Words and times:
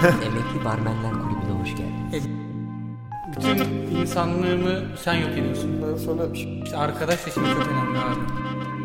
Emekli 0.26 0.64
Barmenler 0.64 1.12
Kulübü'ne 1.12 1.60
hoş 1.62 1.70
geldin. 1.76 2.30
Bütün 3.36 3.58
insanlığımı 4.00 4.96
sen 5.02 5.14
yok 5.14 5.30
ediyorsun. 5.30 5.82
Ondan 5.82 5.96
sonra 5.98 6.22
İşte 6.64 6.76
arkadaş 6.76 7.20
seçimi 7.20 7.46
çok 7.48 7.66
önemli 7.68 7.98
abi. 7.98 8.20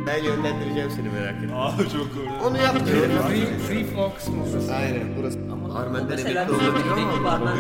ben 0.08 0.24
yönlendireceğim 0.24 0.90
seni 0.92 1.10
merak 1.10 1.44
etme. 1.44 1.56
Aa 1.56 1.72
çok 1.78 2.16
doğru. 2.16 2.48
Onu 2.50 2.58
yapmıyorum. 2.58 3.12
Free, 3.30 3.58
free 3.68 3.84
flow 3.84 4.18
kısmı 4.18 4.36
burası. 4.54 4.74
Aynen 4.76 5.04
burası. 5.20 5.40
Barmenler 5.76 6.18
emekli 6.18 6.38
emekli 6.38 6.54
olabilir 6.54 6.92
ama- 6.92 7.02
Emekli 7.02 7.24
barmen 7.24 7.56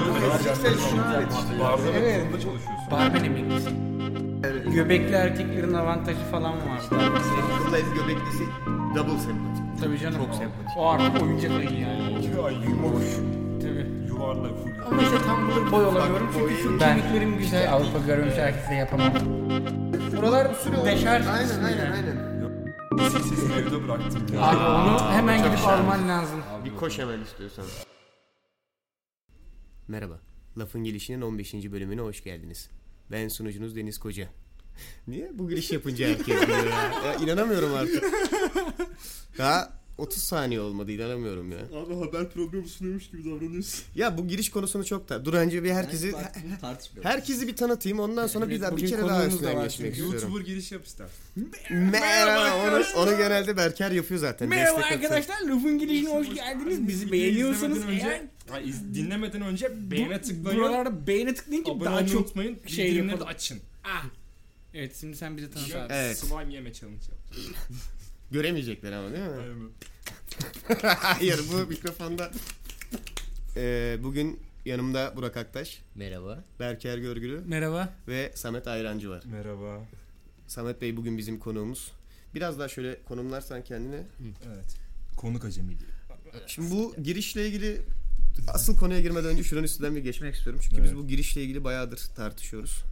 Sen 0.55 0.97
hariç. 0.97 1.29
Barda 1.59 1.81
Evet. 1.97 2.01
evet. 2.03 2.31
çalışıyorsun. 2.31 2.91
Barmen 2.91 3.23
emeklisi. 3.23 3.69
Göbekli 4.73 5.15
erkeklerin 5.15 5.73
avantajı 5.73 6.19
falan 6.31 6.53
var. 6.53 6.79
Senin 6.89 7.65
kıldayız 7.65 7.87
göbeklisi 7.93 8.43
double 8.95 9.19
sempati. 9.19 9.81
Tabii 9.81 9.99
canım. 9.99 10.17
Çok 10.25 10.35
sempatik. 10.35 10.77
O 10.77 10.89
artık 10.89 11.23
oyuncak 11.23 11.51
ayı 11.51 11.79
yani. 11.79 12.25
Ya 12.25 12.49
yumuş. 12.49 13.03
Yuvarlak 14.25 14.51
full. 14.63 14.91
Ama 14.91 15.02
işte 15.02 15.17
tam 15.25 15.47
burada 15.47 15.71
boy 15.71 15.85
olamıyorum 15.85 16.29
çünkü 16.33 16.55
şu 16.63 16.77
kemiklerim 16.79 17.38
güzel. 17.38 17.73
Avrupa 17.73 17.99
görmüş 17.99 18.33
herkese 18.33 18.73
yapamam. 18.73 19.13
Buralar 20.17 20.47
deşarj. 20.85 21.27
Aynen 21.27 21.63
aynen 21.63 21.91
aynen. 21.91 22.35
Sesini 23.09 23.53
evde 23.53 23.83
bıraktım 23.88 24.25
ya. 24.33 24.41
Abi 24.41 24.57
onu 24.57 25.11
hemen 25.11 25.38
gidip 25.38 25.67
alman 25.67 26.09
lazım. 26.09 26.39
Bir 26.66 26.75
koş 26.75 26.99
hemen 26.99 27.21
istiyorsan. 27.21 27.66
Merhaba. 29.88 30.19
Lafın 30.57 30.83
Gelişi'nin 30.83 31.21
15. 31.21 31.53
bölümüne 31.53 32.02
hoş 32.02 32.23
geldiniz. 32.23 32.69
Ben 33.11 33.27
sunucunuz 33.27 33.75
Deniz 33.75 33.99
Koca. 33.99 34.27
Niye 35.07 35.31
bu 35.33 35.49
giriş 35.49 35.71
yapınca 35.71 36.07
herkes 36.07 36.25
diyor 36.47 36.66
ya? 36.66 36.91
ya 37.05 37.16
inanamıyorum 37.16 37.73
artık. 37.73 38.03
Daha 39.38 39.84
30 39.98 40.23
saniye 40.23 40.59
olmadı 40.62 40.91
inanamıyorum 40.91 41.52
ya. 41.52 41.58
Abi 41.59 41.95
haber 41.95 42.30
programı 42.30 42.67
sunuyormuş 42.67 43.09
gibi 43.09 43.26
davranıyorsun. 43.26 43.84
Ya 43.95 44.17
bu 44.17 44.27
giriş 44.27 44.49
konusunu 44.49 44.86
çok 44.86 45.09
da. 45.09 45.26
Dur 45.26 45.34
önce 45.34 45.63
bir 45.63 45.72
herkesi 45.72 46.12
tartışmıyoruz. 46.62 47.11
herkesi 47.11 47.47
bir 47.47 47.56
tanıtayım 47.56 48.00
ondan 48.00 48.28
sonra 48.28 48.45
bir 48.45 48.52
Evet, 48.52 48.61
daha 48.61 48.78
bir 48.78 48.88
kere 48.89 49.02
daha 49.02 49.19
var 49.19 49.64
geçmek 49.64 49.92
istiyorum. 49.92 50.14
YouTuber 50.22 50.42
giriş 50.45 50.72
yap 50.72 50.86
ister. 50.86 51.08
Merhaba. 51.69 52.67
Onu, 52.78 52.86
onu 53.03 53.17
genelde 53.17 53.58
Berker 53.58 53.92
yapıyor 53.92 54.19
zaten. 54.19 54.50
Merhaba 54.50 54.80
arkadaşlar, 54.80 55.42
Lafın 55.42 55.80
Girişine 55.80 56.09
hoş 56.09 56.34
geldiniz. 56.36 56.88
Bizi 56.88 57.12
beğeniyorsanız 57.12 57.84
eğer 57.89 58.22
iz- 58.64 58.94
dinlemeden 58.95 59.41
önce 59.41 59.91
beğene 59.91 60.22
tıklayın. 60.22 60.59
buralarda 60.59 61.08
beğene 61.08 61.34
tıklayın 61.34 61.64
ki 61.64 61.72
Abone 61.72 61.86
daha 61.86 62.08
çok 62.08 62.22
unutmayın. 62.22 62.58
şey 62.67 62.86
Bildirimleri 62.86 63.08
de 63.08 63.12
yapalım. 63.12 63.36
açın. 63.36 63.59
Ah. 63.84 64.06
Evet 64.73 64.97
şimdi 65.02 65.17
sen 65.17 65.38
bize 65.38 65.50
tanıt 65.52 65.75
abi. 65.75 65.94
Evet. 65.94 66.17
Slime 66.17 66.53
yeme 66.53 66.73
challenge 66.73 67.02
yapacağız. 67.12 67.50
Göremeyecekler 68.31 68.91
ama 68.91 69.12
değil 69.12 69.23
mi? 69.23 69.30
Aynen. 69.41 69.69
Hayır 70.83 71.39
bu 71.52 71.67
mikrofonda. 71.67 72.31
Ee, 73.58 73.97
bugün 74.03 74.39
yanımda 74.66 75.14
Burak 75.16 75.38
Aktaş, 75.38 75.81
Merhaba. 75.95 76.44
Berker 76.59 76.97
Görgülü 76.97 77.41
Merhaba. 77.45 77.94
ve 78.08 78.31
Samet 78.36 78.67
Ayrancı 78.67 79.09
var. 79.09 79.23
Merhaba. 79.25 79.80
Samet 80.47 80.81
Bey 80.81 80.97
bugün 80.97 81.17
bizim 81.17 81.39
konuğumuz. 81.39 81.91
Biraz 82.33 82.59
daha 82.59 82.67
şöyle 82.67 83.03
konumlarsan 83.03 83.63
kendine. 83.63 84.03
Evet. 84.47 84.78
Konuk 85.17 85.45
acemiliği. 85.45 85.89
Şimdi 86.47 86.72
bu 86.72 86.95
girişle 87.03 87.47
ilgili 87.47 87.81
asıl 88.47 88.78
konuya 88.78 89.02
girmeden 89.02 89.30
önce 89.30 89.44
şuranın 89.44 89.66
üstünden 89.66 89.95
bir 89.95 90.02
geçmek 90.03 90.36
istiyorum. 90.36 90.61
Çünkü 90.63 90.83
biz 90.83 90.89
Evet. 90.91 91.00
bu 91.03 91.08
girişle 91.08 91.44
ilgili 91.44 91.63
bayağıdır 91.63 92.00
tartışıyoruz. 92.16 92.83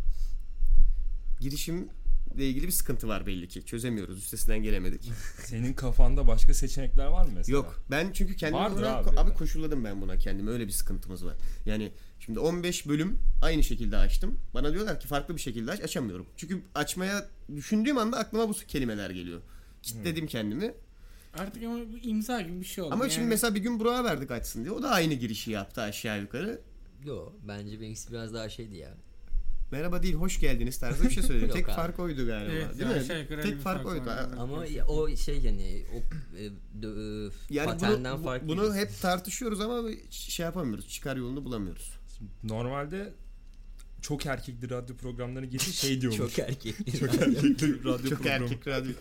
Girişimle 2.34 2.50
ilgili 2.50 2.68
bir 2.68 2.72
sıkıntı 2.72 3.08
var 3.08 3.26
belli 3.26 3.48
ki. 3.48 3.66
Çözemiyoruz. 3.66 4.18
Üstesinden 4.18 4.64
gelemedik. 4.64 5.12
Senin 5.46 5.74
kafanda 5.74 6.28
başka 6.28 6.54
seçenekler 6.54 7.06
var 7.06 7.26
mı 7.26 7.32
mesela? 7.36 7.58
Yok. 7.58 7.84
Ben 7.92 8.12
çünkü 8.14 8.36
kendimi 8.36 8.62
Vardır 8.62 8.78
buna 8.78 8.96
abi. 8.96 9.20
abi. 9.20 9.34
koşulladım 9.34 9.84
ben 9.84 10.02
buna 10.02 10.18
kendime. 10.18 10.52
Öyle 10.52 10.68
bir 10.68 10.72
sıkıntımız 10.72 11.26
var. 11.26 11.36
Yani 11.66 11.92
şimdi 12.20 12.40
15 12.40 12.88
bölüm 12.88 13.20
aynı 13.42 13.64
şekilde 13.64 13.98
açtım. 13.98 14.40
Bana 14.54 14.74
diyorlar 14.74 15.00
ki 15.00 15.08
farklı 15.08 15.36
bir 15.36 15.42
şekilde 15.42 15.72
aç. 15.72 15.82
Açamıyorum. 15.82 16.26
Çünkü 16.38 16.62
açmaya 16.76 17.30
düşündüğüm 17.56 17.98
anda 17.98 18.18
aklıma 18.18 18.50
bu 18.50 18.54
kelimeler 18.54 19.10
geliyor. 19.10 19.42
Kitledim 19.84 20.28
kendimi. 20.28 20.74
Artık 21.34 21.64
ama 21.64 21.78
bu 21.78 21.98
imza 21.98 22.42
gibi 22.42 22.60
bir 22.60 22.66
şey 22.66 22.84
oldu. 22.84 22.94
Ama 22.94 23.04
yani. 23.04 23.14
şimdi 23.14 23.28
mesela 23.28 23.56
bir 23.56 23.60
gün 23.60 23.80
Burak'a 23.80 24.04
verdik 24.04 24.32
açsın 24.32 24.64
diye. 24.64 24.72
O 24.72 24.84
da 24.84 24.90
aynı 24.90 25.14
girişi 25.14 25.52
yaptı 25.52 25.82
aşağı 25.82 26.22
yukarı. 26.22 26.62
Yo 27.06 27.30
bence 27.48 27.82
benimkisi 27.82 28.12
biraz 28.12 28.34
daha 28.34 28.50
şeydi 28.50 28.76
ya. 28.76 28.94
Merhaba 29.74 30.04
değil 30.04 30.14
hoş 30.14 30.40
geldiniz 30.40 30.80
tarzı 30.80 31.04
bir 31.04 31.10
şey 31.10 31.24
söyledi. 31.24 31.52
Tek 31.54 31.70
abi. 31.70 31.76
fark 31.76 32.00
oydu 32.00 32.26
galiba. 32.26 32.52
Evet, 32.52 32.80
değil 32.80 32.82
ya 33.10 33.16
mi? 33.18 33.28
öyle 33.30 33.42
Tek 33.42 33.60
fark 33.60 33.84
fark 33.84 33.86
oydu. 33.86 34.06
var. 34.06 34.26
Ama 34.38 34.66
o 34.88 35.16
şey 35.16 35.40
yani 35.40 35.84
o 35.96 35.98
e, 36.38 36.46
e, 36.46 36.50
Yani 37.50 37.80
bunu, 37.82 38.24
farklı. 38.24 38.48
bunu 38.48 38.76
hep 38.76 39.02
tartışıyoruz 39.02 39.62
ama 39.62 39.90
şey 40.10 40.46
yapamıyoruz. 40.46 40.88
Çıkar 40.90 41.18
yolunu 41.18 41.46
bulamıyoruz. 41.46 41.94
Normalde 42.44 43.14
çok 44.02 44.26
erkekli 44.26 44.70
radyo 44.70 44.96
programlarına 44.96 45.50
girişi 45.50 45.74
şey 45.74 46.02
diyormuş. 46.02 46.18
çok 46.36 46.40
erkek. 46.40 46.76
Çok 47.00 47.14
erkekli 47.22 47.84
radyo 47.84 48.10
Çok 48.10 48.18
programı. 48.20 48.46
erkek 48.46 48.68
radyo. 48.68 48.92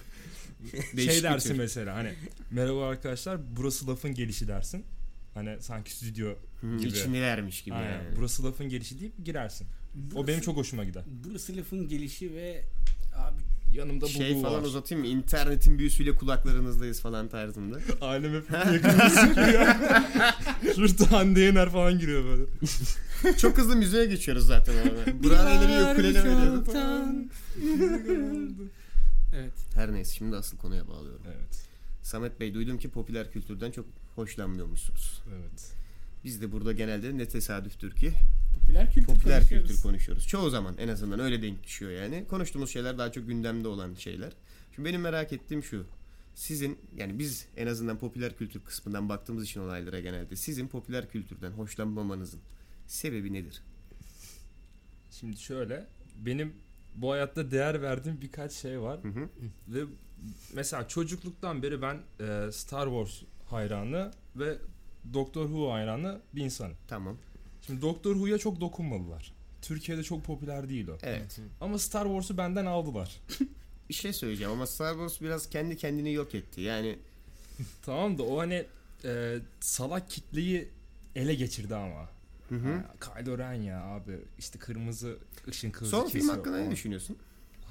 şey 0.97 1.23
dersin 1.23 1.51
tür. 1.51 1.59
mesela 1.59 1.97
hani 1.97 2.13
merhaba 2.51 2.89
arkadaşlar 2.89 3.57
burası 3.57 3.87
lafın 3.89 4.15
gelişi 4.15 4.49
dersin. 4.49 4.85
Hani 5.35 5.63
sanki 5.63 5.93
stüdyo 5.97 6.35
gibi. 6.63 6.89
içindelermiş 6.89 7.63
gibi 7.63 7.75
Aynen. 7.75 7.93
yani. 7.93 8.17
Burası 8.17 8.45
lafın 8.45 8.69
gelişi 8.69 9.01
deyip 9.01 9.25
girersin. 9.25 9.67
O 10.15 10.27
benim 10.27 10.41
çok 10.41 10.57
hoşuma 10.57 10.85
gider. 10.85 11.05
Burası 11.25 11.57
lafın 11.57 11.89
gelişi 11.89 12.35
ve 12.35 12.65
abi 13.17 13.43
Yanımda 13.75 14.09
şey 14.09 14.35
bu 14.35 14.43
falan 14.43 14.61
var. 14.61 14.67
uzatayım 14.67 15.05
mı? 15.05 15.11
İnternetin 15.11 15.79
büyüsüyle 15.79 16.15
kulaklarınızdayız 16.15 17.01
falan 17.01 17.29
tarzında. 17.29 17.79
Ailem 18.01 18.35
hep 18.35 18.51
yakınımız 18.51 19.15
giriyor. 19.15 19.67
Şurada 20.75 21.13
Hande 21.13 21.41
Yener 21.41 21.71
falan 21.71 21.99
giriyor 21.99 22.25
böyle. 22.25 22.43
Çok 23.39 23.59
hızlı 23.59 23.77
müziğe 23.77 24.07
geçiyoruz 24.07 24.47
zaten 24.47 24.75
orada. 24.75 25.23
Burak'ın 25.23 25.47
elleri 25.47 25.93
ukulele 25.93 26.57
çoktan. 26.57 27.31
evet. 29.35 29.53
Her 29.75 29.93
neyse 29.93 30.15
şimdi 30.15 30.37
asıl 30.37 30.57
konuya 30.57 30.89
bağlıyorum. 30.89 31.23
Evet. 31.27 31.67
Samet 32.03 32.41
Bey 32.41 32.55
duydum 32.55 32.79
ki 32.79 32.89
popüler 32.89 33.33
kültürden 33.33 33.71
çok 33.71 33.87
hoşlanmıyormuşsunuz. 34.15 35.23
Evet. 35.31 35.73
Biz 36.25 36.41
de 36.41 36.53
burada 36.53 36.73
genelde 36.73 37.19
ne 37.19 37.29
tesadüftür 37.29 37.97
ki 37.97 38.13
Popüler 38.63 38.93
kültür 38.93 39.07
popüler 39.07 39.39
konuşuyoruz. 39.39 39.69
kültür 39.69 39.83
konuşuyoruz. 39.83 40.27
Çoğu 40.27 40.51
zaman 40.51 40.75
en 40.79 40.89
azından 40.89 41.21
öyle 41.21 41.43
denk 41.43 41.65
düşüyor 41.65 41.93
yani. 41.93 42.27
Konuştuğumuz 42.29 42.71
şeyler 42.71 42.99
daha 42.99 43.13
çok 43.13 43.29
gündemde 43.29 43.69
olan 43.69 43.95
şeyler. 43.95 44.33
Şimdi 44.75 44.89
benim 44.89 45.01
merak 45.01 45.33
ettiğim 45.33 45.63
şu. 45.63 45.87
Sizin 46.35 46.79
yani 46.97 47.19
biz 47.19 47.49
en 47.57 47.67
azından 47.67 47.99
popüler 47.99 48.37
kültür 48.37 48.61
kısmından 48.61 49.09
baktığımız 49.09 49.45
için 49.45 49.61
olaylara 49.61 50.01
genelde 50.01 50.37
sizin 50.37 50.69
popüler 50.69 51.09
kültürden 51.09 51.51
hoşlanmamanızın 51.51 52.41
sebebi 52.87 53.33
nedir? 53.33 53.63
Şimdi 55.11 55.37
şöyle 55.37 55.87
benim 56.17 56.53
bu 56.95 57.13
hayatta 57.13 57.51
değer 57.51 57.83
verdiğim 57.83 58.21
birkaç 58.21 58.53
şey 58.53 58.81
var 58.81 59.03
Hı 59.03 59.09
hı. 59.09 59.29
ve 59.69 59.85
mesela 60.55 60.89
çocukluktan 60.89 61.63
beri 61.63 61.83
ben 61.83 62.01
e, 62.21 62.53
Star 62.53 62.87
Wars 62.87 63.23
hayranı 63.51 64.11
ve 64.37 64.59
Doctor 65.15 65.45
Who 65.45 65.73
hayranı 65.73 66.21
bir 66.35 66.43
insanım. 66.43 66.77
Tamam. 66.89 67.17
Şimdi 67.67 67.83
Doctor 67.83 68.13
Who'ya 68.13 68.39
çok 68.39 68.61
dokunmadılar. 68.61 69.33
Türkiye'de 69.63 70.03
çok 70.03 70.25
popüler 70.25 70.69
değil 70.69 70.89
o. 70.89 70.99
Evet. 71.03 71.39
Ama 71.61 71.79
Star 71.79 72.05
Wars'u 72.05 72.37
benden 72.39 72.67
aldılar. 72.67 73.21
Bir 73.89 73.95
şey 73.95 74.13
söyleyeceğim 74.13 74.53
ama 74.53 74.67
Star 74.67 74.93
Wars 74.93 75.21
biraz 75.21 75.51
kendi 75.51 75.77
kendini 75.77 76.13
yok 76.13 76.35
etti. 76.35 76.61
Yani 76.61 76.99
tamam 77.83 78.19
da 78.19 78.23
o 78.23 78.39
hani 78.39 78.65
e, 79.05 79.39
salak 79.61 80.11
kitleyi 80.11 80.69
ele 81.17 81.35
geçirdi 81.35 81.75
ama. 81.75 82.09
hı 82.49 82.55
hı. 82.55 82.73
Ha, 82.75 82.95
Kylo 83.01 83.39
Ren 83.39 83.53
ya 83.55 83.83
abi 83.85 84.19
işte 84.39 84.59
kırmızı 84.59 85.17
ışın 85.49 85.71
kılıcı 85.71 85.91
Son 85.91 86.09
film 86.09 86.29
hakkında 86.29 86.57
ne 86.57 86.61
falan. 86.63 86.73
düşünüyorsun? 86.73 87.17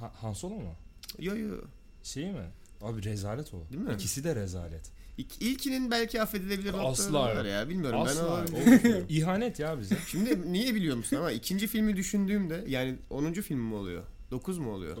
Ha, 0.00 0.12
Han 0.20 0.32
Solo 0.32 0.54
mu? 0.54 0.74
Yo 1.18 1.36
yo. 1.36 1.54
Şey 2.02 2.32
mi? 2.32 2.44
Abi 2.82 3.04
rezalet 3.04 3.54
o. 3.54 3.56
Değil 3.72 3.82
mi? 3.82 3.94
İkisi 3.94 4.24
de 4.24 4.34
rezalet. 4.36 4.90
İlk, 5.18 5.42
ilkinin 5.42 5.90
belki 5.90 6.22
affedilebilir 6.22 6.74
Asla 6.74 6.82
noktaları 6.82 7.36
var 7.38 7.44
yok. 7.44 7.52
ya. 7.52 7.68
Bilmiyorum 7.68 8.00
ben 8.00 8.10
Asla. 8.10 8.26
o... 8.26 8.34
o 8.34 9.04
ihanet 9.08 9.58
ya 9.58 9.80
bize. 9.80 9.96
Şimdi 10.08 10.52
niye 10.52 10.74
biliyor 10.74 10.96
musun 10.96 11.16
ama 11.16 11.32
ikinci 11.32 11.66
filmi 11.66 11.96
düşündüğümde 11.96 12.64
yani 12.68 12.96
10. 13.10 13.32
film 13.32 13.60
mi 13.60 13.74
oluyor? 13.74 14.02
9 14.30 14.58
mu 14.58 14.72
oluyor? 14.72 14.96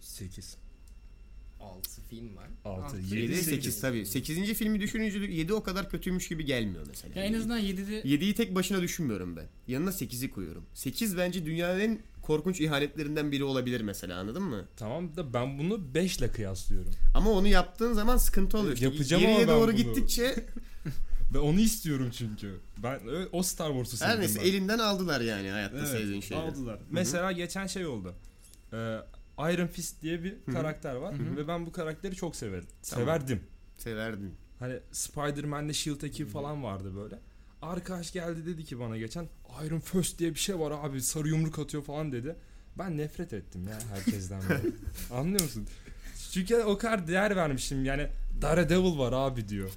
8. 0.00 0.56
6 1.60 2.00
film 2.02 2.36
var. 2.36 2.48
6, 2.64 2.84
Altı, 2.84 2.96
7, 2.96 3.16
7 3.16 3.34
8. 3.34 3.46
8 3.48 3.80
tabii. 3.80 4.06
8. 4.06 4.54
filmi 4.54 4.80
düşününce 4.80 5.18
7 5.18 5.54
o 5.54 5.62
kadar 5.62 5.90
kötüymüş 5.90 6.28
gibi 6.28 6.44
gelmiyor 6.44 6.86
mesela. 6.88 7.20
Ya 7.20 7.26
en 7.26 7.34
azından 7.34 7.60
7'de 7.60 8.00
7'yi 8.02 8.34
tek 8.34 8.54
başına 8.54 8.82
düşünmüyorum 8.82 9.36
ben. 9.36 9.46
Yanına 9.68 9.90
8'i 9.90 10.30
koyuyorum. 10.30 10.64
8 10.74 11.16
bence 11.16 11.46
dünyanın 11.46 11.80
en 11.80 11.98
korkunç 12.30 12.60
ihanetlerinden 12.60 13.32
biri 13.32 13.44
olabilir 13.44 13.80
mesela 13.80 14.18
anladın 14.18 14.42
mı? 14.42 14.64
Tamam 14.76 15.16
da 15.16 15.32
ben 15.34 15.58
bunu 15.58 15.94
5 15.94 16.18
ile 16.18 16.32
kıyaslıyorum. 16.32 16.92
Ama 17.14 17.30
onu 17.30 17.48
yaptığın 17.48 17.92
zaman 17.92 18.16
sıkıntı 18.16 18.58
oluyor. 18.58 18.74
İşte 18.74 18.86
Yapacağım 18.86 19.20
Geriye 19.22 19.38
ama 19.38 19.48
ben 19.48 19.54
doğru 19.56 19.66
bunu. 19.66 19.76
gittikçe 19.76 20.44
Ve 21.34 21.38
onu 21.38 21.60
istiyorum 21.60 22.10
çünkü. 22.18 22.60
Ben 22.82 23.06
ö- 23.08 23.28
o 23.32 23.42
Star 23.42 23.68
Wars'u 23.68 23.96
sevdim 23.96 24.12
her 24.12 24.20
neyse 24.20 24.40
ben. 24.40 24.46
elinden 24.46 24.78
aldılar 24.78 25.20
yani 25.20 25.50
hayatta 25.50 25.86
sevdiğin 25.86 26.20
şeyleri. 26.20 26.46
aldılar. 26.46 26.78
Mesela 26.90 27.32
geçen 27.32 27.66
şey 27.66 27.86
oldu. 27.86 28.14
Ee, 28.72 28.76
Iron 29.38 29.66
Fist 29.66 30.02
diye 30.02 30.24
bir 30.24 30.34
karakter 30.52 30.94
var 30.94 31.14
ve 31.36 31.48
ben 31.48 31.66
bu 31.66 31.72
karakteri 31.72 32.14
çok 32.16 32.36
severim. 32.36 32.66
Tamam. 32.90 33.04
Severdim. 33.06 33.40
Severdin. 33.78 34.34
Hani 34.58 34.74
Spider-Man'le 34.92 35.72
Shield 35.72 36.02
ekibi 36.02 36.30
falan 36.30 36.62
vardı 36.62 36.96
böyle. 36.96 37.18
Arkadaş 37.62 38.12
geldi 38.12 38.46
dedi 38.46 38.64
ki 38.64 38.80
bana 38.80 38.96
geçen 38.98 39.28
Iron 39.66 39.80
First 39.80 40.18
diye 40.18 40.34
bir 40.34 40.38
şey 40.38 40.58
var 40.58 40.70
abi 40.82 41.02
sarı 41.02 41.28
yumruk 41.28 41.58
atıyor 41.58 41.82
falan 41.82 42.12
dedi. 42.12 42.36
Ben 42.78 42.98
nefret 42.98 43.32
ettim 43.32 43.68
ya 43.68 43.78
herkesten 43.94 44.42
böyle. 44.48 44.62
Anlıyor 45.10 45.42
musun? 45.42 45.66
Çünkü 46.32 46.56
o 46.56 46.78
kadar 46.78 47.08
değer 47.08 47.36
vermişim 47.36 47.84
yani 47.84 48.06
Daredevil 48.42 48.98
var 48.98 49.12
abi 49.12 49.48
diyor. 49.48 49.70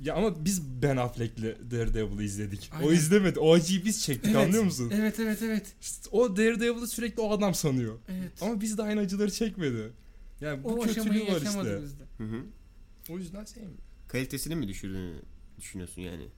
Ya 0.00 0.14
ama 0.14 0.44
biz 0.44 0.62
Ben 0.82 0.96
Affleck'le 0.96 1.70
Daredevil'ı 1.70 2.22
izledik. 2.22 2.70
O 2.74 2.76
Aynen. 2.78 2.94
izlemedi. 2.94 3.38
O 3.38 3.54
acıyı 3.54 3.84
biz 3.84 4.02
çektik 4.02 4.32
Evet. 4.34 4.46
anlıyor 4.46 4.64
musun? 4.64 4.92
Evet 4.94 5.20
evet 5.20 5.42
evet. 5.42 5.66
İşte 5.80 6.08
o 6.10 6.36
Daredevil'ı 6.36 6.86
sürekli 6.86 7.20
o 7.20 7.32
adam 7.32 7.54
sanıyor. 7.54 7.98
Evet. 8.08 8.32
Ama 8.40 8.60
biz 8.60 8.78
de 8.78 8.82
aynı 8.82 9.00
acıları 9.00 9.30
çekmedi. 9.30 9.92
Yani 10.40 10.64
bu 10.64 10.68
o 10.68 10.80
kötülüğü 10.80 11.32
var 11.32 11.42
işte. 11.42 11.82
bizde. 11.82 12.04
Hı 12.18 12.24
hı. 12.24 12.44
O 13.08 13.18
yüzden 13.18 13.44
sevmiyorum. 13.44 13.80
Kalitesini 14.08 14.54
mi 14.56 14.68
düşürdüğünü 14.68 15.14
düşünüyorsun 15.58 16.02
yani? 16.02 16.28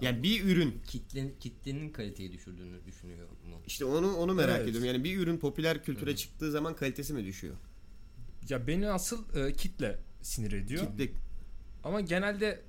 Yani 0.00 0.22
bir 0.22 0.44
ürün 0.44 0.82
Kitle, 0.86 1.38
kitlenin 1.40 1.88
kaliteyi 1.90 2.32
düşürdüğünü 2.32 2.84
düşünüyor 2.86 3.28
mu? 3.28 3.56
işte 3.66 3.84
onu 3.84 4.16
onu 4.16 4.34
merak 4.34 4.56
Evet. 4.56 4.68
ediyorum. 4.68 4.88
Yani 4.88 5.04
bir 5.04 5.18
ürün 5.18 5.38
popüler 5.38 5.84
kültüre 5.84 6.16
çıktığı 6.16 6.50
zaman 6.50 6.76
kalitesi 6.76 7.12
mi 7.14 7.24
düşüyor? 7.24 7.54
Ya 8.48 8.66
beni 8.66 8.88
asıl 8.88 9.36
e, 9.36 9.52
kitle 9.52 9.98
sinir 10.22 10.52
ediyor. 10.52 10.86
Kitle 10.86 11.10
Ama 11.84 12.00
genelde 12.00 12.62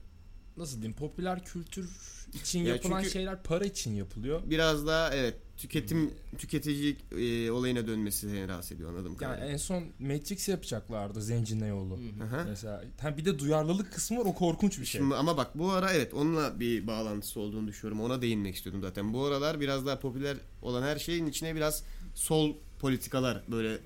nasıl 0.58 0.76
diyeyim 0.76 0.96
popüler 0.98 1.46
kültür 1.46 1.90
için 2.34 2.60
Ya 2.60 2.76
yapılan 2.76 3.04
şeyler 3.04 3.44
para 3.44 3.66
için 3.66 3.94
yapılıyor. 3.96 4.42
biraz 4.50 4.88
daha 4.88 5.16
evet 5.16 5.36
tüketim 5.64 6.12
tüketicilik 6.38 6.98
e, 7.12 7.52
olayına 7.52 7.88
dönmesi 7.88 8.30
seni 8.30 8.48
rahatsız 8.48 8.72
ediyor 8.72 8.90
anladım 8.90 9.18
Yani 9.22 9.40
en 9.40 9.58
son 9.58 9.84
Matrix 10.00 10.50
yapacaklardı 10.50 11.22
Zencine 11.22 11.68
yolu. 11.68 11.98
Hı 11.98 12.24
hı. 12.24 12.24
Aha. 12.24 12.46
Mesela 12.50 12.84
ha 13.02 13.18
bir 13.18 13.26
de 13.26 13.40
duyarlılık 13.40 13.94
kısmı 13.94 14.20
var 14.20 14.26
o 14.26 14.34
korkunç 14.34 14.80
bir 14.80 14.86
şey. 14.86 15.02
Şimdi 15.02 15.16
ama 15.16 15.38
bak 15.38 15.58
bu 15.58 15.72
ara 15.72 15.92
evet 15.94 16.14
onunla 16.14 16.60
bir 16.60 16.88
bağlantısı 16.88 17.40
olduğunu 17.40 17.68
düşünüyorum. 17.68 18.06
Ona 18.06 18.22
değinmek 18.22 18.56
istiyordum 18.56 18.82
zaten. 18.82 19.14
Bu 19.14 19.26
aralar 19.26 19.60
biraz 19.60 19.86
daha 19.86 20.00
popüler 20.00 20.38
olan 20.62 20.84
her 20.84 21.00
şeyin 21.00 21.28
içine 21.28 21.56
biraz 21.56 21.84
sol 22.16 22.56
politikalar 22.80 23.44
böyle 23.52 23.78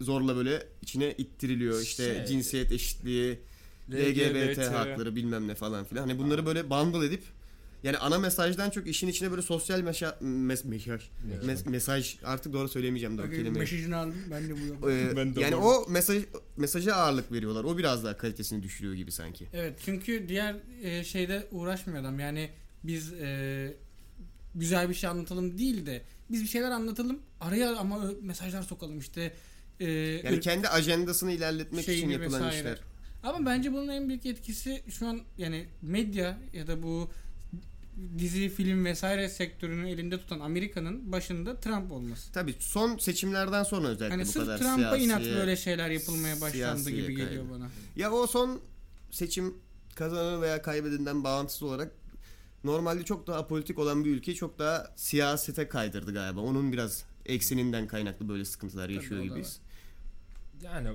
zorla 0.00 0.36
böyle 0.36 0.66
içine 0.82 1.14
ittiriliyor. 1.18 1.80
İşte 1.80 2.14
Şey- 2.14 2.26
cinsiyet 2.26 2.72
eşitliği, 2.72 3.38
LGBT, 3.92 4.58
hakları 4.58 5.16
bilmem 5.16 5.48
ne 5.48 5.54
falan 5.54 5.84
filan. 5.84 6.00
Hani 6.08 6.18
bunları 6.18 6.46
böyle 6.46 6.70
bundle 6.70 7.06
edip 7.06 7.22
yani 7.82 7.98
ana 7.98 8.18
mesajdan 8.18 8.70
çok 8.70 8.86
işin 8.86 9.08
içine 9.08 9.30
böyle 9.30 9.42
sosyal 9.42 9.80
meşa, 9.80 10.18
mes, 10.20 10.64
mesaj, 10.64 11.02
mes- 11.44 11.68
mesaj 11.70 12.16
artık 12.24 12.52
doğru 12.52 12.68
söyleyemeyeceğim 12.68 13.18
doğru 13.18 13.26
Bak, 13.26 13.32
kelimeyi. 13.32 13.52
Mesajını 13.60 13.96
aldım 13.96 14.14
ben 14.30 14.48
de 14.48 14.54
bu 14.80 14.90
Ee, 14.90 15.12
Ben 15.16 15.34
de 15.34 15.40
yani 15.40 15.56
o 15.56 15.86
mesaj 15.90 16.22
mesaja 16.56 16.94
ağırlık 16.94 17.32
veriyorlar. 17.32 17.64
O 17.64 17.78
biraz 17.78 18.04
daha 18.04 18.16
kalitesini 18.16 18.62
düşürüyor 18.62 18.94
gibi 18.94 19.12
sanki. 19.12 19.46
Evet 19.52 19.78
çünkü 19.84 20.28
diğer 20.28 20.56
e, 20.82 21.04
şeyde 21.04 21.46
uğraşmıyor 21.52 22.00
adam. 22.00 22.18
Yani 22.20 22.50
biz 22.84 23.12
e, 23.12 23.76
güzel 24.54 24.88
bir 24.88 24.94
şey 24.94 25.10
anlatalım 25.10 25.58
değil 25.58 25.86
de 25.86 26.02
biz 26.30 26.42
bir 26.42 26.48
şeyler 26.48 26.70
anlatalım. 26.70 27.18
Araya 27.40 27.76
ama 27.76 28.10
mesajlar 28.22 28.62
sokalım 28.62 28.98
işte. 28.98 29.32
E, 29.80 29.90
Yani 30.24 30.40
kendi 30.40 30.68
ajandasını 30.68 31.32
ilerletmek 31.32 31.88
için 31.88 32.08
yapılan 32.08 32.32
vesaire. 32.32 32.56
işler. 32.58 32.80
Ama 33.22 33.46
bence 33.46 33.72
bunun 33.72 33.88
en 33.88 34.08
büyük 34.08 34.26
etkisi 34.26 34.82
şu 34.90 35.06
an 35.06 35.20
yani 35.38 35.66
medya 35.82 36.38
ya 36.52 36.66
da 36.66 36.82
bu 36.82 37.10
dizi, 38.18 38.48
film 38.48 38.84
vesaire 38.84 39.28
sektörünü 39.28 39.90
elinde 39.90 40.18
tutan 40.18 40.40
Amerika'nın 40.40 41.12
başında 41.12 41.60
Trump 41.60 41.92
olması. 41.92 42.32
Tabii 42.32 42.54
son 42.58 42.98
seçimlerden 42.98 43.62
sonra 43.62 43.88
özellikle 43.88 44.16
Hani 44.16 44.22
bu 44.22 44.32
sırf 44.32 44.44
kadar 44.44 44.58
Trump'a 44.58 44.96
inat 44.96 45.22
siyasi- 45.22 45.36
böyle 45.36 45.56
şeyler 45.56 45.90
yapılmaya 45.90 46.40
başlandı 46.40 46.90
gibi 46.90 47.06
kaydı. 47.06 47.20
geliyor 47.20 47.44
bana. 47.50 47.68
Ya 47.96 48.12
o 48.12 48.26
son 48.26 48.60
seçim 49.10 49.54
kazananı 49.94 50.42
veya 50.42 50.62
kaybedenden 50.62 51.24
bağımsız 51.24 51.62
olarak 51.62 51.92
normalde 52.64 53.04
çok 53.04 53.26
daha 53.26 53.46
politik 53.46 53.78
olan 53.78 54.04
bir 54.04 54.10
ülke 54.10 54.34
çok 54.34 54.58
daha 54.58 54.92
siyasete 54.96 55.68
kaydırdı 55.68 56.12
galiba. 56.12 56.40
Onun 56.40 56.72
biraz 56.72 57.04
ekseninden 57.26 57.86
kaynaklı 57.86 58.28
böyle 58.28 58.44
sıkıntılar 58.44 58.88
yaşıyor 58.88 59.20
o 59.20 59.22
da 59.22 59.26
gibiyiz. 59.26 59.60
Yani 60.62 60.88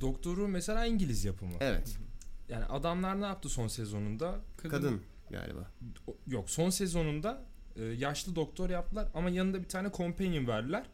doktoru 0.00 0.48
mesela 0.48 0.86
İngiliz 0.86 1.24
yapımı. 1.24 1.54
Evet. 1.60 1.96
Yani 2.48 2.64
adamlar 2.64 3.20
ne 3.20 3.24
yaptı 3.24 3.48
son 3.48 3.68
sezonunda? 3.68 4.40
Kadın 4.56 5.00
galiba. 5.30 5.70
Yok 6.26 6.50
son 6.50 6.70
sezonunda 6.70 7.42
e, 7.76 7.84
yaşlı 7.84 8.36
doktor 8.36 8.70
yaptılar 8.70 9.08
ama 9.14 9.30
yanında 9.30 9.62
bir 9.62 9.68
tane 9.68 9.90
companion 9.96 10.46
verdiler. 10.46 10.86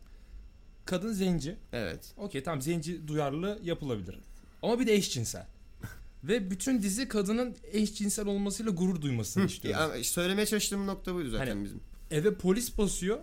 Kadın 0.85 1.13
zenci. 1.13 1.57
Evet. 1.73 2.13
Okey 2.17 2.43
tamam 2.43 2.63
zenci 2.63 3.09
duyarlı 3.09 3.59
yapılabilir. 3.63 4.19
Ama 4.63 4.81
bir 4.81 4.87
de 4.87 4.95
eşcinsel. 4.95 5.47
Ve 6.25 6.51
bütün 6.51 6.83
dizi 6.83 7.09
kadının 7.09 7.57
eşcinsel 7.73 8.27
olmasıyla 8.27 8.73
gurur 8.73 9.03
duymasını 9.03 9.47
istiyor. 9.47 9.97
Ya, 9.97 10.05
söylemeye 10.05 10.47
çalıştığım 10.47 10.87
nokta 10.87 11.15
buydu 11.15 11.31
zaten 11.31 11.47
Hani- 11.47 11.65
bizim. 11.65 11.81
Eve 12.11 12.35
polis 12.35 12.79
basıyor. 12.79 13.19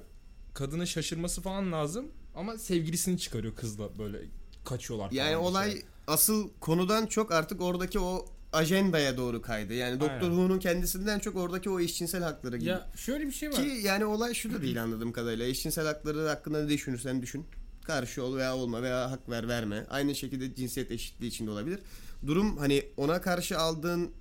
Kadının 0.53 0.85
şaşırması 0.85 1.41
falan 1.41 1.71
lazım. 1.71 2.11
Ama 2.35 2.57
sevgilisini 2.57 3.19
çıkarıyor 3.19 3.55
kızla 3.55 3.97
böyle 3.99 4.17
kaçıyorlar. 4.65 5.11
Yani 5.11 5.37
olay 5.37 5.71
şey. 5.71 5.81
asıl 6.07 6.49
konudan 6.59 7.05
çok 7.05 7.31
artık 7.31 7.61
oradaki 7.61 7.99
o 7.99 8.25
ajandaya 8.53 9.17
doğru 9.17 9.41
kaydı. 9.41 9.73
Yani 9.73 9.99
Doktor. 9.99 10.19
Who'nun 10.19 10.59
kendisinden 10.59 11.19
çok 11.19 11.35
oradaki 11.35 11.69
o 11.69 11.79
eşcinsel 11.79 12.23
hakları 12.23 12.57
gibi. 12.57 12.69
Ya 12.69 12.89
şöyle 12.95 13.27
bir 13.27 13.31
şey 13.31 13.49
var. 13.49 13.55
Ki 13.55 13.81
yani 13.83 14.05
olay 14.05 14.33
şu 14.33 14.53
da 14.53 14.61
değil 14.61 14.83
anladığım 14.83 15.11
kadarıyla. 15.11 15.45
Eşcinsel 15.45 15.85
hakları 15.85 16.27
hakkında 16.27 16.63
ne 16.63 16.69
düşünürsen 16.69 17.21
düşün. 17.21 17.45
Karşı 17.83 18.23
ol 18.23 18.35
veya 18.35 18.55
olma 18.55 18.81
veya 18.81 19.11
hak 19.11 19.29
ver 19.29 19.47
verme. 19.47 19.85
Aynı 19.89 20.15
şekilde 20.15 20.55
cinsiyet 20.55 20.91
eşitliği 20.91 21.31
içinde 21.31 21.51
olabilir. 21.51 21.79
Durum 22.27 22.57
hani 22.57 22.85
ona 22.97 23.21
karşı 23.21 23.59
aldığın 23.59 24.11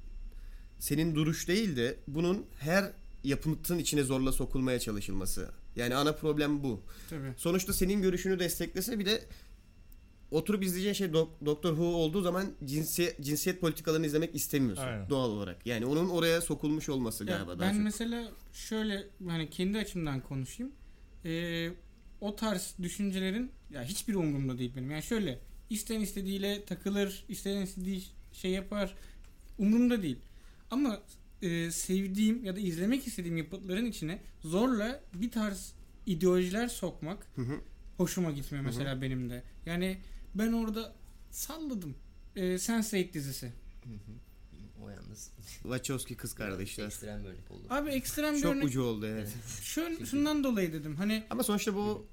senin 0.79 1.15
duruş 1.15 1.49
değil 1.49 1.77
de 1.77 1.97
bunun 2.09 2.47
her 2.59 2.93
yapıtın 3.25 3.79
içine 3.79 4.03
zorla 4.03 4.33
sokulmaya 4.33 4.81
çalışılması. 4.81 5.51
Yani 5.77 5.95
ana 5.95 6.13
problem 6.13 6.63
bu. 6.63 6.81
Tabii. 7.11 7.35
Sonuçta 7.37 7.73
senin 7.73 8.03
görüşünü 8.03 8.39
desteklese 8.39 8.99
bir 8.99 9.07
de 9.07 9.25
oturup 10.31 10.63
izleyeceğin 10.63 10.95
şey 10.95 11.07
Dok- 11.07 11.47
Doktor 11.47 11.71
Who 11.71 11.85
olduğu 11.87 12.23
zaman 12.23 12.47
cinsiyet, 12.65 13.21
cinsiyet 13.21 13.61
politikalarını 13.61 14.07
izlemek 14.07 14.35
istemiyorsun 14.35 14.83
Aynen. 14.85 15.11
doğal 15.11 15.31
olarak. 15.31 15.67
Yani 15.67 15.87
onun 15.87 16.09
oraya 16.09 16.41
sokulmuş 16.41 16.89
olması 16.89 17.25
Ya 17.25 17.37
galiba 17.37 17.59
daha 17.59 17.69
ben 17.69 17.75
çok. 17.75 17.85
mesela 17.85 18.31
şöyle 18.53 19.07
hani 19.29 19.51
kendi 19.51 19.79
açımdan 19.79 20.21
konuşayım. 20.21 20.73
Ee, 21.25 21.71
o 22.21 22.37
tarz 22.37 22.75
düşüncelerin 22.83 23.51
ya 23.71 23.85
hiçbir 23.85 24.15
umurumda 24.15 24.59
değil 24.59 24.73
benim. 24.77 24.91
Yani 24.91 25.03
şöyle 25.03 25.39
isteyen 25.71 26.01
istediğiyle 26.01 26.65
takılır, 26.65 27.25
isteyen 27.29 27.63
istediği 27.63 28.03
şey 28.33 28.51
yapar. 28.51 28.95
Umurumda 29.59 30.03
değil. 30.03 30.19
Ama 30.71 31.01
e, 31.43 31.71
sevdiğim 31.71 32.45
ya 32.45 32.57
da 32.57 32.61
izlemek 32.61 33.07
istediğim 33.07 33.37
yapıtların 33.37 33.87
içine 33.87 34.19
zorla 34.41 35.01
bir 35.15 35.31
tarz 35.31 35.73
ideolojiler 36.06 36.69
sokmak 36.69 37.27
Hı 37.35 37.43
hı. 37.43 37.61
hoşuma 37.97 38.31
gitmiyor 38.31 38.65
mesela 38.65 39.03
benim 39.03 39.31
de. 39.31 39.43
Yani 39.67 39.99
ben 40.35 40.53
orada 40.53 40.93
salladım. 41.31 41.94
Ee, 42.37 42.41
Sense8 42.43 43.13
dizisi. 43.13 43.47
Hı 43.85 43.91
hı. 43.91 44.82
O 44.85 44.89
yalnız. 44.89 45.31
Wachowski 45.63 46.15
kız 46.17 46.35
kardeşler. 46.35 46.87
Ekstrem 46.87 47.25
bir 47.25 47.29
örnek 47.29 47.51
oldu. 47.51 47.63
Abi 47.70 47.91
ekstrem 47.91 48.35
bir 48.35 48.41
Çok 48.41 48.53
örnek. 48.53 48.65
ucu 48.65 48.82
oldu 48.82 49.06
evet. 49.06 49.35
Şöyle, 49.63 50.06
şundan 50.06 50.44
dolayı 50.44 50.73
dedim. 50.73 50.97
Hani 50.97 51.25
Ama 51.31 51.43
sonuçta 51.43 51.75
bu 51.75 52.06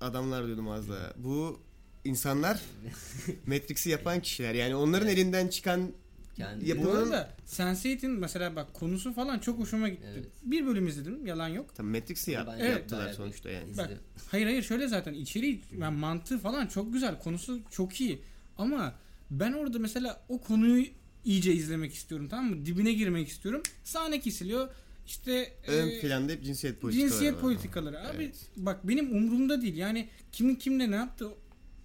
adamlar 0.00 0.46
diyordum 0.46 0.68
az 0.68 0.88
daha. 0.88 1.12
Bu 1.16 1.60
insanlar 2.04 2.60
Matrix'i 3.46 3.90
yapan 3.90 4.20
kişiler. 4.22 4.54
Yani 4.54 4.74
onların 4.74 5.08
Evet. 5.08 5.18
elinden 5.18 5.48
çıkan 5.48 5.92
Kendi 6.36 6.68
Ya 6.68 6.84
Bu 6.84 6.90
arada 6.90 7.30
Sense8'in 7.46 8.10
mesela 8.10 8.56
bak 8.56 8.74
konusu 8.74 9.12
falan 9.12 9.38
çok 9.38 9.58
hoşuma 9.58 9.88
gitti. 9.88 10.06
Evet. 10.14 10.26
Bir 10.44 10.66
bölüm 10.66 10.86
izledim 10.88 11.26
yalan 11.26 11.48
yok. 11.48 11.74
tam 11.74 11.86
Matrix'i 11.86 12.30
yap, 12.30 12.48
Ben 12.52 12.58
Evet. 12.58 12.70
yaptılar 12.72 13.12
sonuçta 13.12 13.50
yani. 13.50 13.76
Bak 13.76 13.90
hayır 14.30 14.46
hayır 14.46 14.62
şöyle 14.62 14.88
zaten 14.88 15.14
içeriği 15.14 15.60
yani 15.78 15.98
mantığı 15.98 16.38
falan 16.38 16.66
çok 16.66 16.92
güzel. 16.92 17.18
Konusu 17.18 17.60
çok 17.70 18.00
iyi. 18.00 18.22
Ama 18.58 18.94
ben 19.30 19.52
orada 19.52 19.78
mesela 19.78 20.20
o 20.28 20.40
konuyu 20.40 20.86
iyice 21.24 21.52
izlemek 21.52 21.94
istiyorum 21.94 22.28
tamam 22.30 22.50
mı? 22.50 22.66
Dibine 22.66 22.92
girmek 22.92 23.28
istiyorum. 23.28 23.62
Sahne 23.84 24.20
kesiliyor. 24.20 24.68
İşte 25.06 25.52
Ön 25.66 25.88
e, 25.88 26.00
planda 26.00 26.32
hep 26.32 26.44
cinsiyet 26.44 26.80
politikaları 26.80 27.10
cinsiyet 27.10 27.34
var. 27.34 27.40
politikaları. 27.40 28.00
Abi 28.00 28.16
Evet. 28.16 28.34
bak 28.56 28.88
benim 28.88 29.12
umurumda 29.16 29.62
değil. 29.62 29.76
Yani 29.76 30.08
kimin 30.32 30.54
kimle 30.54 30.90
ne 30.90 30.96
yaptı 30.96 31.28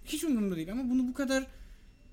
hiç 0.06 0.24
umurumda 0.24 0.56
değil. 0.56 0.72
Ama 0.72 0.90
bunu 0.90 1.08
bu 1.08 1.14
kadar 1.14 1.48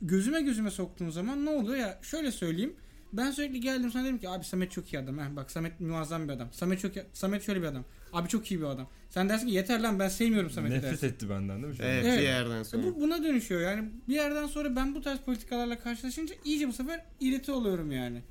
gözüme 0.02 0.40
gözüme 0.40 0.70
soktuğun 0.70 1.10
zaman 1.10 1.44
ne 1.46 1.50
oluyor 1.50 1.76
ya? 1.76 1.98
Şöyle 2.02 2.32
söyleyeyim. 2.32 2.76
Ben 3.12 3.30
sürekli 3.30 3.60
geldim 3.60 3.90
sana 3.90 4.04
dedim 4.04 4.18
ki 4.18 4.28
abi 4.28 4.44
Samet 4.44 4.70
çok 4.72 4.92
iyi 4.94 4.98
adam. 4.98 5.18
Heh, 5.18 5.36
bak 5.36 5.50
Samet 5.50 5.80
muazzam 5.80 6.28
bir 6.28 6.32
adam. 6.32 6.48
Samet 6.52 6.80
çok 6.80 6.92
Samet 7.12 7.42
şöyle 7.42 7.62
bir 7.62 7.66
adam. 7.66 7.84
Abi 8.12 8.28
çok 8.28 8.50
iyi 8.50 8.60
bir 8.60 8.66
adam. 8.66 8.88
Sen 9.10 9.28
dersin 9.28 9.46
ki 9.46 9.52
yeter 9.54 9.80
lan 9.80 9.98
ben 9.98 10.08
sevmiyorum 10.08 10.50
Samet'i 10.50 10.74
Nefret 10.74 10.92
dersin. 10.92 11.06
etti 11.06 11.30
benden 11.30 11.62
değil 11.62 11.78
mi? 11.78 11.84
an? 11.84 11.90
Evet, 11.90 12.04
Evet. 12.06 12.18
bir 12.18 12.22
yerden 12.24 12.60
E 12.60 12.64
sonra. 12.64 12.82
bu 12.82 13.00
buna 13.00 13.22
dönüşüyor 13.24 13.60
yani 13.60 13.88
bir 14.08 14.14
yerden 14.14 14.46
sonra 14.46 14.76
ben 14.76 14.94
bu 14.94 15.00
tarz 15.00 15.18
politikalarla 15.20 15.78
karşılaşınca 15.78 16.34
iyice 16.44 16.68
bu 16.68 16.72
sefer 16.72 17.04
irite 17.20 17.52
oluyorum 17.52 17.92
yani. 17.92 18.22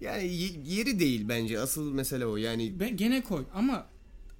Yani 0.00 0.26
ye- 0.26 0.60
yeri 0.64 0.98
değil 1.00 1.28
bence. 1.28 1.60
Asıl 1.60 1.92
mesele 1.92 2.26
o. 2.26 2.36
Yani 2.36 2.80
Ben 2.80 2.96
gene 2.96 3.22
koy 3.22 3.44
ama 3.54 3.86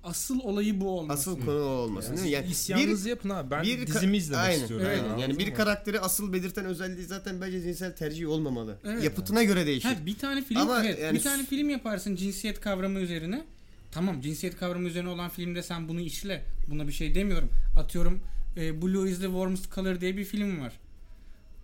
asıl 0.05 0.41
olayı 0.41 0.81
bu 0.81 0.89
olması. 0.99 1.31
Asıl 1.31 1.41
konu 1.41 1.61
o 1.61 1.63
olmasın 1.63 2.09
Yani 2.09 2.17
değil 2.17 2.29
mi? 2.29 2.35
Yani 2.35 2.47
İsyanınızı 2.47 3.09
yapın 3.09 3.31
abi. 3.31 3.51
Ben 3.51 3.63
bir 3.63 3.87
dizimi 3.87 4.17
izlemek 4.17 4.45
Aynen, 4.45 4.61
istiyorum. 4.61 4.87
aynen. 4.87 4.99
Evet. 4.99 5.11
Yani 5.11 5.25
Anladın 5.25 5.39
bir 5.39 5.55
karakteri 5.55 6.01
asıl 6.01 6.33
belirten 6.33 6.65
özelliği 6.65 7.07
zaten 7.07 7.41
bence 7.41 7.63
cinsel 7.63 7.97
tercih 7.97 8.29
olmamalı. 8.29 8.79
Evet. 8.85 9.05
Yapıtına 9.05 9.43
göre 9.43 9.67
değişir. 9.67 9.89
Ha, 9.89 10.07
bir 10.07 10.19
tane 10.19 10.43
film 10.43 10.61
Ama 10.61 10.85
evet, 10.85 10.99
yani 11.03 11.15
bir 11.19 11.23
tane 11.23 11.45
film 11.45 11.71
yaparsın 11.71 12.17
cinsiyet 12.17 12.61
kavramı 12.61 13.01
üzerine. 13.01 13.45
Tamam 13.93 14.21
cinsiyet 14.21 14.57
kavramı 14.57 14.89
üzerine 14.89 15.09
olan 15.09 15.31
filmde 15.31 15.63
sen 15.63 15.89
bunu 15.89 16.01
işle. 16.01 16.45
Buna 16.69 16.89
bir 16.89 16.93
şey 16.93 17.15
demiyorum. 17.15 17.49
Atıyorum 17.79 18.21
e, 18.57 18.83
Blue 18.83 19.11
is 19.11 19.21
the 19.21 19.27
Warmest 19.27 19.75
Color 19.75 20.01
diye 20.01 20.17
bir 20.17 20.25
film 20.25 20.61
var. 20.61 20.73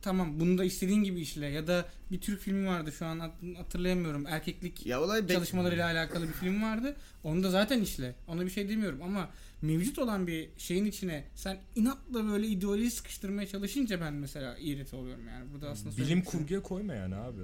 Tamam 0.02 0.40
bunu 0.40 0.58
da 0.58 0.64
istediğin 0.64 1.02
gibi 1.04 1.20
işle. 1.20 1.46
Ya 1.46 1.66
da 1.66 1.88
bir 2.10 2.20
Türk 2.20 2.40
filmi 2.40 2.66
vardı 2.66 2.92
şu 2.92 3.06
an 3.06 3.18
hat- 3.20 3.34
hatırlayamıyorum. 3.56 4.26
Erkeklik 4.26 4.86
ya 4.86 5.02
olay 5.02 5.26
çalışmalarıyla 5.28 5.86
alakalı 5.86 6.28
bir 6.28 6.32
film 6.32 6.62
vardı. 6.62 6.96
Onu 7.24 7.42
da 7.42 7.50
zaten 7.50 7.80
işle. 7.80 8.14
Ona 8.28 8.44
bir 8.44 8.50
şey 8.50 8.68
demiyorum 8.68 9.02
ama 9.02 9.28
mevcut 9.62 9.98
olan 9.98 10.26
bir 10.26 10.48
şeyin 10.58 10.84
içine 10.84 11.24
sen 11.34 11.58
inatla 11.76 12.24
böyle 12.26 12.46
ideoloji 12.46 12.90
sıkıştırmaya 12.90 13.48
çalışınca 13.48 14.00
ben 14.00 14.12
mesela 14.14 14.56
irite 14.58 14.96
oluyorum 14.96 15.28
yani. 15.28 15.52
Burada 15.52 15.70
aslında 15.70 15.96
Bilim 15.96 16.24
kurguya 16.24 16.62
koyma 16.62 16.94
yani 16.94 17.14
abi. 17.14 17.40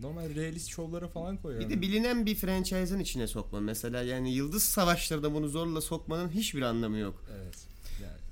Normal 0.00 0.34
realist 0.34 0.68
şovlara 0.68 1.08
falan 1.08 1.36
koy 1.36 1.54
Bir 1.56 1.60
yani. 1.60 1.70
de 1.76 1.80
bilinen 1.82 2.26
bir 2.26 2.34
franchise'ın 2.34 3.00
içine 3.00 3.26
sokma. 3.26 3.60
Mesela 3.60 4.02
yani 4.02 4.34
Yıldız 4.34 4.62
Savaşları'da 4.64 5.34
bunu 5.34 5.48
zorla 5.48 5.80
sokmanın 5.80 6.28
hiçbir 6.28 6.62
anlamı 6.62 6.98
yok. 6.98 7.24
Evet. 7.36 7.73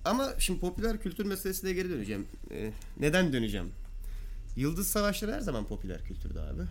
Ama 0.05 0.33
şimdi 0.39 0.61
popüler 0.61 1.01
kültür 1.01 1.25
meselesine 1.25 1.73
geri 1.73 1.91
döneceğim. 1.91 2.27
Ee, 2.51 2.73
neden 3.01 3.33
döneceğim? 3.33 3.71
Yıldız 4.57 4.89
Savaşları 4.89 5.33
her 5.33 5.41
zaman 5.41 5.67
popüler 5.67 6.05
kültürdü 6.05 6.39
abi. 6.39 6.63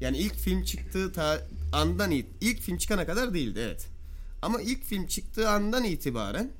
Yani 0.00 0.18
ilk 0.18 0.34
film 0.34 0.62
çıktığı 0.62 1.12
ta- 1.12 1.46
andan 1.72 2.10
it 2.10 2.26
ilk 2.40 2.60
film 2.60 2.76
çıkana 2.78 3.06
kadar 3.06 3.34
değildi 3.34 3.60
evet. 3.64 3.88
Ama 4.42 4.60
ilk 4.60 4.84
film 4.84 5.06
çıktığı 5.06 5.48
andan 5.50 5.84
itibaren 5.84 6.50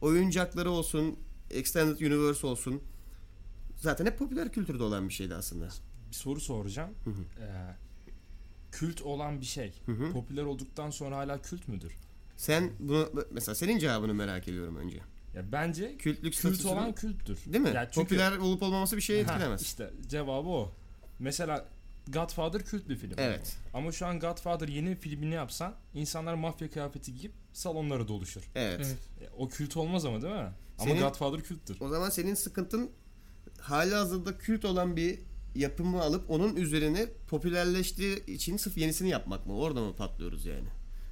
oyuncakları 0.00 0.70
olsun, 0.70 1.16
Extended 1.50 2.00
Universe 2.00 2.46
olsun 2.46 2.82
zaten 3.76 4.06
hep 4.06 4.18
popüler 4.18 4.52
kültürde 4.52 4.82
olan 4.82 5.08
bir 5.08 5.14
şeydi 5.14 5.34
aslında. 5.34 5.68
bir 6.10 6.14
soru 6.16 6.40
soracağım. 6.40 6.90
Hı 7.04 7.10
hı. 7.10 7.22
Ee, 7.44 7.76
kült 8.72 9.02
olan 9.02 9.40
bir 9.40 9.46
şey 9.46 9.72
Hı 9.86 9.92
hı. 9.92 10.12
popüler 10.12 10.42
olduktan 10.42 10.90
sonra 10.90 11.16
hala 11.16 11.42
kült 11.42 11.68
müdür? 11.68 11.92
Sen 12.36 12.70
bunu 12.78 13.08
mesela 13.30 13.54
senin 13.54 13.78
cevabını 13.78 14.14
merak 14.14 14.48
ediyorum 14.48 14.76
önce. 14.76 15.00
Ya 15.34 15.52
bence 15.52 15.96
Kültlük 15.96 16.34
kült 16.38 16.66
olan 16.66 16.92
külttür. 16.94 17.38
değil 17.46 17.64
mi? 17.64 17.70
Ya 17.74 17.90
çünkü- 17.90 18.08
Popüler 18.08 18.36
olup 18.38 18.62
olmaması 18.62 18.96
bir 18.96 19.02
şey 19.02 19.24
Ha, 19.24 19.32
etkilemez. 19.32 19.62
işte 19.62 19.90
cevabı 20.08 20.48
o. 20.48 20.72
Mesela 21.18 21.68
Godfather 22.08 22.64
kült 22.64 22.88
bir 22.88 22.96
film. 22.96 23.12
Evet. 23.16 23.56
Ama 23.74 23.92
şu 23.92 24.06
an 24.06 24.20
Godfather 24.20 24.68
yeni 24.68 24.96
filmini 24.96 25.34
yapsan 25.34 25.74
insanlar 25.94 26.34
mafya 26.34 26.70
kıyafeti 26.70 27.14
giyip 27.14 27.32
salonlara 27.52 28.08
doluşur. 28.08 28.42
Evet. 28.54 28.80
Evet. 28.86 28.96
E, 29.20 29.34
O 29.38 29.48
kült 29.48 29.76
olmaz 29.76 30.04
ama 30.04 30.22
değil 30.22 30.34
mi? 30.34 30.40
Ama 30.40 30.90
Senin- 30.90 31.00
Godfather 31.02 31.40
külttür. 31.42 31.76
O 31.80 31.88
zaman 31.88 32.10
senin 32.10 32.34
sıkıntın 32.34 32.90
hali 33.60 33.94
hazırda 33.94 34.38
kült 34.38 34.64
olan 34.64 34.96
bir 34.96 35.18
yapımı 35.54 36.00
alıp 36.02 36.30
onun 36.30 36.56
üzerine 36.56 37.06
popülerleştiği 37.28 38.26
için 38.26 38.56
sırf 38.56 38.78
yenisini 38.78 39.08
yapmak 39.08 39.46
mı? 39.46 39.56
Orada 39.58 39.80
mı 39.80 39.96
patlıyoruz 39.96 40.46
yani? 40.46 40.68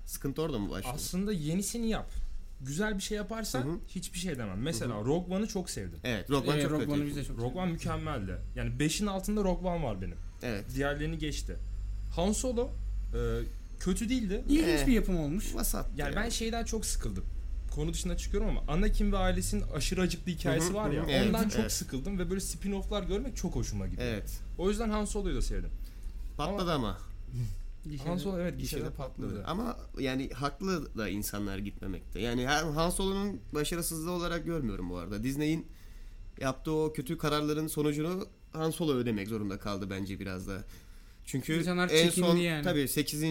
Sıkıntı 0.06 0.42
orada 0.42 0.58
mı 0.58 0.70
başlıyor? 0.70 0.94
Aslında 0.96 1.32
yenisini 1.32 1.88
yap. 1.88 2.10
Güzel 2.60 2.96
bir 2.96 3.02
şey 3.02 3.16
yaparsan 3.16 3.62
Hı 3.62 3.68
hı. 3.68 3.78
hiçbir 3.88 4.18
şey 4.18 4.38
demem. 4.38 4.62
Mesela 4.62 4.94
Rogue 4.94 5.36
One'ı 5.36 5.46
çok 5.46 5.70
sevdim. 5.70 5.98
evet, 6.04 6.30
Rogue 6.30 6.50
One 6.50 6.60
Evet, 6.60 6.70
çok 6.70 6.80
Rogue 6.80 7.06
biz 7.06 7.16
de 7.16 7.24
çok 7.24 7.38
Rogue 7.38 7.62
One 7.62 7.72
mükemmeldi. 7.72 8.36
Yani 8.56 8.70
5'in 8.70 9.06
altında 9.06 9.44
Rogue 9.44 9.70
One 9.70 9.84
var 9.84 10.02
benim. 10.02 10.16
Evet. 10.42 10.64
Diğerlerini 10.74 11.18
geçti. 11.18 11.56
Han 12.16 12.32
Solo 12.32 12.70
e, 13.14 13.18
kötü 13.80 14.08
değildi. 14.08 14.44
İlginç 14.48 14.80
Ee, 14.80 14.86
bir 14.86 14.92
yapım 14.92 15.16
olmuş. 15.20 15.54
Vasat. 15.54 15.86
Yani 15.96 16.16
ben 16.16 16.28
şeyden 16.28 16.64
çok 16.64 16.86
sıkıldım. 16.86 17.24
Konu 17.74 17.92
dışına 17.92 18.16
çıkıyorum 18.16 18.48
ama 18.48 18.72
Anakin 18.72 19.12
ve 19.12 19.16
ailesinin 19.16 19.64
aşırı 19.74 20.00
acıklı 20.00 20.32
hikayesi 20.32 20.66
Hı 20.68 20.70
hı, 20.70 20.74
var 20.74 20.90
ya. 20.90 21.02
hı 21.02 21.06
hı. 21.06 21.10
Evet, 21.10 21.26
ondan 21.28 21.48
çok 21.48 21.60
evet. 21.60 21.72
sıkıldım 21.72 22.18
ve 22.18 22.30
böyle 22.30 22.40
spin-off'lar 22.40 23.06
görmek 23.06 23.36
çok 23.36 23.54
hoşuma 23.56 23.86
gidiyor. 23.86 24.08
Evet. 24.08 24.40
O 24.58 24.68
yüzden 24.70 24.90
Han 24.90 25.04
Solo'yu 25.04 25.36
da 25.36 25.42
sevdim. 25.42 25.70
Patladı 26.36 26.72
ama. 26.72 26.98
Han 28.04 28.16
Solo 28.16 28.38
evet 28.38 28.58
Gişede 28.58 28.80
gişede 28.80 28.94
patladı. 28.96 29.44
Ama 29.46 29.76
yani 29.98 30.30
haklı 30.30 30.98
da 30.98 31.08
insanlar 31.08 31.58
gitmemekte. 31.58 32.20
Yani 32.20 32.46
Han 32.46 32.90
Solo'nun 32.90 33.40
başarısızlığı 33.54 34.10
olarak 34.10 34.44
görmüyorum 34.44 34.90
bu 34.90 34.96
arada. 34.96 35.22
Disney'in 35.22 35.66
yaptığı 36.40 36.72
o 36.72 36.92
kötü 36.92 37.18
kararların 37.18 37.66
sonucunu 37.66 38.28
Han 38.52 38.70
Solo 38.70 38.94
ödemek 38.94 39.28
zorunda 39.28 39.58
kaldı 39.58 39.90
bence 39.90 40.20
biraz 40.20 40.48
da. 40.48 40.64
Çünkü 41.24 41.58
İnsanlar 41.58 41.90
en 41.92 42.10
son 42.10 42.36
yani. 42.36 42.64
tabii 42.64 42.88
8. 42.88 43.22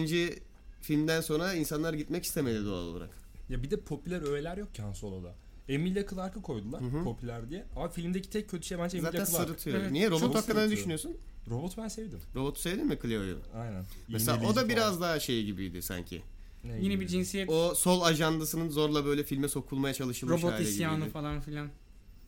filmden 0.80 1.20
sonra 1.20 1.54
insanlar 1.54 1.94
gitmek 1.94 2.24
istemedi 2.24 2.64
doğal 2.64 2.84
olarak. 2.84 3.10
Ya 3.48 3.62
bir 3.62 3.70
de 3.70 3.80
popüler 3.80 4.22
öğeler 4.32 4.56
yok 4.56 4.74
ki 4.74 4.82
Han 4.82 4.92
Solo'da. 4.92 5.34
Emilia 5.74 6.02
Clarke'ı 6.10 6.42
koydular 6.42 6.80
Hı 6.82 6.84
hı. 6.86 7.04
popüler 7.04 7.50
diye. 7.50 7.64
Ama 7.76 7.88
filmdeki 7.88 8.30
tek 8.30 8.48
kötü 8.50 8.66
şey 8.66 8.78
bence 8.78 8.98
Emilia 8.98 9.12
Zaten 9.12 9.24
Clarke. 9.24 9.46
sırıtıyor. 9.46 9.80
Evet, 9.80 9.90
Niye? 9.92 10.06
Robot 10.10 10.20
çok 10.20 10.34
hakkında 10.34 10.64
ne 10.66 10.70
düşünüyorsun? 10.70 11.16
Robot 11.50 11.76
ben 11.78 11.88
sevdim. 11.88 12.18
Robotu 12.34 12.60
sevdin 12.60 12.86
mi 12.86 12.98
Cleo'yu? 13.02 13.38
Aynen. 13.54 13.84
Mesela 14.08 14.32
o 14.36 14.40
İğneleyici 14.40 14.56
da 14.56 14.60
falan. 14.60 14.68
biraz 14.68 15.00
daha 15.00 15.20
şey 15.20 15.44
gibiydi 15.44 15.82
sanki. 15.82 16.22
Ne 16.64 16.72
Yine 16.72 16.94
gibi? 16.94 17.00
bir 17.00 17.06
cinsiyet 17.06 17.48
O 17.50 17.74
sol 17.74 18.02
ajandasının 18.02 18.68
zorla 18.68 19.04
böyle 19.04 19.24
filme 19.24 19.48
sokulmaya 19.48 19.94
çalışılmış 19.94 20.42
robot 20.42 20.52
hali 20.54 20.62
isyanı 20.68 20.94
gibiydi. 20.96 21.10
falan 21.12 21.40
filan. 21.40 21.68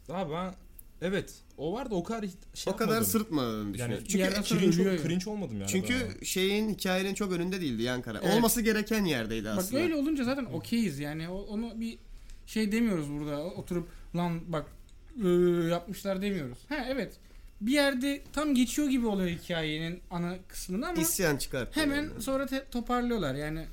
Abi 0.09 0.33
ben 0.33 0.55
evet 1.03 1.35
o 1.59 1.73
var 1.73 1.91
da 1.91 1.95
o 1.95 2.05
kadar 2.05 2.29
şey 2.55 2.73
O 2.73 2.77
kadar 2.77 2.89
yapmadım. 2.93 3.11
sırıtmadığını 3.13 3.75
düşünüyorum. 3.75 4.05
Yani 4.09 4.45
çünkü 4.45 4.73
cringe, 4.73 4.91
ya. 4.91 4.99
cringe 5.03 5.31
olmadım 5.31 5.61
yani. 5.61 5.71
çünkü 5.71 5.95
ben. 6.21 6.25
şeyin 6.25 6.69
hikayenin 6.71 7.15
çok 7.15 7.33
önünde 7.33 7.61
değildi 7.61 7.83
Yankara. 7.83 8.21
Evet. 8.23 8.35
Olması 8.37 8.61
gereken 8.61 9.05
yerdeydi 9.05 9.45
Bak 9.49 9.59
aslında. 9.59 9.83
öyle 9.83 9.95
olunca 9.95 10.25
zaten 10.25 10.45
okeyiz 10.45 10.99
yani 10.99 11.29
O- 11.29 11.43
onu 11.43 11.81
bir 11.81 11.99
şey 12.53 12.73
demiyoruz 12.73 13.11
burada 13.11 13.45
oturup 13.45 13.89
lan 14.17 14.41
bak 14.53 14.67
ıı, 15.25 15.69
yapmışlar 15.69 16.23
demiyoruz. 16.23 16.59
Ha 16.69 16.87
evet 16.89 17.17
bir 17.61 17.73
yerde 17.73 18.23
tam 18.33 18.55
geçiyor 18.55 18.89
gibi 18.89 19.07
oluyor 19.07 19.31
hikayenin 19.31 20.01
ana 20.11 20.35
kısmını 20.49 20.89
ama 20.89 21.01
İsyan 21.03 21.37
çıkarttı. 21.37 21.81
hemen 21.81 21.97
yani. 22.03 22.23
sonra 22.23 22.47
te- 22.47 22.65
toparlıyorlar 22.71 23.35
yani. 23.35 23.67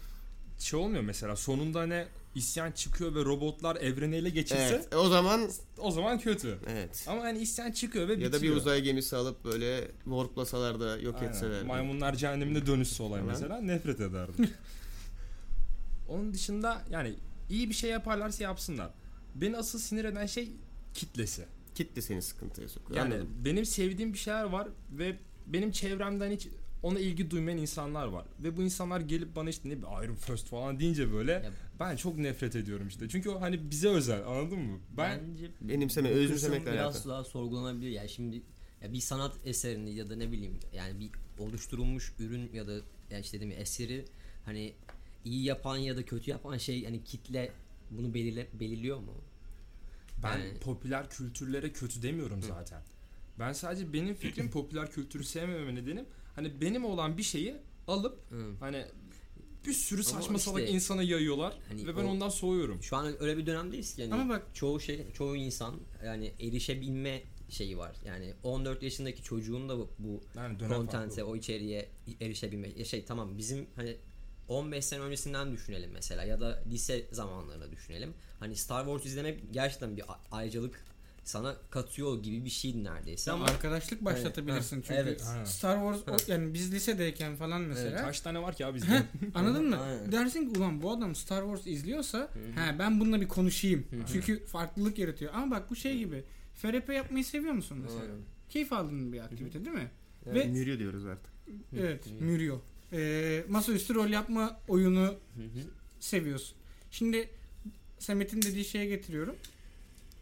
şey 0.60 0.80
olmuyor 0.80 1.04
mesela 1.04 1.36
sonunda 1.36 1.86
ne 1.86 2.06
isyan 2.36 2.72
çıkıyor 2.72 3.16
ve 3.16 3.26
robotlar 3.26 3.76
evreni 3.76 4.16
ele 4.16 4.30
geçirse 4.30 4.62
Evet. 4.64 4.96
O 4.96 5.10
zaman 5.10 5.42
o 5.78 5.92
zaman 5.92 6.20
kötü. 6.20 6.58
evet. 6.68 7.06
Ama 7.08 7.24
hani 7.24 7.40
isyan 7.40 7.72
çıkıyor 7.72 8.08
ve 8.08 8.12
Ya 8.14 8.18
bitiyor. 8.20 8.34
da 8.34 8.42
bir 8.42 8.52
uzay 8.52 8.82
gemisi 8.82 9.16
alıp 9.16 9.46
böyle 9.46 9.88
warplasalar 10.04 10.80
da 10.80 10.98
yok 10.98 11.16
Aynen. 11.20 11.30
etseler. 11.30 11.64
Maymunlar 11.64 12.16
cehennemine 12.16 12.66
dönüşse 12.66 13.04
olay 13.04 13.22
mesela 13.22 13.62
nefret 13.62 14.00
ederdim. 14.00 14.50
Onun 16.10 16.34
dışında 16.34 16.82
yani 16.92 17.14
iyi 17.50 17.70
bir 17.70 17.74
şey 17.76 17.90
yaparlarsa 17.92 18.44
yapsınlar. 18.44 18.92
Beni 19.36 19.58
asıl 19.58 19.80
sinir 19.80 20.06
eden 20.06 20.26
şey 20.26 20.52
kitlesi. 20.94 21.46
Kitle 21.76 22.02
seni 22.02 22.22
sıkıntıya 22.22 22.70
sokuyor. 22.70 22.98
Yani 23.00 23.14
Anladım. 23.14 23.30
benim 23.46 23.66
sevdiğim 23.66 24.14
bir 24.14 24.18
şeyler 24.18 24.44
var 24.44 24.68
ve 24.92 25.18
benim 25.48 25.72
çevremden 25.72 26.32
hiç 26.32 26.48
ona 26.84 27.00
ilgi 27.00 27.32
duymayan 27.32 27.58
insanlar 27.58 28.08
var. 28.08 28.26
Ve 28.44 28.58
bu 28.58 28.62
insanlar 28.64 29.02
gelip 29.02 29.36
bana 29.36 29.50
işte 29.50 29.70
ne 29.70 29.78
bir 29.78 29.84
Iron 30.06 30.16
First 30.16 30.48
falan 30.48 30.80
deyince 30.80 31.14
böyle 31.14 31.32
Ya- 31.32 31.52
ben 31.80 31.96
çok 31.96 32.18
nefret 32.18 32.56
ediyorum 32.56 32.88
işte. 32.88 33.10
Çünkü 33.10 33.30
o 33.30 33.42
hani 33.42 33.72
bize 33.72 33.90
özel 33.90 34.28
anladın 34.28 34.60
mı? 34.60 34.80
Ben 34.98 35.22
Bence 35.32 35.52
Benimseme, 35.62 36.10
özümsemekle 36.10 36.60
kısım 36.64 36.74
biraz 36.74 36.96
alakalı. 36.96 37.14
daha 37.14 37.24
sorgulanabilir. 37.24 37.90
Yani 37.92 38.10
şimdi 38.10 38.42
ya 38.84 38.94
bir 38.94 39.00
sanat 39.00 39.36
eserini 39.46 39.94
ya 39.96 40.10
da 40.10 40.16
ne 40.16 40.32
bileyim 40.32 40.60
yani 40.74 41.00
bir 41.00 41.10
oluşturulmuş 41.44 42.14
ürün 42.20 42.50
ya 42.54 42.68
da 42.68 42.74
yani 43.12 43.22
işte 43.22 43.38
dedim 43.38 43.52
ya 43.52 43.58
eseri 43.58 44.06
hani 44.46 44.74
iyi 45.26 45.44
yapan 45.44 45.78
ya 45.78 45.98
da 45.98 46.06
kötü 46.06 46.32
yapan 46.32 46.58
şey 46.58 46.86
hani 46.86 47.04
kitle 47.04 47.52
bunu 47.92 48.14
belirle, 48.14 48.48
belirliyor 48.60 48.98
mu? 49.00 49.14
ben 50.24 50.38
Yani- 50.38 50.60
popüler 50.60 51.10
kültürlere 51.10 51.72
kötü 51.74 52.02
demiyorum 52.02 52.42
zaten. 52.44 52.82
Ben 53.40 53.54
sadece 53.54 53.94
benim 53.94 54.16
fikrim 54.16 54.50
popüler 54.52 54.92
kültürü 54.92 55.24
sevmeme 55.24 55.76
nedenim 55.76 56.06
hani 56.36 56.62
benim 56.62 56.86
olan 56.86 57.18
bir 57.18 57.24
şeyi 57.24 57.56
alıp 57.88 58.32
Hı. 58.32 58.52
hani 58.60 58.86
bir 59.66 59.74
sürü 59.74 60.02
Ama 60.02 60.10
saçma 60.22 60.38
işte- 60.38 60.52
salak 60.52 60.70
insana 60.70 61.04
yayıyorlar 61.04 61.54
Hani 61.70 61.88
ve 61.88 61.98
ben 61.98 62.04
o- 62.04 62.08
ondan 62.08 62.30
soğuyorum. 62.30 62.84
Şu 62.84 62.96
an 62.98 63.16
öyle 63.24 63.38
bir 63.38 63.46
dönemdeyiz 63.46 63.96
ki 63.96 64.02
yani 64.02 64.14
Ama 64.14 64.34
bak- 64.34 64.48
çoğu 64.54 64.80
şey 64.80 65.12
çoğu 65.14 65.36
insan 65.36 65.76
yani 66.06 66.32
erişebilme 66.40 67.22
şeyi 67.50 67.78
var. 67.78 67.96
Yani 68.06 68.34
14 68.44 68.84
yaşındaki 68.84 69.24
çocuğun 69.24 69.70
da 69.70 69.78
bu, 69.78 69.90
bu 70.00 70.22
Yani 70.36 71.24
o 71.24 71.36
içeriğe 71.36 71.90
erişebilme. 72.22 72.86
Şey 72.86 73.06
tamam 73.06 73.38
bizim 73.38 73.66
hani 73.76 73.98
15 74.50 74.86
sene 74.86 75.00
öncesinden 75.02 75.52
düşünelim 75.54 75.92
mesela 75.94 76.24
ya 76.24 76.40
da 76.42 76.64
lise 76.72 77.06
zamanlarını 77.12 77.72
düşünelim. 77.72 78.14
Hani 78.40 78.56
Star 78.56 78.86
Wars 78.86 79.06
izlemek 79.06 79.40
gerçekten 79.54 79.98
bir 79.98 80.04
ayrıcalık 80.32 80.86
sana 81.24 81.56
katıyor 81.70 82.24
gibi 82.24 82.46
bir 82.46 82.50
şeydi 82.50 82.84
neredeyse 82.84 83.32
ama 83.32 83.46
arkadaşlık 83.46 84.06
başlatabilirsin 84.06 84.76
Evet, 84.76 84.86
çünkü 84.88 85.00
evet. 85.38 85.48
Star 85.48 85.94
Wars 85.94 86.28
o- 86.28 86.32
yani 86.32 86.54
biz 86.54 86.74
lisedeyken 86.74 87.36
falan 87.36 87.62
mesela 87.62 88.02
Kaç 88.02 88.22
tane 88.22 88.42
var 88.42 88.56
ki 88.56 88.66
abi 88.66 88.76
bizde? 88.76 89.04
anladın 89.36 89.70
mı? 89.70 89.80
Aynen. 89.82 90.12
Dersin 90.12 90.54
ki 90.54 90.60
ulan 90.60 90.82
bu 90.82 90.92
adam 90.92 91.16
Star 91.16 91.42
Wars 91.42 91.68
izliyorsa 91.68 92.30
ha 92.56 92.76
ben 92.80 93.00
bununla 93.00 93.22
bir 93.22 93.28
konuşayım. 93.28 93.86
Çünkü 94.12 94.46
farklılık 94.46 95.00
yaratıyor. 95.00 95.34
Ama 95.34 95.56
bak 95.56 95.70
bu 95.70 95.76
şey 95.76 95.98
gibi. 95.98 96.24
FRP 96.54 96.90
yapmayı 96.94 97.26
seviyor 97.26 97.54
musun 97.54 97.78
mesela? 97.82 98.02
Aynen. 98.02 98.16
Keyif 98.50 98.74
aldığın 98.74 99.14
bir 99.14 99.20
aktivite 99.20 99.66
değil 99.66 99.76
mi? 99.78 99.92
Evet. 100.26 100.36
Ve 100.36 100.50
Mürüyor 100.52 100.80
diyoruz 100.80 101.06
artık. 101.06 101.34
evet, 101.78 102.08
Mürio. 102.20 102.62
Ee, 102.94 103.44
masaüstü 103.50 103.96
rol 103.96 104.08
yapma 104.10 104.60
oyunu 104.68 105.06
Hı 105.06 105.44
hı. 105.44 105.62
seviyorsun. 106.00 106.58
Şimdi 106.92 107.30
Samet'in 108.00 108.42
dediği 108.42 108.66
şeye 108.66 108.86
getiriyorum. 108.86 109.36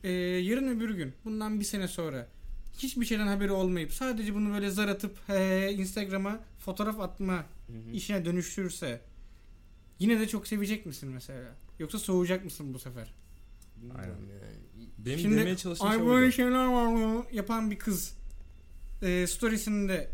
Ee, 0.03 0.09
yarın 0.11 0.67
öbür 0.77 0.89
gün 0.89 1.13
bundan 1.25 1.59
bir 1.59 1.65
sene 1.65 1.87
sonra 1.87 2.27
hiçbir 2.77 3.05
şeyden 3.05 3.27
haberi 3.27 3.51
olmayıp 3.51 3.93
sadece 3.93 4.35
bunu 4.35 4.53
böyle 4.53 4.69
zar 4.71 4.87
atıp 4.87 5.29
he, 5.29 5.71
Instagram'a 5.73 6.39
fotoğraf 6.59 6.99
atma 6.99 7.35
Hı 7.35 7.73
hı. 7.73 7.91
işine 7.93 8.25
dönüştürürse 8.25 9.01
yine 9.99 10.19
de 10.19 10.27
çok 10.27 10.47
sevecek 10.47 10.85
misin 10.85 11.09
mesela? 11.09 11.55
Yoksa 11.79 11.99
soğuyacak 11.99 12.45
mısın 12.45 12.73
bu 12.73 12.79
sefer? 12.79 13.13
Bilmiyorum 13.77 14.01
Aynen. 14.03 14.33
yani. 14.33 14.89
Benim 14.97 15.19
Şimdi, 15.19 15.37
demeye 15.37 15.57
çalıştığım 15.57 15.87
Ay 15.87 15.97
şey 15.97 16.07
böyle 16.07 16.31
şeyler 16.31 16.65
var 16.65 16.87
mı? 16.87 17.25
yapan 17.31 17.71
bir 17.71 17.79
kız 17.79 18.13
e, 19.01 19.27
storiesinde 19.27 20.09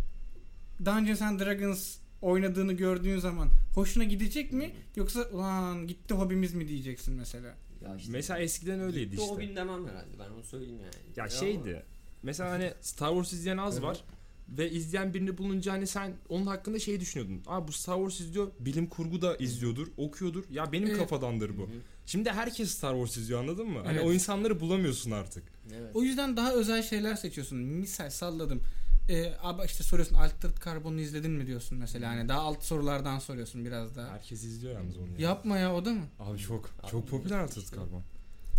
Dungeons 0.85 1.21
and 1.21 1.39
Dragons 1.39 1.97
oynadığını 2.23 2.73
gördüğün 2.73 3.19
zaman 3.19 3.49
hoşuna 3.75 4.03
gidecek 4.03 4.53
mi? 4.53 4.71
Yoksa 4.95 5.27
ulan 5.31 5.87
gitti 5.87 6.13
hobimiz 6.13 6.53
mi 6.53 6.67
diyeceksin 6.67 7.13
mesela? 7.15 7.55
Ya 7.83 7.95
işte 7.95 8.11
Mesela 8.11 8.39
eskiden 8.39 8.79
öyleydi 8.79 9.09
gitti 9.11 9.21
işte. 9.21 9.33
o 9.33 9.37
gün 9.39 9.55
demem 9.55 9.87
herhalde 9.87 10.19
ben 10.19 10.29
onu 10.29 10.43
söyleyeyim 10.43 10.79
yani. 10.79 10.93
Ya 11.15 11.29
şeydi. 11.29 11.83
Mesela 12.23 12.51
hani 12.51 12.73
Star 12.81 13.09
Wars 13.09 13.33
izleyen 13.33 13.57
az 13.57 13.73
Evet. 13.73 13.83
var. 13.83 14.03
Ve 14.49 14.71
izleyen 14.71 15.13
birini 15.13 15.37
bulunca 15.37 15.71
hani 15.73 15.87
sen 15.87 16.13
onun 16.29 16.45
hakkında 16.45 16.79
şey 16.79 16.99
düşünüyordun. 16.99 17.41
Aa 17.47 17.67
bu 17.67 17.71
Star 17.71 17.95
Wars 17.95 18.19
izliyor. 18.19 18.51
Bilim 18.59 18.87
kurgu 18.87 19.21
da 19.21 19.35
izliyordur. 19.35 19.87
Okuyordur. 19.97 20.43
Ya 20.49 20.71
benim 20.71 20.87
Evet. 20.87 20.97
Hı 20.97 21.01
kafadandır 21.01 21.57
bu. 21.57 21.61
hı. 21.63 21.67
Şimdi 22.05 22.29
herkes 22.31 22.71
Star 22.71 22.93
Wars 22.93 23.17
izliyor 23.17 23.39
anladın 23.39 23.67
mı? 23.69 23.79
Hani 23.85 23.97
Evet. 23.97 24.05
o 24.07 24.13
insanları 24.13 24.59
bulamıyorsun 24.59 25.11
artık. 25.11 25.43
Evet. 25.77 25.91
O 25.95 26.03
yüzden 26.03 26.37
daha 26.37 26.53
özel 26.53 26.83
şeyler 26.83 27.15
seçiyorsun. 27.15 27.57
Misal 27.57 28.09
salladım. 28.09 28.61
E, 29.09 29.33
abi 29.41 29.61
işte 29.65 29.83
soruyorsun 29.83 30.15
Altered 30.15 30.57
Carbon'u 30.65 30.99
izledin 31.01 31.31
mi 31.31 31.47
diyorsun 31.47 31.77
mesela. 31.77 32.09
Hani 32.09 32.29
daha 32.29 32.39
alt 32.39 32.63
sorulardan 32.63 33.19
soruyorsun 33.19 33.65
biraz 33.65 33.95
daha. 33.95 34.13
Herkes 34.13 34.43
izliyor 34.43 34.73
yalnız 34.73 34.97
onu. 34.97 35.07
ya. 35.07 35.29
Yapma 35.29 35.57
ya 35.57 35.75
o 35.75 35.85
da 35.85 35.91
mı? 35.91 36.05
Abi 36.19 36.39
çok 36.39 36.69
Abi 36.83 36.91
çok 36.91 37.07
popüler 37.09 37.47
işte. 37.47 37.59
Altered 37.61 37.77
Carbon. 37.77 38.03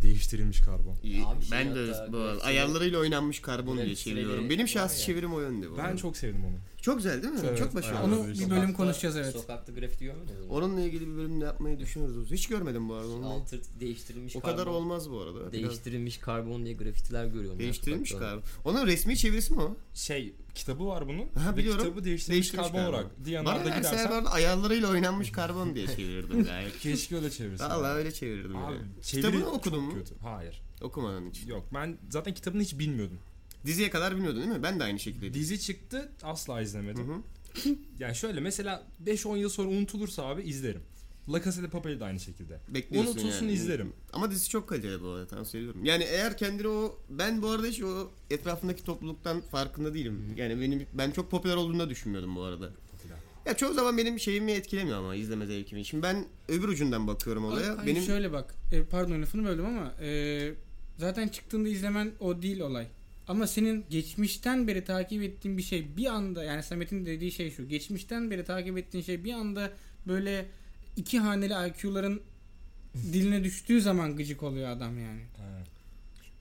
Değiştirilmiş 0.02 0.60
karbon. 0.60 0.92
Abi 1.26 1.42
şey 1.44 1.52
ben 1.52 1.74
de 1.74 1.92
hatta 1.92 2.12
bu 2.12 2.44
ayarlarıyla 2.44 2.98
oynanmış 2.98 3.40
karbon 3.40 3.76
diye 3.78 3.94
çeviriyorum. 3.94 4.50
Benim 4.50 4.68
şahsi 4.68 5.02
çevirim 5.04 5.34
o 5.34 5.40
yönde 5.40 5.70
bu. 5.70 5.78
Ben 5.78 5.96
çok 5.96 6.16
sevdim 6.16 6.44
onu. 6.44 6.56
Çok 6.84 6.96
güzel 6.96 7.22
değil 7.22 7.34
mi? 7.34 7.40
Evet, 7.44 7.58
çok 7.58 7.74
başarılı. 7.74 7.98
ayarladı. 7.98 8.20
Onu 8.20 8.28
bir 8.28 8.34
Sokakta- 8.34 8.56
bölüm 8.56 8.72
konuşacağız 8.72 9.16
evet. 9.16 9.32
Sokakta 9.32 9.72
grafiti 9.72 10.04
görmediniz 10.04 10.40
mi? 10.46 10.52
Onunla 10.52 10.80
ilgili 10.80 11.06
bir 11.08 11.16
bölüm 11.16 11.40
de 11.40 11.44
yapmayı 11.44 11.78
düşünüyoruz. 11.78 12.30
Hiç 12.30 12.48
görmedim 12.48 12.88
bu 12.88 12.94
arada 12.94 13.12
onu. 13.12 13.26
Altı 13.28 13.60
değiştirilmiş 13.80 14.36
O 14.36 14.40
karbon. 14.40 14.56
kadar 14.56 14.66
olmaz 14.66 15.10
bu 15.10 15.20
arada. 15.20 15.40
Biraz 15.40 15.52
Değiştirilmiş 15.52 16.18
karbon 16.18 16.64
diye 16.64 16.74
grafitiler 16.74 17.24
görüyorum. 17.26 17.52
ya 17.52 17.58
değiştirilmiş 17.58 18.10
sokakta. 18.10 18.30
karbon. 18.30 18.44
Onun 18.64 18.86
resmi 18.86 19.16
çevirisi 19.16 19.52
mi 19.54 19.60
o? 19.60 19.76
Şey 19.94 20.34
kitabı 20.54 20.86
var 20.86 21.08
bunun. 21.08 21.26
Ha, 21.34 21.52
Ve 21.52 21.56
biliyorum. 21.56 21.84
kitabı 21.84 22.04
değiştirilmiş, 22.04 22.28
Değiştirilmiş 22.28 22.68
karbon 22.72 22.78
karbon. 22.84 22.98
olarak. 22.98 23.16
Bana 23.18 23.24
Diyanar'da 23.24 23.58
verseler 23.64 23.76
gidersen 23.76 24.10
ben 24.10 24.24
ayarlarıyla 24.30 24.90
oynanmış 24.90 25.32
karbon 25.32 25.74
diye 25.74 25.86
çevirirdim 25.86 26.44
gayet. 26.44 26.78
keşke 26.78 27.16
öyle 27.16 27.30
çevirsin. 27.30 27.64
Vallahi 27.64 27.92
öyle 27.92 28.12
çevirirdim. 28.12 28.56
Abi 28.56 28.74
yani. 28.74 28.86
çeviri 29.02 29.26
Kitabını 29.26 29.50
okudun 29.50 29.82
mu? 29.84 29.94
Kötü. 29.94 30.14
Hayır. 30.22 30.62
Okumadın 30.82 31.30
hiç. 31.30 31.46
Yok 31.48 31.66
ben 31.74 31.98
zaten 32.10 32.34
kitabını 32.34 32.62
hiç 32.62 32.78
bilmiyordum. 32.78 33.18
Diziye 33.64 33.90
kadar 33.90 34.14
bilmiyordun 34.16 34.40
değil 34.42 34.52
mi? 34.52 34.62
Ben 34.62 34.80
de 34.80 34.84
aynı 34.84 34.98
şekilde. 34.98 35.34
Dizi 35.34 35.60
çıktı 35.60 36.12
asla 36.22 36.58
Hı 36.58 36.62
izlemedim. 36.62 37.08
hı. 37.08 37.22
Yani 37.98 38.14
şöyle 38.14 38.40
mesela 38.40 38.86
5-10 39.06 39.36
yıl 39.38 39.48
sonra 39.48 39.68
unutulursa 39.68 40.22
abi 40.26 40.42
izlerim. 40.42 40.80
La 41.32 41.42
Casa 41.42 41.62
de 41.62 41.68
Papel'i 41.68 42.00
de 42.00 42.04
aynı 42.04 42.20
şekilde. 42.20 42.60
Bekliyorsun 42.68 43.10
Unutulsun 43.12 43.44
yani. 43.46 43.52
izlerim. 43.52 43.92
Ama 44.12 44.30
dizi 44.30 44.48
çok 44.48 44.68
kaliteli 44.68 45.02
bu 45.02 45.08
arada 45.08 45.26
tavsiye 45.26 45.62
ediyorum. 45.62 45.84
Yani 45.84 46.04
eğer 46.04 46.36
kendini 46.36 46.68
o 46.68 46.98
ben 47.10 47.42
bu 47.42 47.48
arada 47.50 47.66
hiç 47.66 47.82
o 47.82 48.10
etrafındaki 48.30 48.84
topluluktan 48.84 49.40
farkında 49.40 49.94
değilim. 49.94 50.34
Yani 50.36 50.60
benim 50.60 50.86
ben 50.92 51.10
çok 51.10 51.30
popüler 51.30 51.56
olduğunu 51.56 51.78
da 51.78 51.90
düşünmüyordum 51.90 52.36
bu 52.36 52.42
arada. 52.42 52.70
Popüler. 52.92 53.16
Ya 53.46 53.56
çoğu 53.56 53.74
zaman 53.74 53.98
benim 53.98 54.20
şeyimi 54.20 54.52
etkilemiyor 54.52 54.98
ama 54.98 55.14
izleme 55.14 55.46
zevkimi. 55.46 55.84
Şimdi 55.84 56.02
ben 56.02 56.24
öbür 56.48 56.68
ucundan 56.68 57.06
bakıyorum 57.06 57.44
olaya. 57.44 57.76
Ay, 57.76 57.86
benim 57.86 58.02
şöyle 58.02 58.32
bak. 58.32 58.54
E, 58.72 58.84
pardon 58.84 59.22
lafını 59.22 59.44
böldüm 59.44 59.66
ama 59.66 59.94
e, 60.00 60.50
zaten 60.98 61.28
çıktığında 61.28 61.68
izlemen 61.68 62.12
o 62.20 62.42
değil 62.42 62.60
olay. 62.60 62.86
Ama 63.28 63.46
senin 63.46 63.84
geçmişten 63.90 64.68
beri 64.68 64.84
takip 64.84 65.22
ettiğin 65.22 65.58
bir 65.58 65.62
şey 65.62 65.96
bir 65.96 66.06
anda 66.06 66.44
yani 66.44 66.62
Samet'in 66.62 67.06
dediği 67.06 67.32
şey 67.32 67.50
şu. 67.50 67.68
Geçmişten 67.68 68.30
beri 68.30 68.44
takip 68.44 68.78
ettiğin 68.78 69.04
şey 69.04 69.24
bir 69.24 69.32
anda 69.32 69.72
böyle 70.06 70.46
iki 70.96 71.18
haneli 71.18 71.52
IQ'ların 71.68 72.22
diline 72.94 73.44
düştüğü 73.44 73.80
zaman 73.80 74.16
gıcık 74.16 74.42
oluyor 74.42 74.68
adam 74.68 74.98
yani. 74.98 75.22
Evet. 75.40 75.66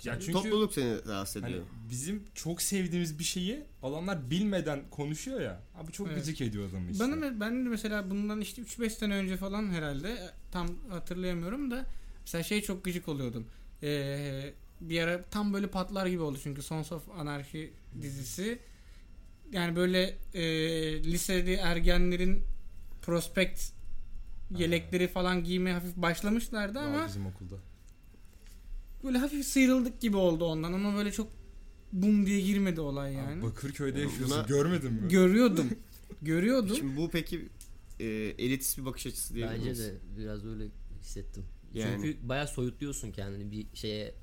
Ya 0.05 0.19
çünkü 0.19 0.31
topluluk 0.31 0.73
seni 0.73 1.05
rahatsız 1.05 1.43
hani 1.43 1.51
ediyor. 1.51 1.65
bizim 1.89 2.23
çok 2.35 2.61
sevdiğimiz 2.61 3.19
bir 3.19 3.23
şeyi 3.23 3.63
adamlar 3.83 4.29
bilmeden 4.31 4.89
konuşuyor 4.89 5.41
ya. 5.41 5.61
Abi 5.75 5.91
çok 5.91 6.07
Evet. 6.07 6.17
gıcık 6.17 6.41
ediyor 6.41 6.69
adamı 6.69 6.91
işte. 6.91 7.03
Bana 7.03 7.39
ben 7.39 7.65
de 7.65 7.69
mesela 7.69 8.09
bundan 8.09 8.41
işte 8.41 8.61
3-5 8.61 8.89
sene 8.89 9.15
önce 9.15 9.37
falan 9.37 9.69
herhalde 9.71 10.17
tam 10.51 10.67
hatırlayamıyorum 10.89 11.71
da 11.71 11.85
mesela 12.21 12.43
şey 12.43 12.61
çok 12.61 12.83
gıcık 12.83 13.07
oluyordum. 13.07 13.47
Ee, 13.83 14.53
bir 14.89 15.01
ara 15.01 15.23
tam 15.23 15.53
böyle 15.53 15.67
patlar 15.67 16.05
gibi 16.07 16.21
oldu 16.21 16.39
çünkü 16.43 16.61
Sons 16.61 16.91
of 16.91 17.09
Anarchy 17.09 17.65
dizisi. 18.01 18.59
Yani 19.51 19.75
böyle 19.75 20.17
e, 20.33 20.43
lisede 21.03 21.53
ergenlerin 21.53 22.43
prospekt 23.01 23.61
yelekleri 24.57 25.07
falan 25.07 25.43
giymeye 25.43 25.73
hafif 25.73 25.95
başlamışlardı 25.95 26.79
Var 26.79 26.83
ama 26.83 27.07
bizim 27.07 27.25
okulda. 27.25 27.55
böyle 29.03 29.17
hafif 29.17 29.45
sıyrıldık 29.45 30.01
gibi 30.01 30.17
oldu 30.17 30.45
ondan 30.45 30.73
ama 30.73 30.95
böyle 30.97 31.11
çok 31.11 31.27
bum 31.91 32.25
diye 32.25 32.41
girmedi 32.41 32.81
olay 32.81 33.09
Abi 33.09 33.15
yani. 33.17 33.43
Bakırköy'de 33.43 33.97
Oğlum 33.99 34.09
yaşıyorsun. 34.09 34.37
buna- 34.37 34.47
Görmedin 34.47 34.93
mi? 34.93 35.07
Görüyordum. 35.09 35.69
Görüyordum. 36.21 36.75
Şimdi 36.75 36.97
bu 36.97 37.09
peki 37.09 37.49
e, 37.99 38.05
elitist 38.37 38.77
bir 38.77 38.85
bakış 38.85 39.05
açısı 39.07 39.35
diyebilir 39.35 39.59
Bence 39.69 39.77
de 39.83 39.93
biraz 40.17 40.45
öyle 40.45 40.63
hissettim. 41.01 41.45
Yani- 41.73 41.91
Çünkü 41.95 42.29
bayağı 42.29 42.47
soyutluyorsun 42.47 43.11
kendini 43.11 43.51
bir 43.51 43.67
şeye 43.73 44.15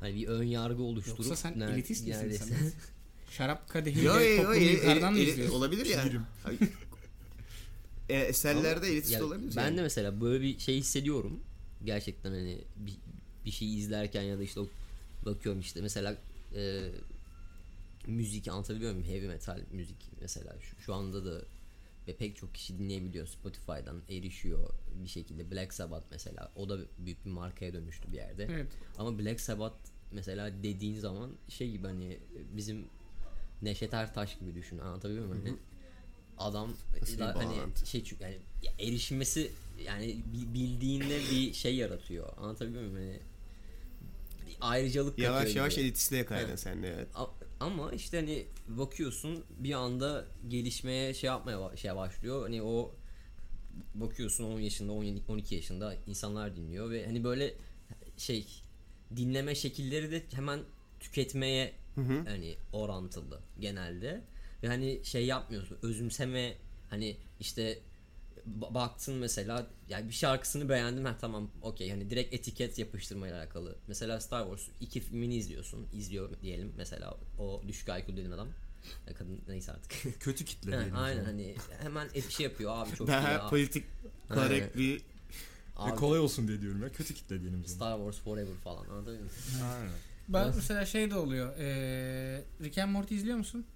hani 0.00 0.14
bir 0.14 0.26
ön 0.28 0.42
yargı 0.42 0.82
oluşturup 0.82 1.18
Yoksa 1.18 1.36
sen 1.36 1.52
ner- 1.52 1.72
elitist 1.74 2.06
misin 2.08 2.32
Samet? 2.32 2.72
Şarap 3.30 3.68
kadehiyle 3.68 4.02
Yo, 4.06 4.14
yo, 4.14 4.20
yo, 4.20 4.36
toplumu 4.36 4.64
yukarıdan 4.64 5.12
mı 5.12 5.18
izliyorsun? 5.18 5.54
olabilir 5.56 5.86
yani. 5.86 6.12
E, 8.08 8.14
eserlerde 8.16 8.76
Ama 8.78 8.86
elitist 8.86 9.12
ya 9.12 9.24
olabilir. 9.24 9.56
Ben 9.56 9.64
yani. 9.64 9.76
de 9.76 9.82
mesela 9.82 10.20
böyle 10.20 10.44
bir 10.44 10.58
şey 10.58 10.76
hissediyorum. 10.76 11.40
Gerçekten 11.84 12.30
hani 12.30 12.58
bir, 12.76 12.94
bir 13.44 13.50
şey 13.50 13.74
izlerken 13.78 14.22
ya 14.22 14.38
da 14.38 14.42
işte 14.42 14.60
o- 14.60 14.68
bakıyorum 15.26 15.60
işte 15.60 15.80
mesela 15.80 16.16
e, 16.56 16.88
müzik 18.06 18.48
anlatabiliyor 18.48 18.92
muyum? 18.92 19.08
Heavy 19.08 19.26
metal 19.28 19.60
müzik 19.72 19.96
mesela 20.20 20.56
şu, 20.62 20.82
şu 20.82 20.94
anda 20.94 21.24
da 21.24 21.42
ve 22.08 22.16
pek 22.16 22.36
çok 22.36 22.54
kişi 22.54 22.78
dinleyebiliyor 22.78 23.26
Spotify'dan 23.26 24.02
erişiyor 24.08 24.70
bir 25.02 25.08
şekilde 25.08 25.50
Black 25.50 25.74
Sabbath 25.74 26.04
mesela 26.10 26.52
o 26.56 26.68
da 26.68 26.78
büyük 26.98 27.26
bir 27.26 27.30
markaya 27.30 27.72
dönüştü 27.72 28.12
bir 28.12 28.16
yerde. 28.16 28.44
Evet. 28.50 28.66
Ama 28.98 29.18
Black 29.18 29.40
Sabbath 29.40 29.74
mesela 30.12 30.50
dediğin 30.62 30.98
zaman 30.98 31.30
şey 31.48 31.70
gibi 31.70 31.86
hani 31.86 32.18
bizim 32.56 32.84
Neşet 33.62 33.94
Ertaş 33.94 34.38
gibi 34.38 34.54
düşün 34.54 34.78
anlatabiliyor 34.78 35.26
muyum? 35.26 35.44
Hani 35.46 35.56
adam 36.38 36.68
da- 37.18 37.34
hani 37.36 37.86
şey 37.86 38.04
çünkü 38.04 38.22
yani 38.24 38.38
ya 38.62 38.72
erişmesi 38.78 39.50
yani 39.84 40.06
bi- 40.34 40.54
bildiğinde 40.54 41.18
bir 41.30 41.52
şey 41.52 41.76
yaratıyor. 41.76 42.32
Anlatabiliyor 42.36 42.82
muyum? 42.82 42.96
Hani 42.96 43.20
bir 44.46 44.56
ayrıcalık 44.60 45.10
katıyor 45.10 45.30
Yavaş 45.32 45.56
yavaş 45.56 45.74
gibi. 45.74 45.84
elitistliğe 45.84 46.24
kaydın 46.24 46.48
Evet. 46.48 46.60
sen 46.60 46.82
de 46.82 46.88
evet. 46.88 47.08
Ama 47.60 47.92
işte 47.92 48.16
hani 48.16 48.46
bakıyorsun 48.68 49.44
bir 49.58 49.72
anda 49.72 50.24
gelişmeye 50.48 51.14
şey 51.14 51.28
yapmaya 51.28 51.76
şey 51.76 51.96
başlıyor. 51.96 52.42
Hani 52.42 52.62
o 52.62 52.94
bakıyorsun 53.94 54.44
10 54.44 54.60
yaşında 54.60 54.92
17 54.92 55.20
12 55.28 55.54
yaşında 55.54 55.94
insanlar 56.06 56.56
dinliyor 56.56 56.90
ve 56.90 57.06
hani 57.06 57.24
böyle 57.24 57.54
şey 58.16 58.46
dinleme 59.16 59.54
şekilleri 59.54 60.10
de 60.10 60.22
hemen 60.32 60.60
tüketmeye 61.00 61.72
Hı 61.94 62.00
hı. 62.00 62.24
hani 62.28 62.56
orantılı 62.72 63.40
genelde. 63.60 64.20
Ve 64.62 64.68
hani 64.68 65.00
şey 65.04 65.26
yapmıyorsun. 65.26 65.78
Özümseme 65.82 66.54
hani 66.90 67.16
işte 67.40 67.78
baktın 68.74 69.14
mesela 69.14 69.66
yani 69.88 70.08
bir 70.08 70.14
şarkısını 70.14 70.68
beğendim 70.68 71.04
ha 71.04 71.16
tamam 71.20 71.50
okey 71.62 71.90
hani 71.90 72.10
direkt 72.10 72.34
etiket 72.34 72.78
yapıştırmayla 72.78 73.38
alakalı. 73.38 73.76
Mesela 73.88 74.20
Star 74.20 74.42
Wars 74.42 74.68
iki 74.80 75.00
filmini 75.00 75.36
izliyorsun. 75.36 75.86
izliyor 75.92 76.30
diyelim 76.42 76.72
mesela 76.76 77.16
o 77.38 77.62
düşük 77.68 77.88
IQ 77.88 78.12
dediğin 78.12 78.30
adam. 78.30 78.48
Ya 79.06 79.14
kadın 79.14 79.40
neyse 79.48 79.72
artık. 79.72 80.20
Kötü 80.20 80.44
kitle 80.44 80.70
diyelim. 80.70 80.94
o 80.94 80.98
aynen 80.98 81.24
hani 81.24 81.54
hemen 81.82 82.08
et 82.14 82.30
şey 82.30 82.44
yapıyor 82.44 82.70
abi 82.74 82.96
çok 82.96 83.08
iyi 83.08 83.10
Daha 83.10 83.30
ya. 83.30 83.48
politik 83.48 83.84
korrekt 84.28 84.76
bir 84.76 84.96
Ve 84.96 85.02
Abi, 85.82 85.96
kolay 85.96 86.18
olsun 86.18 86.48
diye 86.48 86.60
diyorum 86.60 86.82
ya. 86.82 86.88
Kötü 86.88 87.14
kitle 87.14 87.40
diyelim. 87.40 87.64
Star 87.66 87.96
Wars 87.96 88.18
Forever 88.18 88.54
falan 88.64 88.84
anladın 88.88 89.14
mı? 89.14 89.28
Aynen. 89.74 89.92
Ben 90.28 90.52
mesela 90.56 90.86
şey 90.86 91.10
de 91.10 91.16
oluyor. 91.16 91.58
Eee 91.58 92.44
Rick 92.62 92.78
and 92.78 92.92
Morty 92.92 93.14
izliyor 93.14 93.38
musun? 93.38 93.66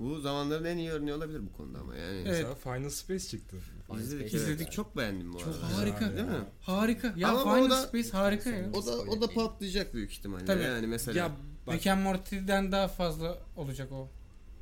bu 0.00 0.20
zamanların 0.20 0.64
en 0.64 0.76
iyi 0.76 0.90
örneği 0.90 1.14
olabilir 1.14 1.40
bu 1.46 1.56
konuda 1.56 1.78
ama 1.78 1.96
yani. 1.96 2.16
Evet. 2.16 2.26
Mesela 2.26 2.54
Final 2.54 2.90
Space 2.90 3.28
çıktı. 3.28 3.56
İzledik, 3.98 4.34
yani. 4.60 4.70
çok 4.70 4.96
beğendim 4.96 5.32
bu 5.32 5.38
Çok 5.38 5.48
arada. 5.48 5.78
harika. 5.78 6.12
Değil 6.16 6.26
mi? 6.28 6.44
Harika. 6.60 7.14
Ya 7.16 7.28
Ama 7.28 7.52
o 7.52 7.56
Final 7.56 7.70
da- 7.70 7.82
Space 7.82 8.10
harika 8.10 8.50
ya. 8.50 8.70
O 8.74 8.86
da 8.86 8.90
o 8.90 9.20
da 9.20 9.26
patlayacak 9.30 9.94
büyük 9.94 10.12
ihtimalle. 10.12 10.44
Tabii. 10.44 10.62
Yani 10.62 10.86
mesela 10.86 11.18
Ya 11.18 11.30
bak 11.66 11.74
Rick 11.74 11.86
and 11.86 12.02
Morty'den 12.02 12.72
daha 12.72 12.88
fazla 12.88 13.38
olacak 13.56 13.92
o. 13.92 14.08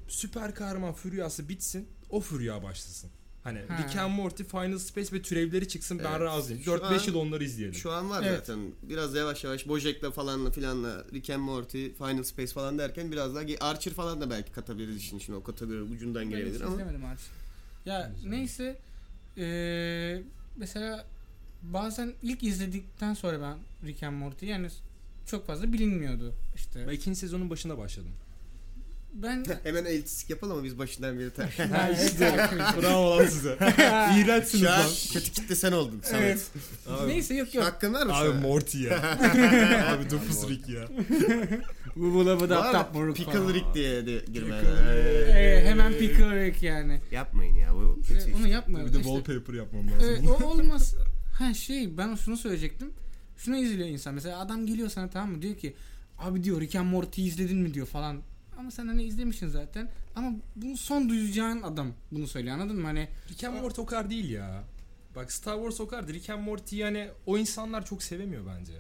süper 0.08 0.54
kahraman 0.54 0.92
Furyası 0.92 1.48
bitsin. 1.48 1.88
O 2.10 2.20
Furya 2.20 2.62
başlasın. 2.62 3.10
Hani 3.44 3.58
Ha. 3.68 3.78
Rick 3.78 3.96
and 3.96 4.12
Morty, 4.14 4.42
Final 4.42 4.78
Space 4.78 5.16
ve 5.16 5.22
türevleri 5.22 5.68
çıksın 5.68 5.98
ben 6.04 6.10
Evet. 6.10 6.20
razıyım. 6.20 6.62
Şu 6.62 6.70
4-5 6.70 7.02
an- 7.02 7.06
yıl 7.06 7.14
onları 7.14 7.44
izleyelim. 7.44 7.74
Şu 7.74 7.92
an 7.92 8.10
var 8.10 8.22
Evet. 8.26 8.38
zaten. 8.38 8.58
Biraz 8.82 9.14
yavaş 9.14 9.44
yavaş 9.44 9.68
Bojack'la 9.68 10.10
falanla 10.10 10.50
filanla 10.50 11.04
Rick 11.12 11.30
and 11.30 11.40
Morty, 11.42 11.86
Final 11.88 12.22
Space 12.22 12.52
falan 12.52 12.78
derken 12.78 13.12
biraz 13.12 13.34
daha 13.34 13.42
ge- 13.44 13.58
Archer 13.58 13.92
falan 13.94 14.20
da 14.20 14.30
belki 14.30 14.52
katabiliriz 14.52 14.96
işin 14.96 15.18
içine. 15.18 15.36
O 15.36 15.42
kategori 15.42 15.82
ucundan 15.82 16.22
Ben 16.22 16.26
hiç 16.26 16.36
gelebilir 16.36 16.60
ama. 16.60 16.74
izlemedim 16.74 17.04
artık. 17.04 17.26
Ya 17.86 18.12
neyse 18.26 18.78
eee, 19.38 20.22
mesela 20.56 21.04
bazen 21.62 22.12
ilk 22.22 22.42
izledikten 22.42 23.14
sonra 23.14 23.40
ben 23.40 23.58
Rick 23.88 24.02
and 24.02 24.16
Morty 24.16 24.46
yani 24.46 24.68
çok 25.26 25.46
fazla 25.46 25.72
bilinmiyordu 25.72 26.34
işte. 26.56 26.86
Ben 26.88 26.92
ikinci 26.92 27.18
sezonun 27.18 27.50
başında 27.50 27.78
başladım. 27.78 28.12
Ben 29.14 29.44
Hemen 29.62 29.84
eltistik 29.84 30.30
yapalım 30.30 30.52
ama 30.52 30.64
biz 30.64 30.78
başından 30.78 31.18
beri 31.18 31.30
işte. 31.50 31.68
Bravo 32.82 33.18
lan 33.18 33.26
size. 33.26 33.56
İğrençsiniz 34.18 34.62
Şu 34.64 34.70
an 34.72 34.78
lan. 34.80 34.90
kötü 35.12 35.32
kitle 35.32 35.54
sen 35.54 35.72
oldun. 35.72 36.00
Samet. 36.04 36.22
evet. 36.24 36.50
Abi, 36.88 37.08
Neyse 37.08 37.34
yok 37.34 37.54
yok. 37.54 37.64
Hakkın 37.64 37.94
var 37.94 38.06
mı 38.06 38.14
abi 38.16 38.28
an? 38.28 38.36
Morty 38.36 38.82
ya. 38.84 39.18
abi 39.94 40.10
Dufus 40.10 40.48
Rick 40.48 40.68
ya. 40.68 40.88
Bu 41.96 42.14
bula 42.14 42.40
bu 42.40 42.48
da 42.48 42.72
tap 42.72 42.94
moruk 42.94 43.16
Pickle 43.16 43.32
falan. 43.32 43.54
Rick 43.54 43.74
diye 43.74 44.06
de 44.06 44.24
girmen. 44.32 44.60
Pickle 44.60 45.32
Ee, 45.32 45.64
hemen 45.66 45.92
Pickle 45.92 46.44
Rick 46.46 46.62
yani. 46.62 47.00
Yapmayın 47.10 47.54
ya 47.56 47.74
bu 47.74 48.00
kötü 48.08 48.24
Ee, 48.28 48.30
iş. 48.30 48.34
onu 48.40 48.48
yapmayalım. 48.48 48.92
Bir 48.92 48.98
de 48.98 49.00
İşte, 49.00 49.12
wallpaper 49.20 49.54
yapmam 49.54 49.86
lazım. 49.90 50.24
e, 50.24 50.30
o 50.30 50.44
olmaz. 50.50 50.94
Ha 51.38 51.54
şey 51.54 51.96
ben 51.98 52.14
şunu 52.14 52.36
söyleyecektim. 52.36 52.90
Şunu 53.36 53.56
izliyor 53.56 53.88
insan. 53.88 54.14
Mesela 54.14 54.38
adam 54.38 54.66
geliyor 54.66 54.88
sana 54.88 55.10
tamam 55.10 55.30
mı? 55.30 55.42
Diyor 55.42 55.56
ki 55.56 55.74
abi 56.18 56.44
diyor 56.44 56.60
Rick 56.60 56.74
and 56.76 56.90
Morty 56.90 57.26
izledin 57.26 57.58
mi 57.58 57.74
diyor 57.74 57.86
falan. 57.86 58.20
Ama 58.58 58.70
sen 58.70 58.86
hani 58.86 59.02
izlemişsin 59.04 59.48
zaten. 59.48 59.90
Ama 60.16 60.32
bunu 60.56 60.76
son 60.76 61.08
duyacağın 61.08 61.62
adam 61.62 61.92
bunu 62.12 62.26
söylüyor 62.26 62.54
anladın 62.54 62.76
mı? 62.76 62.86
Hani 62.86 63.08
Rick 63.30 63.44
and 63.44 63.60
Morty 63.60 63.80
o 63.80 63.86
kadar 63.86 64.10
değil 64.10 64.30
ya. 64.30 64.64
Bak 65.16 65.32
Star 65.32 65.54
Wars 65.56 65.80
o 65.80 65.88
kadar. 65.88 66.08
Rick 66.08 66.30
and 66.30 66.42
Morty 66.42 66.76
yani 66.76 67.08
o 67.26 67.38
insanlar 67.38 67.86
çok 67.86 68.02
sevemiyor 68.02 68.42
bence. 68.58 68.72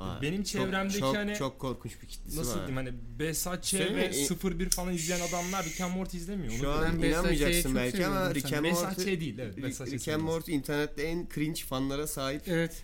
Aa, 0.00 0.22
benim 0.22 0.42
çevremdeki 0.42 0.98
çok, 1.00 1.16
hani- 1.16 1.34
çok 1.36 1.58
korkunç 1.58 2.02
bir 2.02 2.08
kitlesi 2.08 2.38
Nasıl 2.38 2.50
var. 2.50 2.56
diyeyim 2.56 2.76
hani 2.76 3.18
Behzat 3.18 3.64
Ç. 3.64 3.66
Söyle 3.66 3.96
ve 3.96 4.08
mi? 4.08 4.58
01 4.60 4.70
falan 4.70 4.94
izleyen 4.94 5.20
adamlar 5.28 5.64
Rick 5.64 5.80
and 5.80 5.96
Morty 5.96 6.16
izlemiyor. 6.16 6.52
Şu 6.52 6.68
Onu 6.68 6.74
an 6.74 7.02
inanmayacaksın 7.02 7.74
belki 7.74 8.06
ama 8.06 8.34
Rick 8.34 8.52
and 8.52 8.64
Morty 8.66 9.02
Ç. 9.02 9.06
değil 9.20 9.38
evet. 9.38 9.56
Rick 9.92 10.08
and 10.08 10.22
Morty 10.22 10.54
internette 10.54 11.02
en 11.02 11.28
cringe 11.34 11.60
fanlara 11.60 12.06
sahip. 12.06 12.42
evet. 12.48 12.82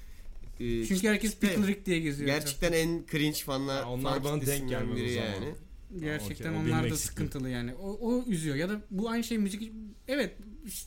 e, 0.60 0.86
Çünkü 0.86 1.08
herkes. 1.08 1.36
Pickle 1.36 1.66
Rick 1.66 1.86
diye 1.86 2.00
geziyor. 2.00 2.26
Gerçekten 2.30 2.72
en 2.72 3.04
cringe 3.10 3.38
fanlar. 3.38 3.84
Ha, 3.84 3.90
onlar 3.90 4.12
fan 4.14 4.24
bana 4.24 4.46
denk 4.46 4.72
o 4.92 4.96
biri 4.96 5.14
zaman. 5.14 5.54
Gerçekten 6.00 6.48
okey, 6.48 6.60
o 6.60 6.64
benim 6.64 6.78
onlar 6.78 6.90
da 6.90 6.96
sıkıntılı 6.96 7.48
yani. 7.50 7.74
O, 7.74 7.98
o 8.00 8.24
üzüyor 8.26 8.56
ya 8.56 8.68
da 8.68 8.80
bu 8.90 9.10
aynı 9.10 9.24
şey 9.24 9.38
müzik 9.38 9.72
evet 10.08 10.36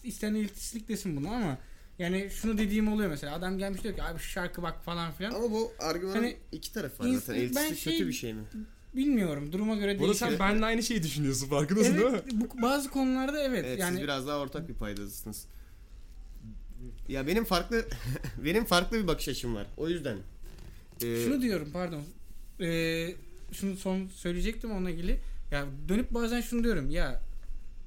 isteyen 0.03 0.35
elitistlik 0.35 0.89
desin 0.89 1.17
bunu 1.17 1.29
ama 1.29 1.57
yani 1.99 2.29
şunu 2.31 2.57
dediğim 2.57 2.93
oluyor 2.93 3.09
mesela 3.09 3.35
adam 3.35 3.57
gelmiş 3.57 3.83
diyor 3.83 3.95
ki 3.95 4.03
abi 4.03 4.19
şu 4.19 4.29
şarkı 4.29 4.61
bak 4.61 4.83
falan 4.83 5.11
filan. 5.11 5.31
Ama 5.31 5.51
bu 5.51 5.71
argümanın 5.79 6.15
Hani 6.15 6.37
iki 6.51 6.73
tarafı 6.73 7.03
var 7.03 7.09
zaten. 7.09 7.35
ben 7.35 7.41
Elitistlik 7.41 7.77
şey- 7.77 7.93
kötü 7.93 8.07
bir 8.07 8.13
şey 8.13 8.33
mi? 8.33 8.41
Bilmiyorum 8.95 9.51
duruma 9.51 9.75
göre 9.75 9.99
Burada 9.99 10.13
değişir. 10.19 10.37
sen 10.37 10.39
benimle 10.39 10.65
aynı 10.65 10.83
şeyi 10.83 11.03
düşünüyorsun 11.03 11.47
farkındasın 11.47 11.97
değil 11.97 12.07
mi? 12.09 12.21
Evet 12.23 12.33
bu, 12.33 12.61
bazı 12.61 12.89
konularda 12.89 13.41
evet, 13.43 13.65
Evet 13.67 13.79
yani 13.79 13.93
siz 13.93 14.03
biraz 14.03 14.27
daha 14.27 14.39
ortak 14.39 14.69
bir 14.69 14.73
paydasınız. 14.73 15.45
Ya 17.07 17.27
benim 17.27 17.45
farklı 17.45 17.85
benim 18.45 18.65
farklı 18.65 19.03
bir 19.03 19.07
bakış 19.07 19.27
açım 19.27 19.55
var. 19.55 19.67
O 19.77 19.89
yüzden. 19.89 20.17
Ee, 21.03 21.23
şunu 21.23 21.41
diyorum 21.41 21.69
pardon. 21.73 22.03
Ee, 22.59 23.15
şunu 23.53 23.77
son 23.77 24.07
söyleyecektim 24.07 24.71
onunla 24.71 24.89
ilgili. 24.89 25.19
Ya 25.51 25.65
dönüp 25.89 26.13
bazen 26.13 26.41
şunu 26.41 26.63
diyorum 26.63 26.89
ya 26.89 27.21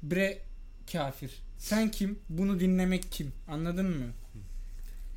bre 0.02 0.38
kafir. 0.92 1.30
Sen 1.58 1.90
kim? 1.90 2.18
Bunu 2.28 2.60
dinlemek 2.60 3.12
kim? 3.12 3.32
Anladın 3.48 3.86
mı? 3.86 4.06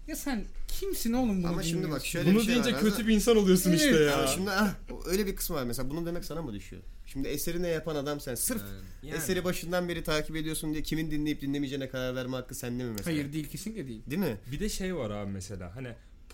Ya 0.07 0.15
sen 0.15 0.43
kimsin 0.67 1.13
oğlum 1.13 1.43
bunu 1.43 1.51
Ama 1.51 1.63
şimdi 1.63 1.91
bak 1.91 2.05
şöyle 2.05 2.29
Bunu 2.29 2.39
bir 2.39 2.43
şey 2.43 2.53
deyince 2.53 2.73
var. 2.73 2.81
kötü 2.81 3.07
bir 3.07 3.15
insan 3.15 3.37
oluyorsun 3.37 3.69
Evet. 3.69 3.81
işte 3.81 3.95
ya. 4.03 4.17
Ama 4.17 4.27
şimdi 4.27 4.51
ah, 4.51 4.75
öyle 5.05 5.25
bir 5.27 5.35
kısmı 5.35 5.55
var 5.55 5.63
mesela 5.63 5.89
bunu 5.89 6.05
demek 6.05 6.25
sana 6.25 6.41
mı 6.41 6.53
düşüyor? 6.53 6.81
Şimdi 7.05 7.27
eseri 7.27 7.63
ne 7.63 7.67
yapan 7.67 7.95
adam 7.95 8.19
sen. 8.19 8.35
Sırf 8.35 8.61
Yani. 9.03 9.17
eseri 9.17 9.43
başından 9.43 9.89
beri 9.89 10.03
takip 10.03 10.35
ediyorsun 10.35 10.73
diye 10.73 10.83
kimin 10.83 11.11
dinleyip 11.11 11.41
dinlemeyeceğine 11.41 11.89
karar 11.89 12.15
verme 12.15 12.35
hakkı 12.37 12.55
sende 12.55 12.83
mi 12.83 12.89
mesela? 12.91 13.07
Hayır 13.07 13.33
değil 13.33 13.47
kesinlikle 13.49 13.87
değil. 13.87 14.01
Değil 14.07 14.21
mi? 14.21 14.37
Bir 14.51 14.59
de 14.59 14.69
şey 14.69 14.95
var 14.95 15.09
abi 15.09 15.31
mesela 15.31 15.75
hani 15.75 15.89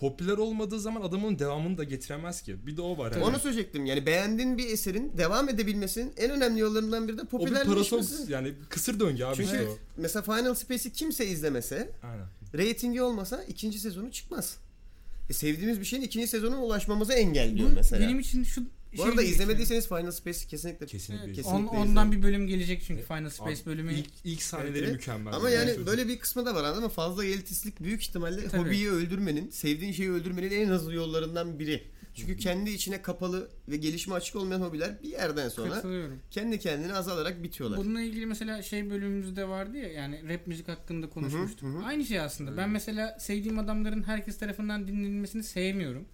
popüler 0.08 0.38
olmadığı 0.38 0.80
zaman 0.80 1.02
adamın 1.02 1.38
devamını 1.38 1.78
da 1.78 1.84
getiremez 1.84 2.42
ki. 2.42 2.66
Bir 2.66 2.76
de 2.76 2.82
o 2.82 2.98
var. 2.98 3.12
hani. 3.12 3.24
Onu 3.24 3.38
söyleyecektim. 3.38 3.86
Yani 3.86 4.06
beğendiğin 4.06 4.58
bir 4.58 4.66
eserin 4.70 5.12
devam 5.18 5.48
edebilmesinin 5.48 6.12
en 6.16 6.30
önemli 6.30 6.60
yollarından 6.60 7.08
biri 7.08 7.16
de 7.18 7.20
o 7.22 7.24
bir 7.24 7.28
popülerleşmesi. 7.30 8.32
yani 8.32 8.52
kısır 8.68 9.00
döngü 9.00 9.24
abi 9.24 9.36
Çünkü 9.36 9.68
o. 9.70 9.78
mesela 9.96 10.22
Final 10.22 10.54
Space'i 10.54 10.92
kimse 10.92 11.26
izlemese 11.26 11.90
Aynen. 12.02 12.26
reytingi 12.54 13.02
olmasa 13.02 13.44
ikinci 13.44 13.78
sezonu 13.78 14.12
çıkmaz. 14.12 14.56
E 15.30 15.32
sevdiğimiz 15.32 15.80
bir 15.80 15.84
şeyin 15.84 16.02
ikinci 16.02 16.26
sezonuna 16.26 16.62
ulaşmamızı 16.64 17.12
engelliyor 17.12 17.70
Bu 17.70 17.74
mesela. 17.74 18.02
benim 18.06 18.20
için 18.20 18.44
şu 18.44 18.62
Bu 18.98 19.02
şey 19.02 19.10
arada 19.10 19.22
gibi 19.22 19.30
izlemediyseniz 19.32 19.88
Final 19.88 20.10
Space'i 20.10 20.48
kesinlikle 20.48 20.86
Kesinlikle. 20.86 21.26
geçiyor. 21.26 21.46
Kesinlikle 21.46 21.76
On- 21.78 21.80
ondan 21.82 22.06
izleyin. 22.06 22.22
bir 22.22 22.28
bölüm 22.28 22.46
gelecek 22.46 22.82
çünkü 22.86 23.02
Final 23.02 23.30
Space 23.30 23.62
Abi, 23.62 23.66
bölümü. 23.66 23.94
İlk, 23.94 24.10
ilk 24.24 24.42
sahneleri 24.42 24.84
Evet. 24.84 24.92
mükemmel. 24.92 25.34
Ama 25.34 25.50
yani 25.50 25.60
Gerçekten. 25.66 25.86
böyle 25.86 26.08
bir 26.08 26.18
kısmı 26.18 26.46
da 26.46 26.54
var 26.54 26.64
anladın 26.64 26.82
mı? 26.82 26.88
Fazla 26.88 27.24
elitistlik 27.24 27.80
büyük 27.82 28.02
ihtimalle 28.02 28.48
Tabii. 28.48 28.62
hobiyi 28.62 28.90
öldürmenin, 28.90 29.50
sevdiğin 29.50 29.92
şeyi 29.92 30.10
öldürmenin 30.10 30.50
en 30.50 30.68
hızlı 30.68 30.94
yollarından 30.94 31.58
biri. 31.58 31.82
Çünkü 32.14 32.36
kendi 32.36 32.70
içine 32.70 33.02
kapalı 33.02 33.48
ve 33.68 33.76
gelişme 33.76 34.14
açık 34.14 34.36
olmayan 34.36 34.60
hobiler 34.60 35.02
bir 35.02 35.08
yerden 35.08 35.48
sonra 35.48 35.82
kendi 36.30 36.58
kendine 36.58 36.94
azalarak 36.94 37.42
bitiyorlar. 37.42 37.78
Bununla 37.78 38.00
ilgili 38.00 38.26
mesela 38.26 38.62
şey 38.62 38.90
bölümümüzde 38.90 39.48
vardı 39.48 39.76
ya 39.76 39.92
yani 39.92 40.28
rap 40.28 40.46
müzik 40.46 40.68
hakkında 40.68 41.10
konuşmuştuk. 41.10 41.62
Hı 41.62 41.66
hı, 41.66 41.78
hı. 41.78 41.84
Aynı 41.84 42.04
şey 42.04 42.20
aslında. 42.20 42.56
Ben 42.56 42.70
mesela 42.70 43.16
sevdiğim 43.20 43.58
adamların 43.58 44.02
herkes 44.02 44.38
tarafından 44.38 44.88
dinlenilmesini 44.88 45.42
sevmiyorum. 45.42 46.04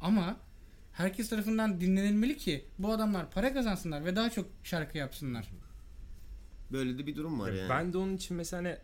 Ama 0.00 0.36
herkes 0.96 1.28
tarafından 1.28 1.80
dinlenilmeli 1.80 2.36
ki 2.36 2.64
bu 2.78 2.92
adamlar 2.92 3.30
para 3.30 3.54
kazansınlar 3.54 4.04
ve 4.04 4.16
daha 4.16 4.30
çok 4.30 4.46
şarkı 4.64 4.98
yapsınlar. 4.98 5.48
Böyle 6.72 6.98
de 6.98 7.06
bir 7.06 7.16
durum 7.16 7.40
var 7.40 7.52
yani. 7.52 7.70
Ben 7.70 7.92
de 7.92 7.98
onun 7.98 8.16
için 8.16 8.36
mesela 8.36 8.62
hani, 8.62 8.76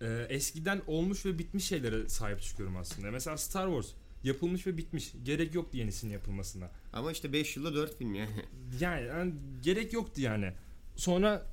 e, 0.00 0.26
eskiden 0.28 0.82
olmuş 0.86 1.26
ve 1.26 1.38
bitmiş 1.38 1.64
şeylere 1.64 2.08
sahip 2.08 2.42
çıkıyorum 2.42 2.76
aslında. 2.76 3.10
Mesela 3.10 3.36
Star 3.36 3.66
Wars 3.66 3.86
yapılmış 4.24 4.66
ve 4.66 4.76
bitmiş. 4.76 5.12
Gerek 5.24 5.54
yoktu 5.54 5.76
yenisinin 5.76 6.12
yapılmasına. 6.12 6.70
Ama 6.92 7.12
işte 7.12 7.32
5 7.32 7.56
yılda 7.56 7.74
4 7.74 7.98
film 7.98 8.14
yani. 8.14 8.30
Yani, 8.80 9.06
yani 9.06 9.34
gerek 9.62 9.92
yoktu 9.92 10.20
yani. 10.20 10.52
Sonra 10.96 11.46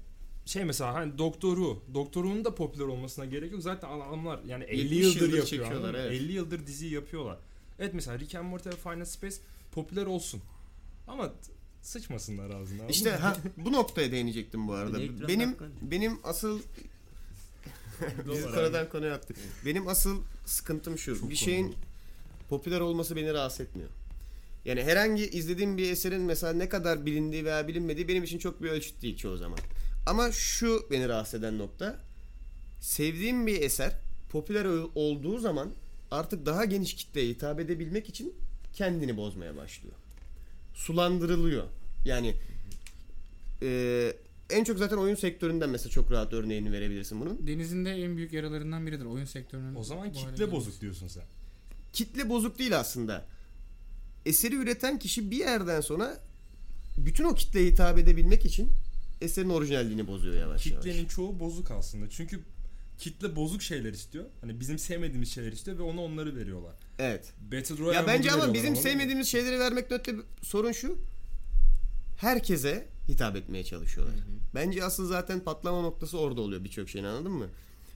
şey 0.46 0.66
mesela 0.66 0.94
hani 0.94 1.18
Doktor 1.18 1.58
Who. 1.58 1.84
Doktor 1.94 2.24
Who'nun 2.24 2.46
da 2.46 2.56
popüler 2.56 2.86
olmasına 2.86 3.26
gerek 3.26 3.52
yok. 3.52 3.62
Zaten 3.62 3.90
adamlar 3.90 4.40
yani 4.44 4.64
50 4.64 4.96
70 4.96 5.16
yıldır, 5.16 5.38
yıldır 5.38 5.60
yapıyor. 5.60 5.94
evet. 5.94 6.12
50 6.12 6.32
yıldır 6.32 6.68
dizi 6.68 6.88
yapıyorlar. 6.88 7.38
Evet 7.80 7.94
mesela 7.94 8.20
Rick 8.20 8.36
and 8.36 8.50
Morty 8.50 8.70
ve 8.70 8.76
Final 8.76 9.06
Space 9.06 9.36
popüler 9.78 10.06
olsun. 10.06 10.42
Ama 11.08 11.34
sıçmasınlar 11.82 12.50
ağzına. 12.50 12.88
İşte 12.88 13.10
ha, 13.12 13.38
bu 13.58 13.72
noktaya 13.72 14.12
değinecektim 14.12 14.68
bu 14.68 14.74
arada. 14.74 15.28
Benim 15.28 15.56
benim 15.82 16.20
asıl 16.24 16.60
Biz 18.34 18.46
konudan 18.46 18.90
konuya 18.90 19.16
attık. 19.16 19.38
Benim 19.66 19.88
asıl 19.88 20.22
sıkıntım 20.46 20.98
şu. 20.98 21.14
Çok 21.20 21.30
bir 21.30 21.36
konu 21.36 21.36
şeyin 21.36 21.76
popüler 22.50 22.80
olması 22.80 23.16
beni 23.16 23.34
rahatsız 23.34 23.62
etmiyor. 23.62 23.90
Yani 24.66 24.84
herhangi 24.84 25.30
izlediğim 25.30 25.78
bir 25.78 25.92
eserin 25.92 26.22
mesela 26.22 26.54
ne 26.54 26.70
kadar 26.70 27.06
bilindiği 27.06 27.46
veya 27.46 27.68
bilinmediği 27.68 28.08
benim 28.08 28.24
için 28.24 28.40
çok 28.40 28.64
bir 28.64 28.70
ölçüt 28.70 29.02
değil 29.02 29.18
çoğu 29.18 29.38
zaman. 29.38 29.60
Ama 30.08 30.32
şu 30.32 30.88
beni 30.92 31.10
rahatsız 31.10 31.40
eden 31.40 31.58
nokta. 31.58 32.00
Sevdiğim 32.82 33.48
bir 33.48 33.62
eser 33.62 33.92
popüler 34.30 34.66
ol- 34.66 34.92
olduğu 34.96 35.38
zaman 35.38 35.70
artık 36.12 36.46
daha 36.46 36.66
geniş 36.66 36.96
kitleye 36.96 37.30
hitap 37.30 37.60
edebilmek 37.60 38.10
için 38.10 38.34
kendini 38.78 39.18
bozmaya 39.18 39.56
başlıyor. 39.58 39.96
Sulandırılıyor. 40.74 41.64
Yani 42.06 42.36
e, 43.62 44.14
en 44.50 44.64
çok 44.64 44.78
zaten 44.78 44.98
oyun 44.98 45.16
sektöründen 45.16 45.70
mesela 45.70 45.90
çok 45.90 46.12
rahat 46.12 46.34
örneğini 46.34 46.72
verebilirsin 46.72 47.22
bunun. 47.22 47.48
Deniz'in 47.48 47.86
de 47.86 47.92
en 47.92 48.18
büyük 48.18 48.34
yaralarından 48.34 48.88
biridir 48.88 49.06
oyun 49.06 49.26
sektörünün. 49.26 49.76
O 49.76 49.84
zaman 49.84 50.12
kitle 50.12 50.22
gelmesi. 50.32 50.52
bozuk 50.52 50.82
diyorsun 50.82 51.08
sen. 51.08 51.24
kitle 51.94 52.30
bozuk 52.30 52.60
değil 52.60 52.80
aslında. 52.80 53.26
Eseri 54.26 54.56
üreten 54.56 55.00
kişi 55.00 55.32
bir 55.32 55.38
yerden 55.38 55.82
sonra 55.82 56.18
bütün 56.98 57.24
o 57.24 57.36
kitleye 57.36 57.68
hitap 57.72 57.98
edebilmek 57.98 58.46
için 58.46 58.70
eserin 59.22 59.50
orijinalliğini 59.50 60.08
bozuyor 60.08 60.36
yavaş 60.36 60.64
Kitlenin 60.64 60.98
yavaş. 60.98 61.16
çoğu 61.16 61.40
bozuk 61.40 61.72
aslında. 61.72 62.10
Çünkü 62.10 62.40
kitle 62.98 63.36
bozuk 63.36 63.62
şeyler 63.62 63.94
istiyor. 63.94 64.26
Hani 64.42 64.60
bizim 64.60 64.80
sevmediğimiz 64.80 65.34
şeyler 65.34 65.52
istiyor 65.52 65.78
ve 65.78 65.82
ona 65.84 66.02
onları 66.02 66.36
veriyorlar. 66.36 66.76
Evet. 67.00 67.34
Battle 67.52 67.78
Royale 67.78 67.98
Ya 67.98 68.08
bence 68.08 68.32
ama 68.32 68.54
bizim 68.54 68.76
sevmediğimiz 68.76 69.28
şeyleri 69.28 69.60
vermekte 69.60 69.96
öte 69.96 70.16
sorun 70.42 70.72
şu. 70.72 70.98
Herkese 72.18 72.88
hitap 73.08 73.36
etmeye 73.36 73.64
çalışıyorlar. 73.64 74.16
Bence 74.56 74.84
asıl 74.84 75.08
zaten 75.08 75.40
patlama 75.40 75.82
noktası 75.82 76.20
orada 76.20 76.42
oluyor 76.42 76.64
birçok 76.64 76.90
şeyin 76.90 77.06
anladın 77.06 77.32
mı? 77.32 77.48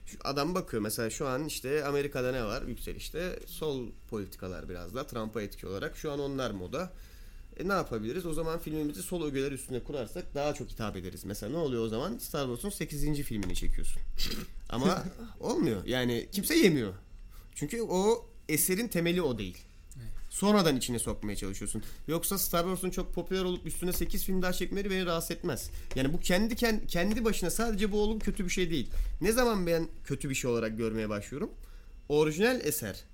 Şu 0.06 0.18
adam 0.24 0.54
bakıyor 0.54 0.82
mesela 0.82 1.10
şu 1.10 1.28
an 1.28 1.44
işte 1.44 1.84
Amerika'da 1.84 2.32
ne 2.32 2.44
var 2.44 2.62
yükselişte 2.62 3.38
sol 3.46 3.86
politikalar 4.10 4.68
biraz 4.68 4.94
da 4.94 5.06
Trump'a 5.06 5.42
etki 5.42 5.66
olarak 5.66 5.96
şu 5.96 6.12
an 6.12 6.20
onlar 6.20 6.50
moda. 6.50 6.92
E 7.56 7.68
ne 7.68 7.72
yapabiliriz? 7.72 8.26
O 8.26 8.34
zaman 8.34 8.58
filmimizi 8.58 9.02
sol 9.02 9.24
ögeler 9.24 9.52
üstüne 9.52 9.80
kurarsak 9.80 10.34
daha 10.34 10.54
çok 10.54 10.70
hitap 10.70 10.96
ederiz. 10.96 11.24
Mesela 11.24 11.52
ne 11.52 11.58
oluyor 11.58 11.84
o 11.84 11.88
zaman? 11.88 12.18
Star 12.18 12.46
Wars'un 12.46 12.70
8. 12.70 13.22
filmini 13.22 13.54
çekiyorsun. 13.54 14.02
Ama 14.68 15.04
olmuyor. 15.40 15.86
Yani 15.86 16.28
kimse 16.32 16.54
yemiyor. 16.54 16.94
Çünkü 17.54 17.82
o 17.82 18.26
eserin 18.48 18.88
temeli 18.88 19.22
o 19.22 19.38
değil. 19.38 19.58
Sonradan 20.32 20.76
içine 20.76 20.98
sokmaya 20.98 21.36
çalışıyorsun. 21.36 21.82
Yoksa 22.08 22.38
Star 22.38 22.62
Wars'un 22.62 22.90
çok 22.90 23.14
popüler 23.14 23.44
olup 23.44 23.66
üstüne 23.66 23.92
8 23.92 24.24
film 24.24 24.42
daha 24.42 24.52
çekmeleri 24.52 24.90
beni 24.90 25.06
rahatsız 25.06 25.30
etmez. 25.30 25.70
Yani 25.94 26.12
bu 26.12 26.20
kendi 26.20 26.56
kendi, 26.86 27.24
başına 27.24 27.50
sadece 27.50 27.92
bu 27.92 28.00
olum 28.00 28.18
kötü 28.18 28.44
bir 28.44 28.50
şey 28.50 28.70
değil. 28.70 28.90
Ne 29.20 29.32
zaman 29.32 29.66
ben 29.66 29.88
kötü 30.04 30.30
bir 30.30 30.34
şey 30.34 30.50
olarak 30.50 30.78
görmeye 30.78 31.08
başlıyorum? 31.08 31.50
Orijinal 32.08 32.60
eser 32.60 33.04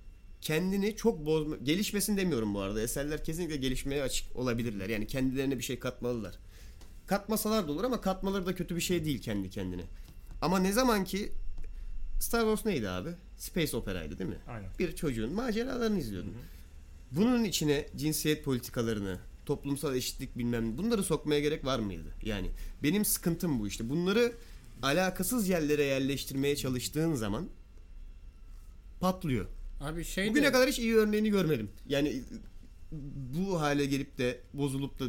kendini 0.41 0.97
çok 0.97 1.27
bozma 1.27 1.57
gelişmesin 1.57 2.17
demiyorum 2.17 2.55
bu 2.55 2.61
arada. 2.61 2.81
Eserler 2.81 3.25
kesinlikle 3.25 3.57
gelişmeye 3.57 4.03
açık 4.03 4.37
olabilirler. 4.37 4.89
Yani 4.89 5.07
kendilerine 5.07 5.59
bir 5.59 5.63
şey 5.63 5.79
katmalılar. 5.79 6.39
Katmasalar 7.07 7.69
da 7.69 7.73
olur 7.73 7.85
ama 7.85 8.01
katmaları 8.01 8.47
da 8.47 8.55
kötü 8.55 8.77
bir 8.77 8.81
şey 8.81 9.05
değil 9.05 9.23
kendi 9.23 9.51
kendine. 9.51 9.85
Ama 10.43 10.59
ne 10.59 10.73
zaman 10.73 11.05
ki 11.05 11.33
Star 12.21 12.41
Wars 12.41 12.67
neydi 12.67 12.89
abi? 12.89 13.11
Space 13.37 13.77
operaydı 13.77 14.19
değil 14.19 14.31
mi? 14.31 14.39
Aynen. 14.49 14.71
Bir 14.79 14.97
çocuğun 14.97 15.33
maceralarını 15.33 15.99
izliyordun. 15.99 16.35
Bunun 17.13 17.45
içine 17.45 17.89
cinsiyet 17.97 18.45
politikalarını, 18.45 19.19
toplumsal 19.47 19.97
eşitlik 19.97 20.39
bilmem 20.39 20.79
bunları 20.79 21.03
sokmaya 21.03 21.41
gerek 21.41 21.65
var 21.65 21.79
mıydı? 21.79 22.15
Yani 22.23 22.51
benim 22.83 23.05
sıkıntım 23.05 23.61
bu 23.61 23.67
işte. 23.67 23.89
Bunları 23.89 24.33
alakasız 24.83 25.49
yerlere 25.49 25.83
yerleştirmeye 25.83 26.57
çalıştığın 26.57 27.15
zaman 27.15 27.49
patlıyor. 29.01 29.47
Abi 29.81 30.05
şey 30.05 30.31
Bugüne 30.31 30.47
de, 30.47 30.53
kadar 30.53 30.69
hiç 30.69 30.79
iyi 30.79 30.95
örneğini 30.95 31.31
görmedim. 31.31 31.71
Yani 31.89 32.23
bu 33.39 33.61
hale 33.61 33.87
gelip 33.87 34.19
de 34.19 34.41
bozulup 34.55 35.01
da 35.01 35.05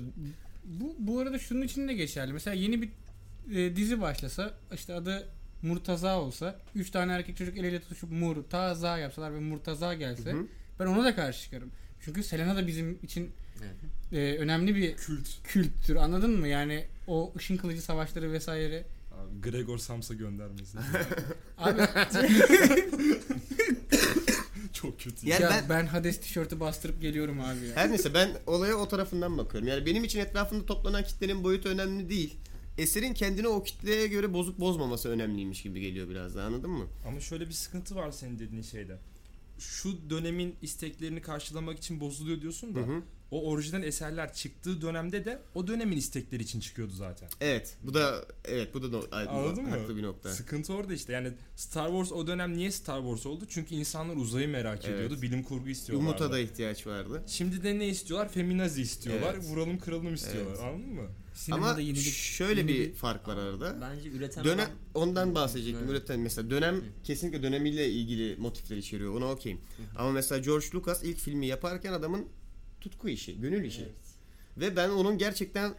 bu, 0.65 0.95
bu 0.99 1.19
arada 1.19 1.39
şunun 1.39 1.61
için 1.61 1.87
de 1.87 1.93
geçerli. 1.93 2.33
Mesela 2.33 2.53
yeni 2.53 2.81
bir 2.81 2.89
e, 3.55 3.75
dizi 3.75 4.01
başlasa 4.01 4.53
işte 4.73 4.93
adı 4.93 5.27
Murtaza 5.61 6.21
olsa 6.21 6.59
3 6.75 6.91
tane 6.91 7.13
erkek 7.13 7.37
çocuk 7.37 7.57
el 7.57 7.63
ele 7.63 7.79
tutuşup 7.79 8.11
Murtaza 8.11 8.97
yapsalar 8.97 9.33
ve 9.33 9.39
Murtaza 9.39 9.93
gelse 9.93 10.31
Hı 10.31 10.37
hı. 10.37 10.45
ben 10.79 10.85
ona 10.85 11.03
da 11.03 11.15
karşı 11.15 11.43
çıkarım. 11.43 11.71
Çünkü 12.01 12.23
Selena 12.23 12.55
da 12.55 12.67
bizim 12.67 12.99
için 13.03 13.31
e, 14.11 14.35
önemli 14.39 14.75
bir 14.75 14.95
Kült. 14.95 15.27
kültür 15.43 15.95
anladın 15.95 16.39
mı? 16.39 16.47
Yani 16.47 16.85
o 17.07 17.33
ışın 17.37 17.57
kılıcı 17.57 17.81
savaşları 17.81 18.31
vesaire. 18.31 18.85
Abi, 19.11 19.51
Gregor 19.51 19.77
Samsa 19.77 20.13
göndermesi. 20.13 20.77
Abi. 21.57 21.81
Yani 25.29 25.41
ya 25.43 25.49
ben- 25.49 25.69
ben, 25.69 25.85
Hades 25.85 26.19
tişörtü 26.21 26.59
bastırıp 26.59 27.01
geliyorum 27.01 27.39
abi 27.41 27.65
ya. 27.65 27.75
her 27.75 27.89
neyse 27.89 28.13
ben 28.13 28.29
olaya 28.47 28.75
o 28.75 28.87
tarafından 28.87 29.37
bakıyorum. 29.37 29.67
Yani 29.67 29.85
benim 29.85 30.03
için 30.03 30.19
etrafında 30.19 30.65
toplanan 30.65 31.03
kitlenin 31.03 31.43
boyutu 31.43 31.69
önemli 31.69 32.09
değil. 32.09 32.35
Eserin 32.77 33.13
kendini 33.13 33.47
o 33.47 33.63
kitleye 33.63 34.07
göre 34.07 34.33
bozup 34.33 34.59
bozmaması 34.59 35.09
önemliymiş 35.09 35.61
gibi 35.61 35.81
geliyor 35.81 36.09
biraz 36.09 36.35
da 36.35 36.43
anladın 36.43 36.69
mı? 36.71 36.85
Ama 37.07 37.19
şöyle 37.19 37.47
bir 37.47 37.53
sıkıntı 37.53 37.95
var 37.95 38.11
senin 38.11 38.39
dediğin 38.39 38.61
şeyde. 38.61 38.97
Şu 39.59 40.09
dönemin 40.09 40.55
isteklerini 40.61 41.21
karşılamak 41.21 41.77
için 41.77 41.99
bozuluyor 41.99 42.41
diyorsun 42.41 42.75
da 42.75 42.79
Hı 42.79 42.83
hı. 42.83 43.01
O 43.31 43.49
orijinal 43.51 43.83
eserler 43.83 44.33
çıktığı 44.33 44.81
dönemde 44.81 45.25
de 45.25 45.39
o 45.55 45.67
dönemin 45.67 45.97
istekleri 45.97 46.43
için 46.43 46.59
çıkıyordu 46.59 46.93
zaten. 46.93 47.29
Evet 47.41 47.77
bu 47.83 47.93
da 47.93 48.25
evet 48.45 48.73
bu 48.73 48.83
da 48.83 48.87
no- 48.97 49.03
Anladın 49.29 49.63
mı? 49.63 49.69
haklı 49.69 49.97
bir 49.97 50.03
nokta. 50.03 50.29
Sıkıntı 50.33 50.73
orada 50.73 50.93
işte. 50.93 51.13
Yani 51.13 51.31
Star 51.55 51.87
Wars 51.87 52.11
o 52.11 52.27
dönem 52.27 52.57
niye 52.57 52.71
Star 52.71 52.99
Wars 53.01 53.25
oldu? 53.25 53.45
Çünkü 53.49 53.75
insanlar 53.75 54.15
uzayı 54.15 54.47
merak 54.47 54.85
Evet. 54.85 54.95
ediyordu. 54.95 55.21
Bilim 55.21 55.43
kurgu 55.43 55.69
istiyorlardı. 55.69 56.09
Umuta 56.09 56.31
da 56.31 56.39
ihtiyaç 56.39 56.87
vardı. 56.87 57.23
Şimdi 57.27 57.63
de 57.63 57.79
ne 57.79 57.87
istiyorlar? 57.87 58.29
Feminazi 58.31 58.81
istiyorlar. 58.81 59.33
Evet. 59.33 59.45
Vuralım 59.45 59.79
kıralım 59.79 60.13
istiyorlar. 60.13 60.51
Evet. 60.51 60.59
Anladın 60.61 60.93
mı? 60.93 61.07
Sinemada 61.33 61.71
Ama 61.71 61.79
yenilik. 61.81 62.13
şöyle 62.13 62.59
yeni 62.61 62.67
bir 62.73 62.93
fark 62.93 63.27
var 63.27 63.37
arada. 63.37 63.77
Bence 63.81 64.09
üreten 64.09 64.43
Dönem 64.43 64.69
ondan 64.93 65.35
bahsedecektim. 65.35 65.83
Evet. 65.89 65.91
Üreten 65.99 66.19
mesela 66.19 66.49
dönem 66.49 66.81
kesinlikle 67.03 67.43
dönemiyle 67.43 67.89
ilgili 67.89 68.35
motifler 68.41 68.77
içeriyor. 68.77 69.13
Ona 69.15 69.25
okeyim. 69.31 69.61
Ama 69.97 70.11
mesela 70.11 70.39
George 70.39 70.65
Lucas 70.73 71.03
ilk 71.03 71.17
filmi 71.17 71.47
yaparken 71.47 71.93
adamın 71.93 72.25
tutku 72.81 73.09
işi, 73.09 73.41
gönül 73.41 73.63
işi. 73.63 73.81
Evet. 73.81 73.95
Ve 74.57 74.75
ben 74.75 74.89
onun 74.89 75.17
gerçekten 75.17 75.73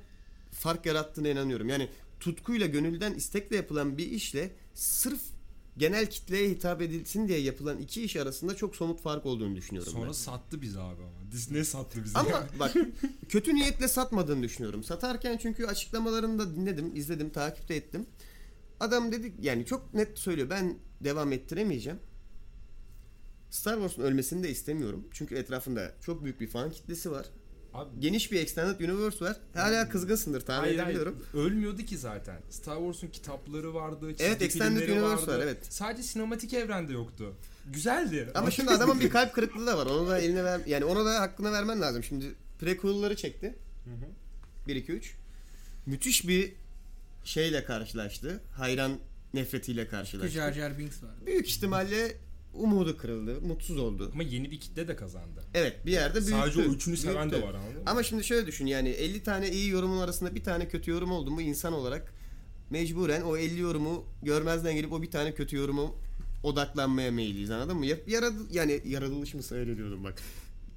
fark 0.53 0.87
yarattığına 0.87 1.29
inanıyorum. 1.29 1.69
Yani 1.69 1.89
tutkuyla, 2.21 2.67
gönülden 2.67 3.15
istekle 3.15 3.57
yapılan 3.57 3.99
bir 3.99 4.07
işle 4.11 4.51
sırf 4.75 5.21
genel 5.79 6.11
kitleye 6.11 6.51
hitap 6.51 6.83
edilsin 6.83 7.29
diye 7.29 7.39
yapılan 7.39 7.79
iki 7.79 8.03
iş 8.03 8.17
arasında 8.17 8.57
çok 8.57 8.77
somut 8.77 9.01
fark 9.01 9.27
olduğunu 9.27 9.57
düşünüyorum 9.57 9.93
Sonra 9.93 10.07
ben. 10.07 10.13
sattı 10.13 10.63
bizi 10.63 10.81
abi 10.81 11.03
ama. 11.03 11.33
Disney 11.33 11.65
sattı 11.65 12.05
bizi. 12.05 12.19
Ama 12.19 12.47
bak 12.59 12.75
kötü 13.29 13.55
niyetle 13.55 13.89
satmadığını 13.89 14.43
düşünüyorum. 14.43 14.85
Satarken 14.85 15.37
çünkü 15.37 15.67
açıklamalarını 15.67 16.39
da 16.39 16.57
dinledim, 16.57 16.97
izledim, 16.97 17.31
takipte 17.31 17.75
ettim. 17.75 18.07
Adam 18.81 19.13
dedi 19.13 19.33
yani 19.43 19.67
çok 19.67 19.95
net 19.95 20.19
söylüyor. 20.19 20.51
Ben 20.51 20.79
devam 21.01 21.33
ettiremeyeceğim. 21.33 21.99
Star 23.51 23.75
Wars'un 23.75 24.03
ölmesini 24.03 24.43
de 24.43 24.51
istemiyorum. 24.51 25.05
Çünkü 25.13 25.35
etrafında 25.35 25.93
çok 26.07 26.25
büyük 26.25 26.41
bir 26.41 26.47
fan 26.49 26.71
kitlesi 26.71 27.11
var. 27.11 27.27
Abi, 27.75 28.01
Geniş 28.01 28.33
bir 28.33 28.41
extended 28.41 28.81
universe 28.81 29.25
var. 29.25 29.37
Hala 29.55 29.89
kızgınsındır 29.89 30.41
tahmin 30.41 30.61
hayır, 30.63 30.79
hayır. 30.79 30.97
edebiliyorum. 30.97 31.27
Ölmüyordu 31.35 31.83
ki 31.83 31.99
zaten. 31.99 32.41
Star 32.51 32.77
Wars'un 32.77 33.09
kitapları 33.09 33.75
vardı. 33.75 34.09
çizgi 34.11 34.25
Evet, 34.25 34.43
Extended 34.43 34.81
filmleri 34.81 34.93
Universe 35.03 35.23
vardı. 35.27 35.39
var, 35.39 35.45
evet. 35.45 35.59
Sadece 35.73 36.03
sinematik 36.03 36.55
evrende 36.55 36.93
yoktu. 36.93 37.35
Güzeldi. 37.73 38.29
Ama 38.35 38.51
şimdi 38.51 38.71
adamın 38.71 39.01
bir 39.01 39.11
kalp 39.17 39.35
kırıklığı 39.35 39.67
da 39.67 39.79
var. 39.79 39.87
Onu 39.87 40.09
da 40.09 40.19
eline 40.19 40.45
ver 40.45 40.61
yani 40.67 40.85
onu 40.85 41.05
da 41.05 41.21
hakkına 41.21 41.53
vermen 41.53 41.81
lazım. 41.81 42.05
Şimdi 42.05 42.25
prequel'ları 42.61 43.17
çekti. 43.17 43.55
Hı 43.85 43.91
hı. 43.91 44.09
1 44.69 44.77
2 44.77 44.93
3. 44.93 45.15
Müthiş 45.87 46.29
bir 46.29 46.53
şeyle 47.25 47.65
karşılaştı. 47.65 48.41
Hayran 48.57 48.93
nefretiyle 49.35 49.89
karşılaştı. 49.89 50.29
Jar 50.33 50.53
Jar 50.53 50.79
Binks 50.79 51.03
var. 51.03 51.11
Büyük 51.27 51.49
ihtimalle 51.49 52.17
umudu 52.55 52.97
kırıldı, 52.97 53.41
mutsuz 53.41 53.79
oldu. 53.79 54.11
Ama 54.15 54.23
yeni 54.23 54.51
bir 54.51 54.61
kitle 54.61 54.89
de 54.89 54.97
kazandı. 54.97 55.45
Evet, 55.55 55.87
bir 55.87 55.93
yerde 55.93 56.15
büyüttü. 56.15 56.31
Sadece 56.31 56.61
o 56.61 56.63
üçünü 56.63 56.97
seven 56.97 57.29
de 57.29 57.33
büyüttü. 57.33 57.49
var 57.49 57.55
anladın 57.55 57.77
mı? 57.77 57.83
Ama 57.87 58.03
şimdi 58.03 58.25
şöyle 58.25 58.47
düşün 58.47 58.67
yani 58.67 58.89
50 58.89 59.23
tane 59.23 59.51
iyi 59.51 59.69
yorumun 59.71 59.99
arasında 60.01 60.35
bir 60.35 60.45
tane 60.45 60.69
kötü 60.69 60.91
yorum 60.91 61.13
oldu 61.13 61.31
mu 61.31 61.41
insan 61.43 61.73
olarak 61.73 62.13
mecburen 62.71 63.23
o 63.23 63.37
50 63.37 63.61
yorumu 63.61 64.05
görmezden 64.23 64.75
gelip 64.75 64.93
o 64.93 65.03
bir 65.03 65.11
tane 65.11 65.35
kötü 65.35 65.57
yorumu 65.57 65.95
odaklanmaya 66.43 67.11
meyilliyiz 67.11 67.51
anladın 67.51 67.77
mı? 67.77 67.87
Ya- 67.87 67.97
Yaradı, 68.07 68.35
yani 68.51 68.81
yaratılış 68.87 69.35
mı 69.35 69.43
seyrediyordum 69.43 70.05
bak. 70.05 70.23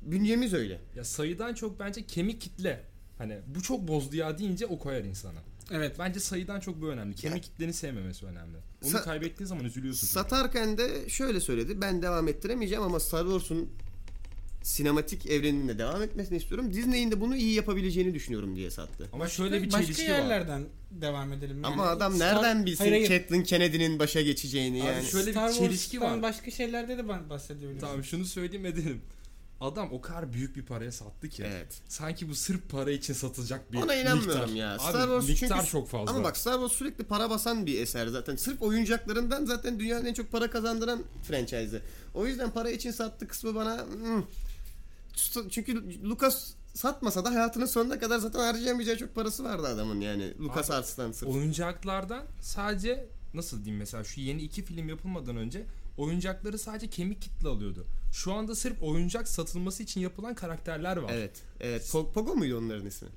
Bünyemiz 0.01 0.53
öyle. 0.53 0.79
Ya 0.95 1.03
sayıdan 1.03 1.53
çok 1.53 1.79
bence 1.79 2.05
kemik 2.07 2.41
kitle. 2.41 2.83
Hani 3.17 3.37
bu 3.55 3.61
çok 3.61 3.87
bozdu 3.87 4.15
ya 4.15 4.37
deyince 4.37 4.65
o 4.65 4.79
koyar 4.79 5.03
insana. 5.03 5.39
Evet. 5.71 5.95
Bence 5.99 6.19
sayıdan 6.19 6.59
çok 6.59 6.81
bu 6.81 6.87
önemli. 6.87 7.15
Kemik 7.15 7.35
Ya- 7.35 7.41
kitleni 7.41 7.73
sevmemesi 7.73 8.25
önemli. 8.25 8.57
Onu 8.85 8.91
Sa- 8.91 9.03
kaybettiğin 9.03 9.47
zaman 9.47 9.65
üzülüyorsun. 9.65 10.07
Satarken 10.07 10.77
de 10.77 11.09
şöyle 11.09 11.39
söyledi. 11.39 11.81
Ben 11.81 12.01
devam 12.01 12.27
ettiremeyeceğim 12.27 12.83
ama 12.83 12.99
Star 12.99 13.23
Wars'un 13.23 13.69
sinematik 14.63 15.25
evreninde 15.25 15.77
devam 15.77 16.01
etmesini 16.03 16.37
istiyorum. 16.37 16.73
Disney'in 16.73 17.11
de 17.11 17.21
bunu 17.21 17.35
iyi 17.35 17.53
yapabileceğini 17.53 18.13
düşünüyorum 18.13 18.55
diye 18.55 18.71
sattı. 18.71 19.09
Ama 19.13 19.27
şöyle 19.27 19.61
bir 19.63 19.67
Başka 19.71 19.81
çelişki 19.85 20.03
var. 20.03 20.07
yerlerden 20.17 20.63
devam 20.91 21.33
edelim. 21.33 21.55
Yani 21.63 21.67
Ama 21.73 21.83
adam 21.87 22.13
Star- 22.13 22.19
nereden 22.19 22.65
bilsin 22.65 22.83
Hayır, 22.89 23.07
hayır. 23.07 23.21
Kathleen 23.21 23.43
Kennedy'nin 23.43 23.99
başa 23.99 24.21
geçeceğini 24.21 24.81
Abi 24.83 24.87
yani. 24.87 25.05
şöyle 25.05 25.27
bir 25.27 25.31
Star 25.31 25.51
çelişki 25.51 25.91
Wars'tan 25.91 26.17
var. 26.17 26.21
başka 26.29 26.51
şeylerde 26.51 26.97
de 26.97 27.01
bah- 27.01 27.29
bahsedebiliriz. 27.29 27.81
Tamam 27.81 28.03
şunu 28.03 28.25
söyleyeyim 28.25 28.65
edelim. 28.65 29.01
Adam 29.61 29.89
o 29.91 30.01
kadar 30.01 30.33
büyük 30.33 30.55
bir 30.55 30.65
paraya 30.65 30.91
sattı 30.91 31.29
ki. 31.29 31.43
Evet. 31.47 31.81
Sanki 31.87 32.29
bu 32.29 32.35
sırf 32.35 32.69
para 32.69 32.91
için 32.91 33.13
satılacak 33.13 33.71
bir 33.71 33.77
Ona 33.77 33.95
inanmıyorum 33.95 34.41
miktar. 34.41 34.55
ya. 34.55 34.73
Abi, 34.73 34.79
Star 34.79 35.01
Wars 35.01 35.27
miktar 35.27 35.57
çünkü- 35.57 35.71
çok 35.71 35.89
fazla. 35.89 36.11
Ama 36.11 36.23
bak 36.23 36.37
Star 36.37 36.53
Wars 36.53 36.71
sürekli 36.71 37.03
para 37.03 37.29
basan 37.29 37.65
bir 37.65 37.81
eser 37.81 38.07
zaten. 38.07 38.35
Sırf 38.35 38.61
oyuncaklarından 38.61 39.45
zaten 39.45 39.79
dünyanın 39.79 40.05
en 40.05 40.13
çok 40.13 40.31
para 40.31 40.49
kazandıran 40.49 41.03
franchise'ı. 41.23 41.81
O 42.13 42.27
yüzden 42.27 42.51
para 42.51 42.69
için 42.69 42.91
sattığı 42.91 43.27
kısmı 43.27 43.55
bana 43.55 43.85
hmm. 43.85 44.23
çünkü 45.49 46.03
Lucas 46.03 46.53
satmasa 46.73 47.25
da 47.25 47.31
hayatının 47.31 47.65
sonuna 47.65 47.99
kadar 47.99 48.19
zaten 48.19 48.39
harcayamayacağı 48.39 48.97
çok 48.97 49.15
parası 49.15 49.43
vardı 49.43 49.67
adamın 49.67 50.01
yani. 50.01 50.33
Lucas 50.39 50.71
Arts'tan 50.71 51.11
sırf. 51.11 51.29
oyuncaklardan 51.29 52.23
sadece 52.41 53.09
nasıl 53.33 53.57
diyeyim 53.57 53.79
mesela 53.79 54.03
şu 54.03 54.21
yeni 54.21 54.41
iki 54.41 54.63
film 54.63 54.89
yapılmadan 54.89 55.37
önce 55.37 55.65
oyuncakları 55.97 56.57
sadece 56.59 56.89
kemik 56.89 57.21
kitle 57.21 57.49
alıyordu. 57.49 57.85
Şu 58.13 58.33
anda 58.33 58.55
sırf 58.55 58.83
oyuncak 58.83 59.27
satılması 59.27 59.83
için 59.83 60.01
yapılan 60.01 60.35
karakterler 60.35 60.97
var. 60.97 61.11
Evet. 61.13 61.41
Evet. 61.59 61.81
Po- 61.83 62.11
Pogo 62.11 62.35
muydu 62.35 62.57
onların 62.57 62.85
ismi? 62.85 63.07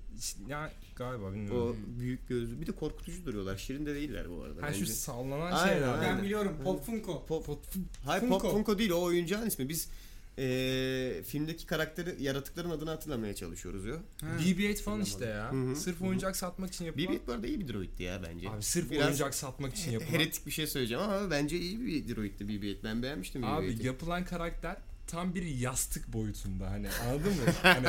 Ya 0.49 0.73
galiba 0.97 1.33
bilmiyorum. 1.33 1.77
O 1.97 2.01
büyük 2.01 2.29
gözlü. 2.29 2.61
Bir 2.61 2.67
de 2.67 2.73
korkutucu 2.73 3.25
duruyorlar. 3.27 3.57
Şirin 3.57 3.87
de 3.87 3.95
değiller 3.95 4.31
bu 4.31 4.43
arada. 4.43 4.73
Şu 4.73 4.81
bence. 4.81 4.93
sallanan 4.93 5.53
Aynen, 5.53 5.73
şeyler. 5.75 5.89
aynen. 5.89 6.17
Ben 6.17 6.23
biliyorum. 6.23 6.57
Pop 6.65 6.85
Funko. 6.87 7.27
Pop, 7.27 7.47
Hayır 8.07 8.21
Funko. 8.21 8.39
Pop 8.39 8.51
Funko 8.53 8.79
değil 8.79 8.91
o 8.91 9.03
oyuncağın 9.03 9.47
ismi. 9.47 9.69
Biz 9.69 9.89
eee, 10.39 11.23
filmdeki 11.23 11.67
karakteri 11.67 12.23
yaratıkların 12.23 12.71
adını 12.71 12.91
hatırlamaya 12.91 13.35
çalışıyoruz 13.35 13.87
ya. 13.87 13.95
Ha. 14.21 14.27
BB-8 14.41 14.83
falan 14.83 15.01
işte 15.01 15.25
ya. 15.27 15.53
Hı 15.53 15.57
hı. 15.71 15.77
Sırf 15.77 16.03
oyuncak 16.03 16.37
satmak 16.37 16.73
için 16.73 16.85
yapılan. 16.85 17.07
BB-8 17.07 17.19
bu 17.27 17.33
arada 17.33 17.47
iyi 17.47 17.61
bir 17.61 17.69
droidti 17.69 18.03
ya 18.03 18.23
bence. 18.23 18.51
Abi 18.51 18.63
sırf 18.63 18.91
Biraz 18.91 19.07
oyuncak 19.07 19.35
satmak 19.35 19.75
için 19.75 19.91
yapılan. 19.93 20.11
Heretik 20.13 20.47
bir 20.47 20.51
şey 20.51 20.67
söyleyeceğim 20.67 21.03
ama 21.03 21.31
bence 21.31 21.59
iyi 21.59 21.81
bir 21.87 22.17
droidti 22.17 22.45
BB-8. 22.45 22.77
Ben 22.85 23.03
beğenmiştim 23.03 23.45
Abi 23.45 23.67
BB-8'i. 23.67 23.87
yapılan 23.87 24.25
karakter 24.25 24.77
tam 25.07 25.35
bir 25.35 25.43
yastık 25.43 26.13
boyutunda 26.13 26.71
hani 26.71 26.89
anladın 26.91 27.33
mı? 27.33 27.43
Hani 27.63 27.87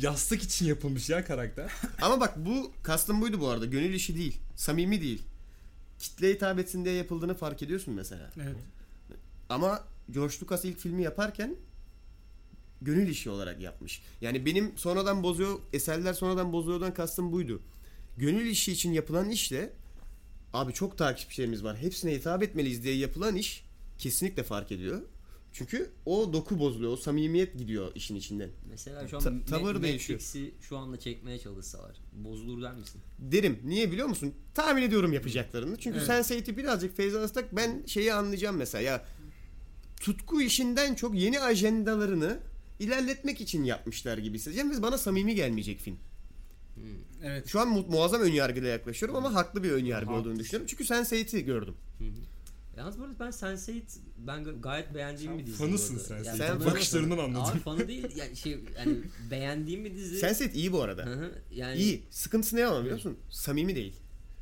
yastık 0.00 0.42
için 0.42 0.66
yapılmış 0.66 1.10
ya 1.10 1.24
karakter. 1.24 1.72
Ama 2.02 2.20
bak 2.20 2.34
bu 2.46 2.72
kastım 2.82 3.20
buydu 3.20 3.40
bu 3.40 3.48
arada. 3.48 3.66
Gönül 3.66 3.94
işi 3.94 4.16
değil. 4.16 4.38
Samimi 4.56 5.00
değil. 5.00 5.22
Kitle 5.98 6.30
hitap 6.30 6.58
etsin 6.58 6.84
diye 6.84 6.94
yapıldığını 6.94 7.34
fark 7.34 7.62
ediyorsun 7.62 7.94
mesela. 7.94 8.30
Evet. 8.36 8.56
Ama 9.48 9.84
George 10.10 10.34
Lucas 10.42 10.64
ilk 10.64 10.78
filmi 10.78 11.02
yaparken 11.02 11.56
gönül 12.84 13.08
işi 13.08 13.30
olarak 13.30 13.60
yapmış. 13.60 14.02
Yani 14.20 14.46
benim 14.46 14.72
sonradan 14.76 15.22
bozuyor, 15.22 15.58
eserler 15.72 16.12
sonradan 16.12 16.52
bozuyordan 16.52 16.94
kastım 16.94 17.32
buydu. 17.32 17.62
Gönül 18.16 18.46
işi 18.46 18.72
için 18.72 18.92
yapılan 18.92 19.30
işle 19.30 19.72
abi 20.52 20.72
çok 20.72 20.98
takipçilerimiz 20.98 21.64
var. 21.64 21.76
Hepsine 21.76 22.12
hitap 22.12 22.42
etmeliyiz 22.42 22.84
diye 22.84 22.96
yapılan 22.96 23.36
iş 23.36 23.64
kesinlikle 23.98 24.42
fark 24.42 24.72
ediyor. 24.72 25.02
Çünkü 25.54 25.90
o 26.06 26.32
doku 26.32 26.58
bozuluyor, 26.58 26.92
o 26.92 26.96
samimiyet 26.96 27.58
gidiyor 27.58 27.92
işin 27.94 28.16
içinden. 28.16 28.50
Mesela 28.70 29.08
şu 29.08 29.16
an 29.16 29.22
Ta- 29.22 29.30
Ma- 29.30 29.44
tavır 29.44 29.82
değişiyor. 29.82 30.18
Matrix'i 30.20 30.54
şu 30.60 30.76
anda 30.78 30.98
çekmeye 31.00 31.38
çalışsalar 31.38 31.96
bozulur 32.12 32.62
der 32.62 32.74
misin? 32.74 33.00
Derim. 33.18 33.58
Niye 33.64 33.92
biliyor 33.92 34.08
musun? 34.08 34.34
Tahmin 34.54 34.82
ediyorum 34.82 35.12
yapacaklarını. 35.12 35.76
Çünkü 35.76 35.98
Evet. 35.98 36.08
Sense8'i 36.08 36.56
birazcık 36.56 36.96
Feyza 36.96 37.20
Astak 37.20 37.56
ben 37.56 37.82
şeyi 37.86 38.14
anlayacağım 38.14 38.56
mesela. 38.56 38.82
Ya 38.82 39.04
tutku 40.00 40.42
işinden 40.42 40.94
çok 40.94 41.14
yeni 41.14 41.40
ajendalarını 41.40 42.38
ilerletmek 42.78 43.40
için 43.40 43.64
yapmışlar 43.64 44.18
gibi 44.18 44.38
hissedeceğim 44.38 44.70
ve 44.70 44.82
bana 44.82 44.98
samimi 44.98 45.34
gelmeyecek 45.34 45.80
film. 45.80 45.96
Evet. 47.24 47.48
Şu 47.48 47.60
an 47.60 47.68
mu- 47.68 47.86
muazzam 47.88 48.20
önyargıyla 48.20 48.68
yaklaşıyorum 48.68 49.16
ama 49.16 49.34
haklı 49.34 49.62
bir 49.62 49.70
önyargı 49.70 50.10
olduğunu 50.10 50.18
Haklısın. 50.20 50.38
düşünüyorum. 50.38 50.66
Çünkü 50.66 50.84
Sense8'i 50.84 51.44
gördüm. 51.44 51.74
Yalnız 52.76 52.98
bu 52.98 53.04
arada 53.04 53.14
ben 53.20 53.30
Sense8 53.30 53.82
ben 54.18 54.42
ga- 54.42 54.60
gayet 54.60 54.94
beğendiğim 54.94 55.30
Sen 55.32 55.38
bir 55.38 55.46
dizi. 55.46 55.56
fanısın 55.58 55.98
sen. 55.98 56.24
Yani 56.24 56.38
Sen 56.38 56.60
bakışlarından 56.64 57.18
anladım. 57.18 57.42
Abi 57.52 57.58
fanı 57.58 57.88
değil 57.88 58.06
yani 58.16 58.36
şey 58.36 58.58
yani 58.78 58.96
beğendiğim 59.30 59.84
bir 59.84 59.94
dizi. 59.94 60.16
Sense8 60.26 60.52
iyi 60.54 60.72
bu 60.72 60.82
arada. 60.82 61.06
Hı 61.06 61.14
hı, 61.14 61.32
yani 61.54 61.76
İyi. 61.78 62.02
Sıkıntısı 62.10 62.56
ne 62.56 62.66
ama 62.66 62.80
biliyor 62.80 62.94
musun? 62.94 63.18
Samimi 63.30 63.76
değil. 63.76 63.94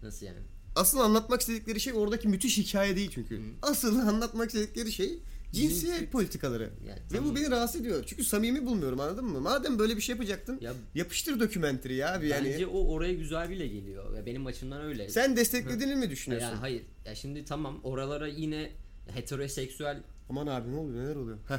nasıl 0.03 0.27
yani? 0.27 0.39
Asıl 0.77 0.99
anlatmak 1.01 1.41
istedikleri 1.41 1.81
şey 1.81 1.93
oradaki 1.93 2.29
müthiş 2.29 2.59
hikaye 2.59 2.97
değil 2.97 3.11
çünkü. 3.15 3.37
Hı. 3.39 3.43
Asıl 3.63 3.99
anlatmak 3.99 4.47
istedikleri 4.55 4.93
şey 4.93 5.19
cinsiyet 5.53 5.81
Cinsiyet. 5.81 6.13
politikaları. 6.13 6.71
Yani 6.87 6.99
Ve 6.99 7.17
tamam. 7.17 7.31
bu 7.31 7.37
beni 7.37 7.51
rahatsız 7.51 7.81
ediyor. 7.81 8.05
Çünkü 8.07 8.25
samimi 8.25 8.67
bulmuyorum 8.67 9.01
anladın 9.01 9.25
mı? 9.25 9.41
Madem 9.41 9.79
böyle 9.79 9.97
bir 9.97 10.01
şey 10.03 10.13
yapacaktın 10.15 10.59
Ya 10.61 10.73
yapıştır 10.95 11.41
dokümenteri 11.41 11.95
ya 11.95 12.15
abi 12.15 12.29
yani. 12.29 12.51
bence 12.53 12.67
o 12.67 12.87
oraya 12.89 13.15
güzel 13.15 13.51
bile 13.51 13.67
geliyor. 13.69 14.17
Ya 14.17 14.27
benim 14.27 14.47
açımdan 14.47 14.83
öyle. 14.83 15.09
Sen 15.09 15.37
desteklediğini 15.37 15.95
mi 15.95 16.11
düşünüyorsun? 16.11 16.49
yani 16.49 16.59
hayır. 16.59 16.83
Ya 17.07 17.15
şimdi 17.15 17.45
tamam 17.45 17.81
oralara 17.83 18.29
yine 18.29 18.71
heteroseksüel 19.15 20.03
Aman 20.29 20.47
abi 20.47 20.73
ne 20.73 20.77
oluyor 20.77 21.05
neler 21.05 21.17
oluyor? 21.17 21.39
Heh. 21.49 21.59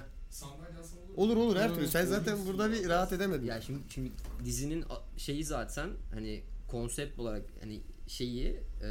Olur 1.18 1.38
olur 1.38 1.56
her 1.58 1.76
türlü. 1.76 1.88
Sen 1.88 2.06
zaten 2.06 2.38
burada 2.48 2.72
bir 2.72 2.90
rahat 2.90 3.14
edemedin. 3.14 3.46
ya 3.46 3.62
şimdi 3.62 3.80
şimdi 3.90 4.12
dizinin 4.46 4.84
şeyi 5.18 5.44
zaten 5.46 5.90
hani 6.14 6.42
konsept 6.68 7.20
olarak 7.20 7.42
hani 7.62 7.82
şeyi 8.08 8.46
e, 8.84 8.90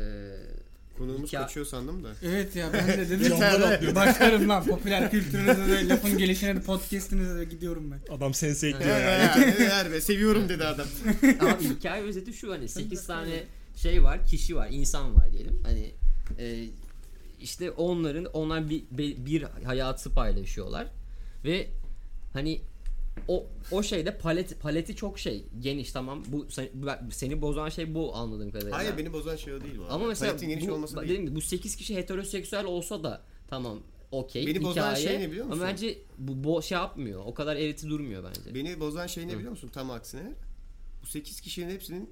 Konuğumuz 1.01 1.33
hikaye- 1.33 1.43
kaçıyor 1.43 1.67
sandım 1.67 2.05
da. 2.05 2.09
Evet 2.23 2.57
ya 2.57 2.73
ben 2.73 2.89
de 2.89 3.11
dedim. 3.11 3.21
Yeter. 3.33 3.95
Başlarım 3.95 4.49
lan 4.49 4.65
popüler 4.65 5.11
kültürünüze 5.11 5.69
de 5.69 5.89
lafın 5.89 6.19
gelişine 6.19 6.57
de 6.57 6.61
podcastinize 6.61 7.39
de 7.39 7.45
gidiyorum 7.45 7.91
ben. 7.91 8.15
Adam 8.15 8.35
sense 8.35 8.69
ekliyor 8.69 9.01
ya. 9.01 9.37
he, 9.37 9.93
be, 9.93 10.01
seviyorum 10.01 10.49
dedi 10.49 10.65
adam. 10.65 10.87
Abi 11.41 11.65
hikaye 11.65 12.03
özeti 12.03 12.33
şu 12.33 12.53
hani 12.53 12.69
8 12.69 13.07
tane 13.07 13.45
şey 13.77 14.03
var, 14.03 14.27
kişi 14.27 14.57
var, 14.57 14.69
insan 14.71 15.15
var 15.17 15.33
diyelim. 15.33 15.63
Hani 15.65 15.91
e, 16.39 16.65
işte 17.41 17.71
onların 17.71 18.25
onlar 18.25 18.71
bir, 18.71 18.83
bir 18.91 19.27
bir 19.27 19.43
hayatı 19.65 20.11
paylaşıyorlar 20.11 20.87
ve 21.45 21.69
hani 22.33 22.61
o 23.29 23.47
o 23.71 23.83
şeyde 23.83 24.19
palet 24.19 24.61
paleti 24.61 24.97
çok 24.97 25.19
şey 25.19 25.45
geniş 25.61 25.93
tamam 25.93 26.25
bu 26.29 26.47
sen- 26.51 26.69
bu- 26.75 27.13
seni 27.13 27.43
bozan 27.43 27.69
şey 27.69 27.95
bu 27.95 28.15
anladığım 28.17 28.51
kadarıyla. 28.51 28.77
Hayır 28.79 28.99
beni 28.99 29.13
bozan 29.13 29.37
şey 29.37 29.55
o 29.55 29.61
değil 29.61 29.79
bu. 29.79 29.85
Ama 29.91 30.07
mesela 30.07 30.31
Paletin 30.33 30.49
geniş 30.49 30.69
bu, 30.69 30.73
olması 30.73 30.97
değil. 30.97 31.05
dediğim 31.05 31.27
gibi 31.27 31.35
bu 31.35 31.41
8 31.41 31.77
kişi 31.77 31.97
heteroseksüel 31.97 32.65
olsa 32.65 33.03
da 33.03 33.23
tamam 33.49 33.81
okey. 34.13 34.47
Beni 34.47 34.63
bozan 34.63 34.91
hikaye, 34.91 35.07
şey 35.09 35.21
ne 35.21 35.31
biliyor 35.31 35.47
musun? 35.47 35.61
Ama 35.61 35.71
bence 35.71 35.99
bu 36.19 36.45
bo 36.45 36.63
şey 36.63 36.79
yapmıyor. 36.79 37.23
O 37.27 37.35
kadar 37.35 37.57
eriti 37.57 37.89
durmuyor 37.89 38.25
bence. 38.25 38.55
Beni 38.55 38.81
bozan 38.81 39.07
şey 39.07 39.29
ne 39.29 39.35
biliyor 39.37 39.51
musun? 39.51 39.71
Tam 39.73 39.91
aksine. 39.91 40.33
Bu 41.03 41.07
8 41.07 41.41
kişinin 41.41 41.71
hepsinin 41.75 42.11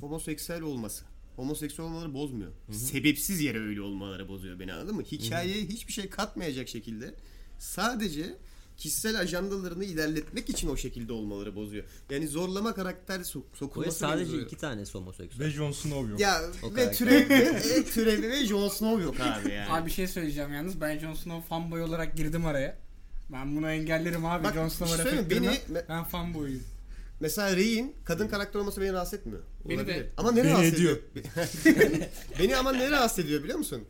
homoseksüel 0.00 0.62
olması. 0.62 1.04
Homoseksüel 1.36 1.86
olmaları 1.88 2.14
bozmuyor. 2.14 2.52
Sebepsiz 2.70 3.40
yere 3.40 3.58
öyle 3.60 3.80
olmaları 3.80 4.28
bozuyor 4.28 4.60
beni 4.60 4.72
anladın 4.72 4.96
mı? 4.96 5.02
Hikayeye 5.02 5.64
hiçbir 5.64 5.92
şey 5.92 6.08
katmayacak 6.10 6.68
şekilde 6.68 7.14
sadece 7.58 8.36
kişisel 8.76 9.20
ajandalarını 9.20 9.84
ilerletmek 9.84 10.48
için 10.50 10.68
o 10.68 10.76
şekilde 10.76 11.12
olmaları 11.12 11.56
bozuyor. 11.56 11.84
Yani 12.10 12.28
zorlama 12.28 12.74
karakter 12.74 13.20
so- 13.20 13.42
Bu 13.52 13.56
sokulması 13.56 13.98
sadece 13.98 14.26
bozuyor. 14.26 14.46
iki 14.46 14.56
tane 14.56 14.84
homoseksüel. 14.92 15.46
Ve 15.46 15.50
Jon 15.50 15.72
Snow 15.72 16.10
yok. 16.10 16.20
Ya 16.20 16.40
O 16.62 16.70
ve 16.70 16.74
karakter. 16.74 16.94
türevi, 16.98 17.28
ve 17.30 17.84
türevi 17.84 18.30
ve 18.30 18.46
Jon 18.46 18.68
Snow 18.68 19.02
yok 19.04 19.14
abi 19.20 19.52
yani. 19.52 19.70
Abi 19.72 19.86
bir 19.86 19.90
şey 19.92 20.08
söyleyeceğim 20.08 20.54
yalnız. 20.54 20.80
Ben 20.80 20.98
Jon 20.98 21.14
Snow 21.14 21.48
fanboy 21.48 21.82
olarak 21.82 22.16
girdim 22.16 22.46
araya. 22.46 22.76
Ben 23.32 23.56
bunu 23.56 23.70
engellerim 23.70 24.26
abi. 24.26 24.44
Bak, 24.44 24.54
Jon 24.54 24.64
bir 24.64 24.70
şey 24.70 24.76
Snow'a 24.78 24.92
laf 24.98 25.02
söyleyeyim 25.02 25.26
mi? 25.28 25.32
ettirmem. 25.34 25.56
Beni- 25.70 25.88
Ben 25.88 26.04
fanboyum. 26.04 26.62
Mesela 27.20 27.56
Rey'in 27.56 27.96
kadın 28.04 28.28
karakter 28.28 28.60
olması 28.60 28.80
beni 28.80 28.92
rahatsız 28.92 29.14
etmiyor. 29.18 29.42
Beni 29.68 29.78
Olabilir. 29.78 29.94
de. 29.94 30.10
Ama 30.16 30.32
ne 30.32 30.44
Beni 30.44 30.50
rahatsız 30.52 30.74
ediyor. 30.74 30.98
ediyor? 31.16 31.26
beni 32.38 32.56
ama 32.56 32.72
ne 32.72 32.90
rahatsız 32.90 33.24
ediyor 33.24 33.42
biliyor 33.42 33.58
musun? 33.58 33.84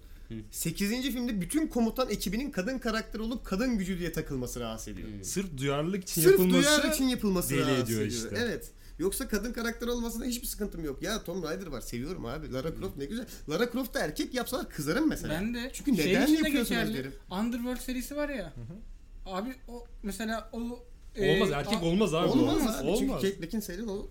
8. 0.50 0.90
filmde 1.02 1.40
bütün 1.40 1.66
komutan 1.66 2.10
ekibinin 2.10 2.50
kadın 2.50 2.78
karakter 2.78 3.18
olup 3.20 3.44
kadın 3.44 3.78
gücü 3.78 3.98
diye 3.98 4.12
takılması 4.12 4.60
rahatsız 4.60 4.88
ediyor. 4.88 5.08
Sırf 5.22 5.56
duyarlılık 5.56 6.02
için 6.02 6.22
Sırf 6.22 6.32
yapılması 6.32 6.80
duyar 6.82 6.94
için 6.94 7.04
yapılması 7.08 7.50
deli 7.50 7.60
rahatsız 7.60 7.84
ediyor 7.84 8.00
ediyor. 8.02 8.22
işte. 8.24 8.36
Evet. 8.38 8.70
Yoksa 8.98 9.28
kadın 9.28 9.52
karakter 9.52 9.86
olmasında 9.86 10.24
hiçbir 10.24 10.46
sıkıntım 10.46 10.84
yok. 10.84 11.02
Ya 11.02 11.24
Tom 11.24 11.42
Rider 11.42 11.66
var. 11.66 11.80
Seviyorum 11.80 12.24
abi. 12.26 12.52
Lara 12.52 12.74
Croft 12.76 12.96
ne 12.96 13.04
güzel. 13.04 13.26
Lara 13.48 13.70
Croft'ta 13.72 14.00
erkek 14.00 14.34
yapsalar 14.34 14.68
kızarım 14.70 15.08
mesela. 15.08 15.34
Ben 15.34 15.54
de. 15.54 15.70
Çünkü 15.72 15.96
şey 15.96 16.06
neden 16.14 16.24
için 16.24 16.34
de 16.34 16.38
yapıyorsunuz 16.38 16.80
geçerli. 16.80 16.94
derim. 16.98 17.12
Underworld 17.30 17.80
serisi 17.80 18.16
var 18.16 18.28
ya. 18.28 18.52
Abi 19.26 19.54
o 19.68 19.84
mesela 20.02 20.50
o 20.52 20.56
Olmaz 20.58 21.50
e, 21.50 21.54
erkek 21.54 21.82
a- 21.82 21.84
olmaz 21.86 22.14
abi. 22.14 22.28
Olmaz 22.28 22.66
abi. 22.76 22.86
Olmaz. 22.88 22.98
Çünkü 22.98 23.12
Kate 23.12 23.42
Beckinsale'in 23.42 23.88
o 23.88 24.06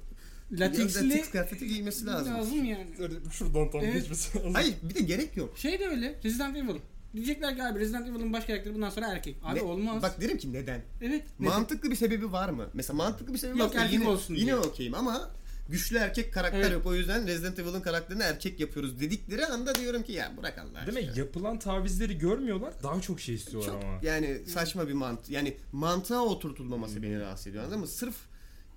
Lateksli 0.51 1.10
latex 1.10 1.29
kıyafeti 1.32 1.67
giymesi 1.67 2.06
lazım. 2.06 2.34
lazım 2.34 2.65
yani. 2.65 2.88
Şuradan 3.32 3.71
tam 3.71 3.82
Evet. 3.84 3.93
geçmesi 3.93 4.38
lazım. 4.38 4.53
Hayır 4.53 4.73
bir 4.84 4.95
de 4.95 4.99
gerek 4.99 5.38
yok. 5.38 5.58
Şey 5.58 5.79
de 5.79 5.88
öyle. 5.88 6.19
Resident 6.23 6.58
Evil. 6.58 6.75
Diyecekler 7.15 7.56
ki 7.56 7.63
abi 7.63 7.79
Resident 7.79 8.08
Evil'ın 8.08 8.34
baş 8.34 8.45
karakteri 8.45 8.73
bundan 8.75 8.89
sonra 8.89 9.08
erkek. 9.08 9.36
Abi 9.43 9.60
Ne- 9.60 9.63
olmaz. 9.63 10.03
Bak 10.03 10.21
derim 10.21 10.38
ki 10.38 10.53
neden? 10.53 10.82
evet. 11.01 11.23
neden? 11.39 11.53
Mantıklı 11.53 11.91
bir 11.91 11.95
sebebi 11.95 12.32
var 12.32 12.49
mı? 12.49 12.69
Mesela 12.73 12.97
mantıklı 12.97 13.34
bir 13.34 13.39
sebebi 13.39 13.60
Yok, 13.60 13.69
varsa 13.69 13.82
erkek 13.82 13.99
yine, 13.99 14.08
olsun 14.10 14.34
yine 14.34 14.45
diye. 14.45 14.56
okeyim 14.56 14.93
ama 14.95 15.29
güçlü 15.69 15.97
erkek 15.97 16.34
karakter 16.34 16.60
Evet. 16.62 16.71
yok. 16.71 16.86
O 16.86 16.95
yüzden 16.95 17.27
Resident 17.27 17.60
Evil'ın 17.60 17.82
karakterini 17.82 18.23
erkek 18.23 18.60
yapıyoruz 18.60 18.99
dedikleri 18.99 19.45
anda 19.45 19.75
diyorum 19.75 20.03
ki 20.03 20.12
ya 20.12 20.32
bırak 20.38 20.58
Allah 20.58 20.79
aşkına. 20.79 20.95
Demek 20.95 21.17
yapılan 21.17 21.60
tavizleri 21.60 22.17
görmüyorlar. 22.17 22.73
Daha 22.84 23.01
çok 23.01 23.19
şey 23.19 23.36
istiyorlar 23.36 23.69
Çok 23.71 23.84
ama. 23.84 23.99
yani 24.03 24.38
saçma 24.47 24.88
bir 24.88 24.93
mantı. 24.93 25.34
Yani 25.34 25.58
mantığa 25.71 26.21
oturtulmaması 26.21 27.03
beni 27.03 27.19
rahatsız 27.19 27.47
ediyor 27.47 27.63
anladın 27.63 27.79
mı? 27.79 27.88
Sırf 27.88 28.15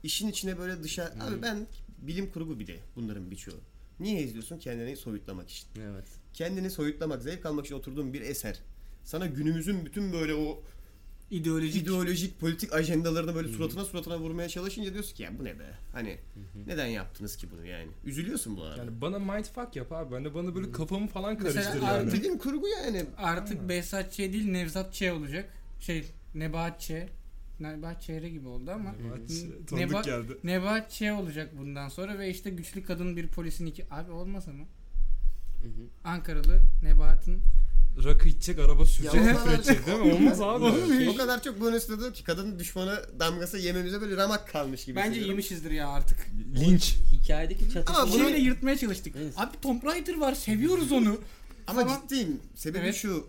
işin 0.07 0.29
içine 0.29 0.59
böyle 0.59 0.83
dışarı... 0.83 1.25
Abi 1.25 1.42
ben 1.42 1.66
bilim 1.99 2.31
kurgu 2.31 2.59
bir 2.59 2.66
de 2.66 2.77
bunların 2.97 3.31
birçoğu. 3.31 3.61
Niye 4.01 4.23
izliyorsun? 4.23 4.59
Kendini 4.59 4.97
soyutlamak 4.97 5.51
için. 5.51 5.69
Evet. 5.81 6.05
Kendini 6.35 6.71
soyutlamak, 6.71 7.23
zevk 7.23 7.47
almak 7.47 7.66
için 7.66 7.75
oturduğun 7.75 8.12
bir 8.12 8.21
eser. 8.21 8.61
Sana 9.05 9.27
günümüzün 9.27 9.87
bütün 9.87 10.12
böyle 10.12 10.35
o 10.35 10.62
İdeolojik. 11.31 11.83
ideolojik 11.83 12.40
politik 12.40 12.73
ajendalarını 12.73 13.35
böyle 13.35 13.49
suratına 13.49 13.85
suratına 13.85 14.19
vurmaya 14.19 14.49
çalışınca 14.49 14.92
diyorsun 14.92 15.14
ki 15.16 15.23
ya 15.23 15.38
bu 15.38 15.45
ne 15.45 15.59
be? 15.59 15.64
Hani 15.92 16.19
neden 16.66 16.87
yaptınız 16.87 17.37
ki 17.37 17.51
bunu 17.51 17.66
yani? 17.66 17.88
Üzülüyorsun 18.05 18.57
bu 18.57 18.62
arada. 18.62 18.77
Yani 18.79 19.01
bana 19.01 19.19
mindfuck 19.19 19.77
yap 19.77 19.92
abi. 19.92 20.14
Ben 20.14 20.25
de 20.25 20.35
bana 20.35 20.55
böyle 20.55 20.73
kafamı 20.73 21.07
falan 21.09 21.38
Mesela 21.42 21.64
karıştır 21.64 21.88
abi 21.88 21.95
yani. 21.95 22.12
Bilim 22.12 22.38
kurgu 22.38 22.69
yani. 22.69 23.05
Artık 23.16 23.69
Behzat 23.69 24.12
Ç. 24.12 24.19
değil 24.19 24.51
Nevzat 24.51 24.95
Ç. 24.95 25.03
olacak. 25.03 25.53
Şey 25.81 26.05
Nebahat 26.35 26.81
Ç. 26.81 26.90
Nebahat 27.61 28.03
Ç're 28.03 28.29
gibi 28.29 28.49
oldu 28.49 28.71
ama. 28.71 28.95
Tanıdık 29.66 29.90
Neba- 29.90 30.05
geldi. 30.05 30.38
Nebahat 30.45 30.90
Ç. 30.90 31.03
olacak 31.03 31.59
bundan 31.59 31.88
sonra 31.88 32.19
ve 32.19 32.31
işte 32.31 32.51
güçlü 32.51 32.85
kadın 32.85 33.16
bir 33.16 33.29
polisin 33.29 33.66
iki... 33.66 33.87
Abi 33.90 34.11
olmaz 34.12 34.49
ama. 34.49 34.64
Hı 35.62 35.69
hı. 35.69 35.87
Ankaralı 36.05 36.61
Nebahat'ın 36.83 37.40
Rakı 38.05 38.29
içecek, 38.29 38.59
araba 38.59 38.87
sürecek, 38.87 39.14
Ya 39.14 39.33
küfür 39.35 39.53
edecek 39.55 39.87
değil 39.87 39.99
mi? 39.99 40.12
Olmaz 40.12 40.40
abi. 40.40 40.64
Olmuyor. 40.64 41.12
O 41.14 41.16
kadar 41.16 41.42
çok 41.42 41.61
bonus 41.61 41.88
dedi 41.88 42.12
ki 42.12 42.25
kadın 42.25 42.59
düşmanı 42.59 43.01
damgası 43.21 43.59
yememize 43.59 44.01
böyle 44.01 44.16
ramak 44.16 44.49
kalmış 44.49 44.85
gibi. 44.85 44.97
bence 44.97 45.09
hissediyorum. 45.09 45.31
yemişizdir 45.31 45.71
ya 45.71 45.88
artık. 45.88 46.19
Linç. 46.61 46.97
Hikayedeki 47.12 47.71
çatışma 47.73 48.01
Ama 48.03 48.12
bunu- 48.12 48.23
Şeyle 48.23 48.38
yırtmaya 48.38 48.79
çalıştık. 48.79 49.14
Evet. 49.19 49.35
Abi 49.37 49.61
Tomb 49.63 49.85
Raider 49.85 50.17
var 50.17 50.35
seviyoruz 50.35 50.92
onu. 50.92 51.19
Ama 51.67 51.83
falan. 51.85 52.00
ciddiyim. 52.02 52.40
Sebebi 52.54 52.85
Evet. 52.85 52.94
şu. 52.94 53.27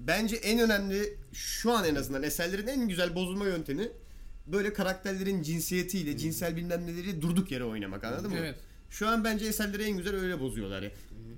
Bence 0.00 0.36
en 0.36 0.58
önemli 0.58 1.14
şu 1.32 1.72
an 1.72 1.84
en 1.84 1.94
azından 1.94 2.22
eserlerin 2.22 2.66
en 2.66 2.88
güzel 2.88 3.14
bozulma 3.14 3.46
yöntemi 3.46 3.88
böyle 4.46 4.72
karakterlerin 4.72 5.42
cinsiyetiyle, 5.42 6.18
cinsel 6.18 6.56
bilmem 6.56 6.86
neleriyle 6.86 7.22
durduk 7.22 7.50
yere 7.50 7.64
oynamak 7.64 8.04
anladın 8.04 8.30
mı? 8.30 8.36
Evet. 8.38 8.56
Şu 8.90 9.08
an 9.08 9.24
bence 9.24 9.46
eserleri 9.46 9.82
en 9.82 9.96
güzel 9.96 10.14
öyle 10.14 10.40
bozuyorlar 10.40 10.82
ya. 10.82 10.90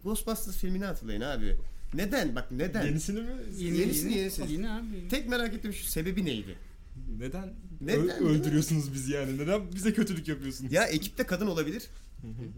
Ghostbusters 0.04 0.56
filmini 0.56 0.84
hatırlayın 0.84 1.20
abi. 1.20 1.56
Neden? 1.94 2.34
Bak 2.34 2.50
neden? 2.52 2.86
Yenisini 2.86 3.20
mi? 3.20 3.26
Yeni, 3.58 3.76
Yenisi, 3.78 4.04
yeni, 4.06 4.18
yenisi. 4.18 4.42
Yeni 4.48 4.70
abi. 4.70 5.08
Tek 5.10 5.28
merak 5.28 5.54
ettiğim 5.54 5.74
şu 5.74 5.84
sebebi 5.84 6.24
neydi? 6.24 6.56
Neden, 7.18 7.54
Neden, 7.80 8.08
ö- 8.08 8.28
öldürüyorsunuz 8.28 8.94
bizi 8.94 9.12
yani? 9.12 9.38
Neden 9.38 9.72
bize 9.72 9.92
kötülük 9.92 10.28
yapıyorsunuz? 10.28 10.72
Ya 10.72 10.84
ekipte 10.86 11.24
kadın 11.24 11.46
olabilir. 11.46 11.82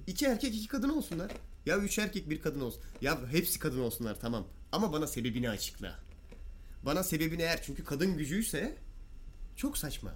İki 0.06 0.26
erkek 0.26 0.54
iki 0.54 0.68
kadın 0.68 0.88
olsunlar. 0.88 1.30
Ya 1.66 1.78
üç 1.78 1.98
erkek 1.98 2.30
bir 2.30 2.40
kadın 2.42 2.60
olsun. 2.60 2.80
Ya 3.00 3.18
hepsi 3.30 3.58
kadın 3.58 3.80
olsunlar 3.80 4.20
tamam. 4.20 4.46
Ama 4.72 4.92
bana 4.92 5.06
sebebini 5.06 5.50
açıkla. 5.50 5.98
Bana 6.86 7.02
sebebini 7.04 7.42
eğer 7.42 7.62
çünkü 7.62 7.84
kadın 7.84 8.16
gücüyse 8.16 8.76
çok 9.56 9.78
saçma. 9.78 10.10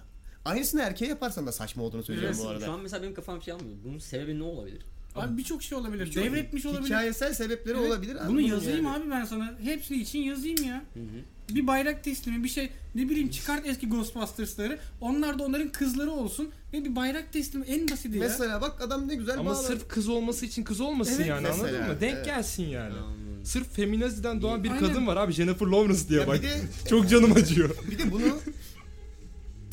Aynısını 0.45 0.81
erkeğe 0.81 1.05
yaparsan 1.09 1.47
da 1.47 1.51
saçma 1.51 1.83
olduğunu 1.83 2.03
söyleyeceğim 2.03 2.35
bu 2.37 2.41
Şu 2.41 2.49
arada. 2.49 2.71
an 2.71 2.79
mesela 2.79 3.01
benim 3.03 3.13
kafam 3.13 3.41
şey 3.41 3.53
almıyor. 3.53 3.77
Bunun 3.85 3.99
sebebi 3.99 4.39
ne 4.39 4.43
olabilir? 4.43 4.81
Abi 5.15 5.37
birçok 5.37 5.63
şey 5.63 5.77
olabilir. 5.77 6.11
Çok 6.11 6.23
Devretmiş 6.23 6.65
olabilir. 6.65 6.85
Hikayesel 6.85 7.33
sebepleri 7.33 7.77
Evet, 7.77 7.87
olabilir. 7.91 8.15
abi 8.15 8.27
Bunu 8.27 8.41
yazayım 8.41 8.85
yani. 8.85 8.97
abi 9.03 9.09
ben 9.11 9.25
sana. 9.25 9.55
Hepsi 9.63 10.01
için 10.01 10.19
yazayım 10.19 10.63
ya. 10.63 10.83
Hı 10.93 10.99
hı. 10.99 11.55
Bir 11.55 11.67
bayrak 11.67 12.03
teslimi 12.03 12.43
bir 12.43 12.49
şey 12.49 12.69
ne 12.95 13.09
bileyim 13.09 13.29
çıkart 13.29 13.67
eski 13.67 13.89
Ghostbusters'ları. 13.89 14.79
Onlar 15.01 15.39
da 15.39 15.43
onların 15.43 15.69
kızları 15.71 16.11
olsun 16.11 16.51
ve 16.73 16.85
bir 16.85 16.95
bayrak 16.95 17.33
teslimi 17.33 17.65
en 17.65 17.89
basiti 17.89 18.17
ya. 18.17 18.23
Mesela 18.23 18.61
bak 18.61 18.81
adam 18.81 19.07
ne 19.07 19.15
güzel 19.15 19.37
Ama 19.39 19.49
bağladı. 19.49 19.67
sırf 19.67 19.87
kız 19.87 20.09
olması 20.09 20.45
için 20.45 20.63
kız 20.63 20.81
olmasın 20.81 21.15
Evet, 21.17 21.27
yani 21.27 21.41
mesela, 21.47 21.67
anladın 21.67 21.87
mı? 21.87 22.01
Denk 22.01 22.13
evet. 22.15 22.25
gelsin 22.25 22.63
yani. 22.63 22.93
Anladım. 22.93 23.26
Sırf 23.47 23.73
feminaziden 23.75 24.41
doğan 24.41 24.63
bir 24.63 24.69
Aynen. 24.71 24.87
kadın 24.87 25.07
var 25.07 25.17
abi 25.17 25.33
Jennifer 25.33 25.65
Lawrence 25.67 26.09
diye 26.09 26.19
Ya 26.21 26.27
bak. 26.27 26.35
bir 26.41 26.47
de 26.47 26.61
Çok 26.89 27.09
canım 27.09 27.31
acıyor. 27.31 27.69
bir 27.91 27.97
de 27.99 28.11
bunu 28.11 28.23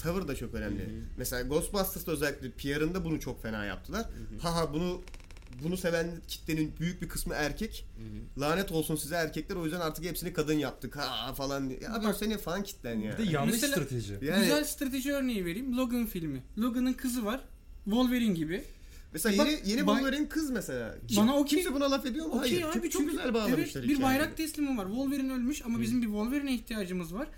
tavır 0.03 0.29
da 0.29 0.35
çok 0.37 0.55
önemli. 0.55 0.89
Mesela 1.16 1.43
Ghostbusters'ta 1.43 2.12
özellikle 2.12 2.51
PR'ında 2.51 3.05
bunu 3.05 3.20
çok 3.20 3.43
fena 3.43 3.64
yaptılar. 3.64 4.07
Haha 4.41 4.75
bunu 4.75 5.03
bunu 5.64 5.77
seven 5.77 6.11
kitlenin 6.29 6.72
büyük 6.81 7.03
bir 7.03 7.09
kısmı 7.09 7.35
erkek. 7.35 7.87
Lanet 8.41 8.72
olsun 8.72 8.97
size 8.97 9.14
erkekler 9.14 9.57
o 9.57 9.64
yüzden 9.64 9.81
artık 9.81 10.05
hepsini 10.05 10.33
kadın 10.33 10.55
yaptık 10.59 10.97
ha 10.97 11.35
falan 11.35 11.68
diye. 11.68 11.81
Ya 11.81 11.95
abi 11.95 12.07
Bak- 12.07 12.16
senin 12.16 12.37
fan 12.37 12.62
kitlen 12.62 12.99
ya. 12.99 13.18
Bir 13.18 13.27
de 13.27 13.31
yanlış 13.33 13.53
Mesela- 13.53 13.72
strateji. 13.77 14.12
Yani 14.22 14.41
Güzel 14.43 14.64
strateji 14.64 15.12
örneği 15.12 15.45
vereyim. 15.45 15.77
Logan 15.77 16.07
filmi. 16.07 16.43
Logan'ın 16.59 16.93
kızı 16.93 17.25
var. 17.25 17.41
Wolverine 17.85 18.35
gibi. 18.35 18.64
Mesela 19.14 19.38
Bak, 19.38 19.50
yeni 19.52 19.70
yeni 19.70 19.86
bay- 19.86 19.96
Wolverine 19.98 20.28
kız 20.28 20.50
mesela. 20.50 20.98
Bana 21.16 21.36
okey. 21.36 21.58
Kimse 21.62 21.74
buna 21.74 21.90
laf 21.90 22.06
ediyor 22.06 22.26
mu? 22.26 22.32
Okey 22.32 22.50
Hayır. 22.50 22.62
abi 22.64 22.72
Çünkü 22.72 22.90
çok 22.90 23.10
güzel 23.10 23.34
bağlamışlar 23.34 23.58
Evet, 23.58 23.74
bir 23.74 23.80
hikayeyi. 23.82 24.02
bayrak 24.02 24.36
teslimi 24.36 24.78
var. 24.78 24.86
Wolverine 24.86 25.32
ölmüş 25.32 25.62
ama 25.64 25.80
bizim 25.80 26.02
bir 26.02 26.06
Wolverine'e 26.06 26.54
ihtiyacımız 26.54 27.14
var. 27.14 27.28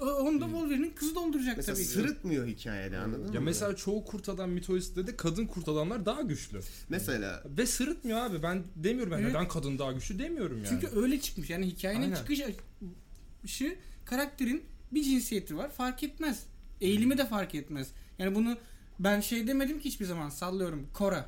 O- 0.00 0.04
Onu 0.06 0.40
da 0.40 0.44
Wolverine'in 0.44 0.90
kızı 0.90 1.14
dolduracak 1.14 1.56
Mesela 1.56 1.74
tabii 1.76 1.84
ki. 1.86 1.90
sırıtmıyor 1.92 2.46
hikayede 2.46 2.98
anladın 2.98 3.28
mı? 3.28 3.34
Ya 3.34 3.40
mesela 3.40 3.76
çoğu 3.76 4.04
kurt 4.04 4.28
adam 4.28 4.50
mitolojisinde 4.50 5.06
de 5.06 5.16
kadın 5.16 5.46
kurt 5.46 5.68
adamlar 5.68 6.06
daha 6.06 6.22
güçlü. 6.22 6.60
mesela 6.88 7.42
Ve 7.58 7.66
sırıtmıyor 7.66 8.18
abi. 8.18 8.42
Ben 8.42 8.62
demiyorum 8.76 9.12
ben 9.12 9.18
Evet. 9.18 9.28
neden 9.34 9.48
kadın 9.48 9.78
daha 9.78 9.92
güçlü 9.92 10.18
demiyorum 10.18 10.56
yani. 10.56 10.68
Çünkü 10.68 10.88
öyle 11.00 11.20
çıkmış. 11.20 11.50
Yani 11.50 11.66
hikayenin 11.66 12.02
Aynen. 12.04 12.14
çıkış 12.16 12.40
şı 13.46 13.76
karakterin 14.04 14.62
bir 14.92 15.02
cinsiyeti 15.02 15.56
var. 15.56 15.70
Fark 15.72 16.02
etmez. 16.02 16.42
Eğilimi 16.80 17.18
de 17.18 17.26
fark 17.26 17.54
etmez. 17.54 17.88
Yani 18.18 18.34
bunu 18.34 18.56
ben 18.98 19.20
şey 19.20 19.46
demedim 19.46 19.78
ki 19.78 19.84
hiçbir 19.84 20.04
zaman 20.04 20.28
sallıyorum. 20.28 20.86
Kora. 20.92 21.26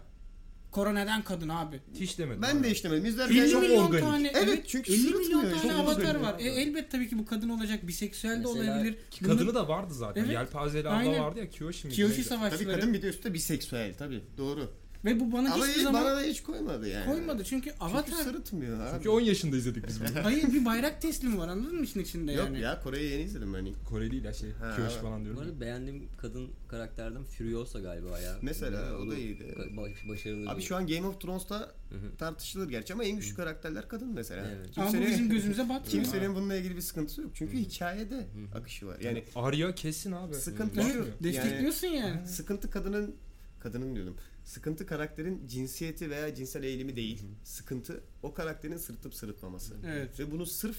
Kora 0.71 0.93
neden 0.93 1.23
kadın 1.23 1.49
abi? 1.49 1.81
hiç 1.95 2.18
demedim. 2.18 2.43
ben 2.43 2.57
abi. 2.57 2.64
de 2.64 2.71
işlemedim. 2.71 3.05
İzlerken 3.05 3.37
50 3.37 3.51
çok 3.51 3.62
milyon 3.62 3.85
organik. 3.85 4.05
tane 4.05 4.33
Evet, 4.35 4.64
çünkü 4.68 4.93
50 4.93 5.14
milyon 5.14 5.41
tane 5.41 5.62
Çok 5.62 5.71
avatar 5.71 6.14
var. 6.14 6.37
E, 6.39 6.49
elbet 6.49 6.91
tabii 6.91 7.09
ki 7.09 7.18
bu 7.18 7.27
kadın 7.27 7.49
olacak, 7.49 7.87
biseksüel 7.87 8.33
de 8.33 8.37
Mesela 8.37 8.75
olabilir. 8.77 8.97
Ki 9.11 9.25
kadını 9.25 9.55
da 9.55 9.68
vardı 9.68 9.95
zaten. 9.95 10.21
Evet. 10.21 10.33
Yelpazeli 10.33 10.89
abla 10.89 10.97
Aynen. 10.97 11.21
vardı 11.21 11.41
ya 11.41 11.51
Kiyoshi 11.51 11.87
miydi? 11.87 11.97
Kiyoshi 11.97 12.16
neydi? 12.16 12.29
Tabii 12.29 12.39
savaşçıları 12.39 12.81
kadın 12.81 12.95
bir 12.95 13.03
de 13.03 13.07
üstte 13.07 13.35
biseksüel 13.35 13.95
tabii. 13.99 14.23
Doğru. 14.39 14.71
Ve 15.05 15.20
bu 15.20 15.32
bana 15.32 15.53
Ama 15.55 15.64
hiçbir 15.66 15.76
hiç, 15.76 15.82
zaman 15.82 16.05
bana 16.05 16.16
da 16.16 16.20
hiç 16.22 16.42
koymadı 16.42 16.88
yani. 16.88 17.07
koymadı. 17.07 17.44
Çünkü 17.44 17.70
Çünkü 17.70 17.84
avatar 17.84 18.12
sırıtmıyor 18.12 18.80
abi. 18.80 18.90
Çünkü 18.96 19.09
10 19.09 19.20
yaşında 19.20 19.57
izledik 19.57 19.88
biz 19.88 20.01
bunu. 20.01 20.09
hayır 20.24 20.53
bir 20.53 20.64
bayrak 20.64 21.03
teslimi 21.03 21.38
var 21.38 21.48
anladın 21.48 21.76
mı 21.76 21.84
işin 21.84 22.01
içinde 22.01 22.32
Yok 22.32 22.44
yani. 22.46 22.61
ya 22.61 22.80
Kore'yi 22.82 23.11
yeni 23.12 23.22
izledim 23.22 23.53
hani. 23.55 23.72
Kore 23.88 24.11
değil 24.11 24.24
ya 24.24 24.32
şey. 24.32 24.53
Ha, 24.53 24.76
evet. 24.80 24.92
falan 25.03 25.20
Bu 25.20 25.24
diyorum. 25.24 25.42
arada 25.42 25.61
beğendiğim 25.61 26.09
kadın 26.18 26.48
karakterden 26.68 27.24
Furiosa 27.24 27.80
galiba 27.80 28.18
ya. 28.18 28.36
Mesela, 28.42 28.96
o 28.96 29.11
da 29.11 29.14
iyiydi. 29.16 29.55
Ba- 29.59 29.76
baş- 29.76 30.09
başarılı. 30.09 30.51
Abi 30.51 30.59
bir- 30.59 30.64
şu 30.64 30.76
an 30.76 30.86
Game 30.86 31.07
of 31.07 31.20
Thrones'ta 31.20 31.72
tartışılır 32.18 32.68
gerçi 32.68 32.92
ama 32.92 33.05
en 33.05 33.16
güçlü 33.16 33.34
karakterler 33.36 33.88
kadın 33.88 34.09
mesela. 34.09 34.46
Evet. 34.57 34.68
Ama 34.78 34.86
bu 34.86 34.90
Kimsenin, 34.92 35.12
bizim 35.12 35.28
gözümüze 35.36 35.62
batmıyor. 35.62 35.86
kimsenin 35.86 36.34
bununla 36.34 36.55
ilgili 36.57 36.76
bir 36.76 36.80
sıkıntısı 36.80 37.22
yok. 37.22 37.30
Çünkü 37.34 37.57
hikayede 37.59 38.26
akışı 38.55 38.86
var. 38.86 38.98
Yani 39.01 39.24
Arya 39.34 39.74
kesin 39.74 40.12
abi. 40.12 40.34
Sıkıntı 40.34 40.82
şu. 40.82 41.07
destekliyorsun 41.24 41.86
yani. 41.86 42.26
sıkıntı 42.28 42.70
kadının 42.70 43.14
kadının 43.61 43.94
diyordum. 43.94 44.16
Sıkıntı 44.51 44.86
karakterin 44.86 45.46
cinsiyeti 45.48 46.11
veya 46.11 46.34
cinsel 46.34 46.62
eğilimi 46.62 46.96
değil. 46.96 47.22
Sıkıntı 47.44 48.01
o 48.22 48.34
karakterin 48.34 48.76
sırıtıp 48.76 49.14
sırıtmaması. 49.14 49.74
Evet. 49.86 50.20
Ve 50.20 50.30
bunu 50.30 50.46
sırf 50.46 50.76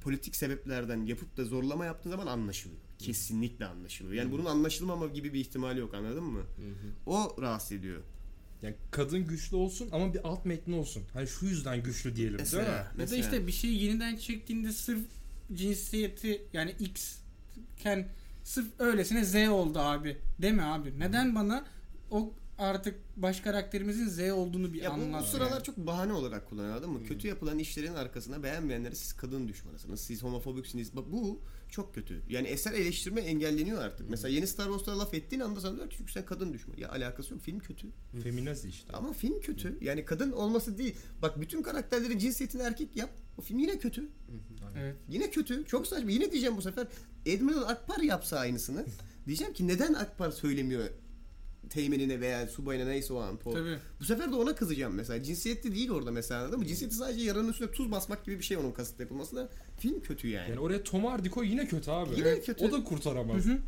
politik 0.00 0.36
sebeplerden 0.36 1.06
yapıp 1.06 1.36
da 1.36 1.44
zorlama 1.44 1.84
yaptığı 1.84 2.10
zaman 2.10 2.26
anlaşılıyor. 2.26 2.80
Kesinlikle 2.98 3.66
anlaşılıyor. 3.66 4.14
Yani 4.14 4.32
bunun 4.32 4.44
anlaşılmama 4.44 5.06
gibi 5.06 5.34
bir 5.34 5.40
ihtimali 5.40 5.80
yok 5.80 5.94
anladın 5.94 6.24
mı? 6.24 6.38
Hı 6.38 6.44
hı. 6.44 7.10
O 7.10 7.36
rahatsız 7.40 7.72
ediyor. 7.72 8.02
Yani 8.62 8.74
kadın 8.90 9.26
güçlü 9.26 9.56
olsun 9.56 9.88
ama 9.92 10.14
bir 10.14 10.28
alt 10.28 10.44
metni 10.44 10.74
olsun. 10.74 11.02
Hani 11.12 11.26
şu 11.28 11.46
yüzden 11.46 11.82
güçlü 11.82 12.16
diyelim 12.16 12.38
değil 12.38 12.52
mi? 12.52 12.58
Mesela, 12.58 12.76
Ya 12.76 12.84
da 12.84 12.92
mesela. 12.96 13.20
işte 13.20 13.46
bir 13.46 13.52
şeyi 13.52 13.82
yeniden 13.84 14.16
çektiğinde 14.16 14.72
sırf 14.72 15.00
cinsiyeti 15.52 16.42
yani 16.52 16.74
X 16.78 17.16
iken 17.78 18.08
sırf 18.44 18.66
öylesine 18.78 19.24
Z 19.24 19.34
oldu 19.48 19.78
abi. 19.78 20.16
Deme 20.42 20.62
abi. 20.62 21.00
Neden 21.00 21.34
bana 21.34 21.64
o 22.10 22.32
artık 22.58 22.94
baş 23.16 23.40
karakterimizin 23.40 24.08
Z 24.08 24.18
olduğunu 24.30 24.72
bir 24.72 24.82
Ya 24.82 24.90
bu, 24.96 25.00
bu 25.00 25.02
anlat. 25.02 25.28
sıralar 25.28 25.50
yani. 25.50 25.62
çok 25.62 25.76
bahane 25.76 26.12
olarak 26.12 26.48
kullanıyor 26.48 26.72
anladın 26.72 26.90
mı? 26.90 27.04
Kötü 27.04 27.28
yapılan 27.28 27.58
işlerin 27.58 27.94
arkasına 27.94 28.42
beğenmeyenlere 28.42 28.94
siz 28.94 29.12
kadın 29.12 29.48
düşmanısınız, 29.48 30.00
siz 30.00 30.22
homofobiksiniz. 30.22 30.96
Bak 30.96 31.04
bu 31.12 31.40
çok 31.70 31.94
kötü. 31.94 32.22
Yani 32.28 32.48
eser 32.48 32.72
eleştirme 32.72 33.20
engelleniyor 33.20 33.82
artık. 33.82 34.10
Mesela 34.10 34.28
yeni 34.34 34.46
Star 34.46 34.64
Wars'ta 34.66 34.98
laf 34.98 35.14
ettiğin 35.14 35.40
anda 35.42 35.60
sana 35.60 35.76
diyor 35.76 35.90
ki 35.90 35.96
çünkü 35.98 36.12
sen 36.12 36.24
kadın 36.26 36.52
düşmanı. 36.52 36.80
Ya 36.80 36.90
alakası 36.90 37.34
yok. 37.34 37.42
Film 37.42 37.58
kötü. 37.58 37.86
Feminazi 38.22 38.68
işte. 38.68 38.92
Ama 38.92 39.12
film 39.12 39.40
kötü. 39.40 39.78
Yani 39.80 40.04
kadın 40.04 40.32
olması 40.32 40.78
değil. 40.78 40.94
Bak 41.22 41.40
bütün 41.40 41.62
karakterlerin 41.62 42.18
cinsiyetini 42.18 42.62
erkek 42.62 42.96
yap. 42.96 43.10
O 43.38 43.42
film 43.42 43.58
yine 43.58 43.78
kötü. 43.78 44.08
Evet. 44.78 44.96
Yine 45.08 45.30
kötü. 45.30 45.64
Çok 45.64 45.86
saçma. 45.86 46.10
Yine 46.10 46.32
diyeceğim 46.32 46.56
bu 46.56 46.62
sefer. 46.62 46.86
Admiral 47.34 47.62
Akbar 47.62 47.98
yapsa 48.00 48.38
aynısını. 48.38 48.84
diyeceğim 49.26 49.52
ki 49.52 49.68
neden 49.68 49.94
Akbar 49.94 50.30
söylemiyor 50.30 50.84
teğmenine 51.70 52.20
veya 52.20 52.46
subayına 52.46 52.84
neyse 52.84 53.12
o 53.12 53.18
an. 53.20 53.34
Po- 53.44 53.52
Tabii. 53.52 53.78
Bu 54.00 54.04
sefer 54.04 54.32
de 54.32 54.36
ona 54.36 54.54
kızacağım 54.54 54.94
mesela. 54.94 55.22
Cinsiyetli 55.22 55.74
değil 55.74 55.90
orada 55.90 56.10
mesela 56.10 56.40
anladın 56.40 56.58
mı? 56.58 56.66
Cinsiyeti 56.66 56.96
sadece 56.96 57.24
yaranın 57.24 57.48
üstüne 57.48 57.70
tuz 57.70 57.90
basmak 57.90 58.24
gibi 58.24 58.38
bir 58.38 58.44
şey 58.44 58.56
onun 58.56 58.72
kasıtlı 58.72 59.02
yapılması 59.02 59.36
da 59.36 59.48
film 59.78 60.00
kötü 60.00 60.28
yani. 60.28 60.50
Yani 60.50 60.60
oraya 60.60 60.82
Tom 60.82 61.04
Hardy 61.04 61.28
koy 61.28 61.48
yine 61.48 61.66
kötü 61.66 61.90
abi. 61.90 62.10
Yine 62.16 62.28
Evet. 62.28 62.46
kötü. 62.46 62.64
O 62.64 62.72
da 62.72 62.84
kurtaramaz. 62.84 63.44
Hı 63.44 63.50
hı. 63.52 63.58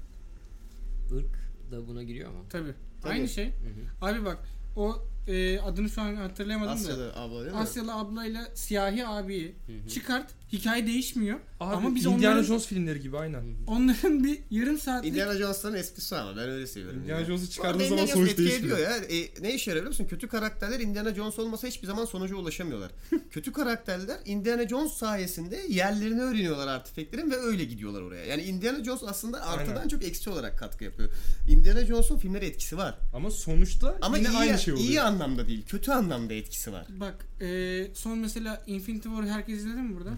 Irk 1.18 1.26
da 1.70 1.88
buna 1.88 2.02
giriyor 2.02 2.30
mu? 2.30 2.44
Tabii. 2.50 2.74
Tabii. 3.02 3.12
Aynı 3.12 3.28
şey. 3.28 3.46
Hı 3.46 3.50
hı. 3.50 4.06
Abi 4.06 4.24
bak 4.24 4.38
o 4.76 5.04
e, 5.28 5.58
adını 5.58 5.90
şu 5.90 6.00
an 6.02 6.14
hatırlayamadım 6.14 6.68
da. 6.70 6.72
Asyalı 6.80 7.12
abla 7.16 7.40
değil 7.40 7.52
mi? 7.54 7.58
Asyalı 7.60 7.94
ablayla 7.94 8.48
siyahi 8.54 9.06
abiyi 9.06 9.54
Hı 9.66 9.72
hı. 9.72 9.88
çıkart. 9.88 10.26
Hikaye 10.52 10.86
değişmiyor. 10.86 11.38
Abi, 11.60 11.74
Ama 11.76 11.94
biz 11.94 12.06
Indiana 12.06 12.32
onların, 12.32 12.42
Jones 12.42 12.66
filmleri 12.66 13.00
gibi 13.00 13.18
aynen. 13.18 13.42
onların 13.66 14.24
bir 14.24 14.38
yarım 14.50 14.78
saatlik 14.78 15.12
Indiana 15.12 15.34
Jones'ların 15.38 15.74
esprisi 15.74 16.16
ama 16.16 16.36
ben 16.36 16.48
öyle 16.48 16.66
seviyorum. 16.66 17.00
Indiana 17.02 17.18
yani. 17.20 17.26
Jones'u 17.26 17.50
çıkardığın 17.50 17.88
zaman 17.88 18.06
sonuç 18.06 18.30
etki 18.30 18.42
değişmiyor. 18.44 18.78
ya. 18.78 18.96
E, 18.96 19.42
ne 19.42 19.54
işe 19.54 19.70
yarıyor 19.70 19.84
biliyor 19.86 19.86
musun? 19.86 20.06
Kötü 20.10 20.28
karakterler 20.28 20.80
Indiana 20.80 21.14
Jones 21.14 21.38
olmasa 21.38 21.68
hiçbir 21.68 21.86
zaman 21.86 22.04
sonuca 22.04 22.36
ulaşamıyorlar. 22.36 22.90
Kötü 23.30 23.52
karakterler 23.52 24.16
Indiana 24.24 24.68
Jones 24.68 24.92
sayesinde 24.92 25.60
yerlerini 25.68 26.20
öğreniyorlar 26.22 26.66
artifeklerin 26.68 27.30
ve 27.30 27.36
öyle 27.36 27.64
gidiyorlar 27.64 28.02
oraya. 28.02 28.24
Yani 28.24 28.42
Indiana 28.42 28.84
Jones 28.84 29.02
aslında 29.06 29.46
artıdan 29.46 29.76
Aynen. 29.76 29.88
çok 29.88 30.04
eksi 30.04 30.30
olarak 30.30 30.58
katkı 30.58 30.84
yapıyor. 30.84 31.10
Indiana 31.48 31.84
Jones'un 31.84 32.18
filmlere 32.18 32.46
etkisi 32.46 32.76
var. 32.76 32.98
Ama 33.14 33.30
sonuçta 33.30 33.98
Ama 34.02 34.18
yine 34.18 34.28
iyi, 34.28 34.36
aynı 34.38 34.58
şey 34.58 34.74
oluyor. 34.74 34.88
iyi 34.88 35.00
anlamda 35.12 35.48
değil, 35.48 35.66
kötü 35.66 35.90
anlamda 35.90 36.34
etkisi 36.34 36.72
var. 36.72 36.86
Bak 37.00 37.26
e, 37.40 37.86
son 37.94 38.18
mesela 38.18 38.62
Infinity 38.66 39.08
War 39.08 39.26
herkes 39.26 39.58
izledi 39.58 39.76
mi 39.76 39.96
burada? 39.96 40.10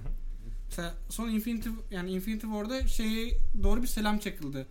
mesela 0.70 0.95
son 1.11 1.28
Infinity 1.28 1.68
yani 1.90 2.11
Infinity 2.12 2.47
War'da 2.47 2.86
şeye 2.86 3.38
doğru 3.62 3.82
bir 3.82 3.86
selam 3.86 4.18
çakıldı. 4.18 4.66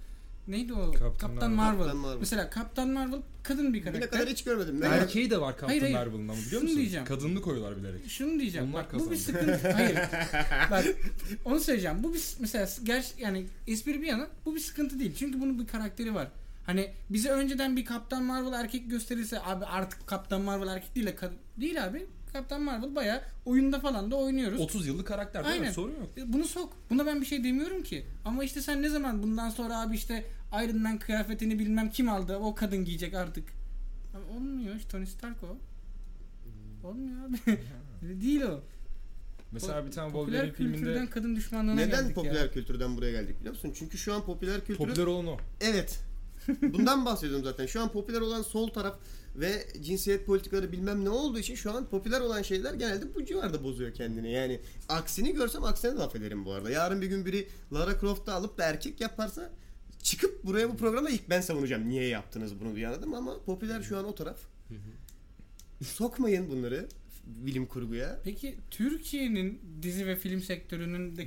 Neydi 0.47 0.73
o? 0.73 0.91
Kaptan 0.91 1.17
Kaptan, 1.17 1.51
Marvel. 1.51 1.77
Marvel. 1.77 1.83
Kaptan 1.85 1.97
Marvel. 1.97 2.19
Mesela 2.19 2.49
Kaptan 2.49 2.89
Marvel 2.89 3.21
kadın 3.43 3.73
bir 3.73 3.79
Bugüne 3.79 3.93
karakter. 3.99 4.19
kadar 4.19 4.33
hiç 4.33 4.43
görmedim. 4.43 4.81
Ne 4.81 4.85
Erkeği 4.85 5.29
de 5.29 5.41
var 5.41 5.51
Captain 5.51 5.67
Hayır, 5.67 5.81
hayır. 5.81 5.95
Marvel'ın 5.95 6.27
ama 6.27 6.37
biliyor 6.47 6.61
musun? 6.61 6.77
diyeceğim. 6.77 7.05
Kadınını 7.05 7.41
koyuyorlar 7.41 7.77
bilerek. 7.77 8.09
Şunu 8.09 8.39
diyeceğim. 8.39 8.69
Onlar 8.73 8.83
bak, 8.93 8.99
bu 8.99 9.11
bir 9.11 9.15
sıkıntı. 9.15 9.71
Hayır. 9.71 9.95
Bak 10.71 10.85
onu 11.45 11.59
söyleyeceğim. 11.59 12.03
Bu 12.03 12.13
bir 12.13 12.21
mesela 12.39 12.69
ger 12.83 13.05
yani 13.17 13.45
espri 13.67 14.01
bir 14.01 14.07
yana 14.07 14.27
bu 14.45 14.55
bir 14.55 14.59
sıkıntı 14.59 14.99
değil. 14.99 15.15
Çünkü 15.19 15.41
bunun 15.41 15.59
bir 15.59 15.67
karakteri 15.67 16.13
var. 16.15 16.27
Hani 16.65 16.91
bize 17.09 17.29
önceden 17.29 17.77
bir 17.77 17.85
Kaptan 17.85 18.23
Marvel 18.23 18.53
erkek 18.59 18.89
gösterirse 18.89 19.41
abi 19.41 19.65
artık 19.65 20.07
Kaptan 20.07 20.41
Marvel 20.41 20.67
erkek 20.67 20.95
değil 20.95 21.07
de 21.07 21.11
kad- 21.15 21.31
değil 21.57 21.83
abi. 21.85 22.05
Kaptan 22.33 22.61
Marvel 22.61 22.95
baya 22.95 23.23
oyunda 23.45 23.79
falan 23.79 24.11
da 24.11 24.15
oynuyoruz. 24.15 24.61
30 24.61 24.87
yıllık 24.87 25.07
karakter 25.07 25.43
değil 25.45 25.55
mi? 25.55 25.61
Aynen. 25.61 25.71
Sorun 25.73 25.91
yok. 25.91 26.09
E, 26.17 26.33
Bunu 26.33 26.43
sok. 26.43 26.73
Buna 26.89 27.05
ben 27.05 27.21
bir 27.21 27.25
şey 27.25 27.43
demiyorum 27.43 27.83
ki. 27.83 28.05
Ama 28.25 28.43
işte 28.43 28.61
sen 28.61 28.81
ne 28.81 28.89
zaman 28.89 29.23
bundan 29.23 29.49
sonra 29.49 29.81
abi 29.81 29.95
işte 29.95 30.25
Iron 30.63 30.77
Man 30.81 30.99
kıyafetini 30.99 31.59
bilmem 31.59 31.89
kim 31.89 32.09
aldı 32.09 32.35
o 32.37 32.55
kadın 32.55 32.85
giyecek 32.85 33.13
artık. 33.13 33.49
Abi 34.15 34.37
olmuyor 34.37 34.75
işte 34.75 34.89
Tony 34.89 35.05
Stark 35.05 35.37
o. 35.43 35.57
Olmuyor 36.87 37.29
abi. 37.29 37.37
Öyle 38.03 38.21
değil 38.21 38.41
o. 38.41 38.61
Mesela 39.51 39.85
bir 39.85 39.91
tane 39.91 40.11
popüler 40.11 40.45
Wolverine 40.45 40.53
filminde 40.57 40.77
kültürden 40.77 41.07
kadın 41.07 41.35
düşmanlığına 41.35 41.75
Neden 41.75 42.01
geldik 42.01 42.15
popüler 42.15 42.33
ya. 42.45 42.51
kültürden 42.51 42.97
buraya 42.97 43.11
geldik 43.11 43.39
biliyor 43.39 43.53
musun? 43.53 43.71
Çünkü 43.75 43.97
şu 43.97 44.13
an 44.13 44.25
popüler 44.25 44.59
kültür 44.65 44.75
popüler 44.77 45.05
olan 45.05 45.27
o. 45.27 45.37
Evet. 45.61 45.99
Bundan 46.61 47.05
bahsediyorum 47.05 47.43
zaten. 47.43 47.65
Şu 47.65 47.81
an 47.81 47.91
popüler 47.91 48.21
olan 48.21 48.41
sol 48.41 48.67
taraf 48.67 48.99
ve 49.35 49.67
cinsiyet 49.81 50.25
politikaları 50.25 50.71
bilmem 50.71 51.05
ne 51.05 51.09
olduğu 51.09 51.39
için 51.39 51.55
şu 51.55 51.71
an 51.71 51.89
popüler 51.89 52.21
olan 52.21 52.41
şeyler 52.41 52.73
genelde 52.73 53.15
bu 53.15 53.25
civarda 53.25 53.63
bozuyor 53.63 53.93
kendini. 53.93 54.31
Yani 54.31 54.59
aksini 54.89 55.33
görsem 55.33 55.63
aksine 55.63 55.91
laf 55.91 56.15
ederim 56.15 56.45
bu 56.45 56.53
arada. 56.53 56.69
Yarın 56.69 57.01
bir 57.01 57.07
gün 57.07 57.25
biri 57.25 57.47
Lara 57.73 57.99
Croft'u 57.99 58.31
alıp 58.31 58.57
da 58.57 58.63
erkek 58.63 59.01
yaparsa 59.01 59.49
çıkıp 60.03 60.43
buraya 60.43 60.69
bu 60.69 60.77
programda 60.77 61.09
ilk 61.09 61.29
ben 61.29 61.41
savunacağım. 61.41 61.89
Niye 61.89 62.07
yaptınız 62.07 62.59
bunu 62.59 62.75
diye 62.75 62.87
anladım 62.87 63.13
ama 63.13 63.43
popüler 63.45 63.81
şu 63.81 63.97
an 63.97 64.05
o 64.05 64.15
taraf. 64.15 64.37
Sokmayın 65.83 66.49
bunları 66.49 66.87
bilim 67.25 67.65
kurguya. 67.65 68.19
Peki 68.23 68.57
Türkiye'nin 68.71 69.61
dizi 69.81 70.07
ve 70.07 70.15
film 70.15 70.41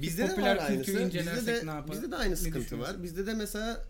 Bizde 0.02 0.22
var 0.22 0.30
popüler 0.30 0.66
kültürü 0.66 1.02
incelersek 1.02 1.38
Bizde 1.40 1.54
de, 1.54 1.66
ne 1.66 1.70
yapar? 1.70 1.92
bizde 1.92 2.10
de 2.10 2.16
aynı 2.16 2.32
Ne 2.32 2.36
sıkıntı 2.36 2.78
var. 2.78 3.02
Bizde 3.02 3.26
de 3.26 3.34
mesela 3.34 3.84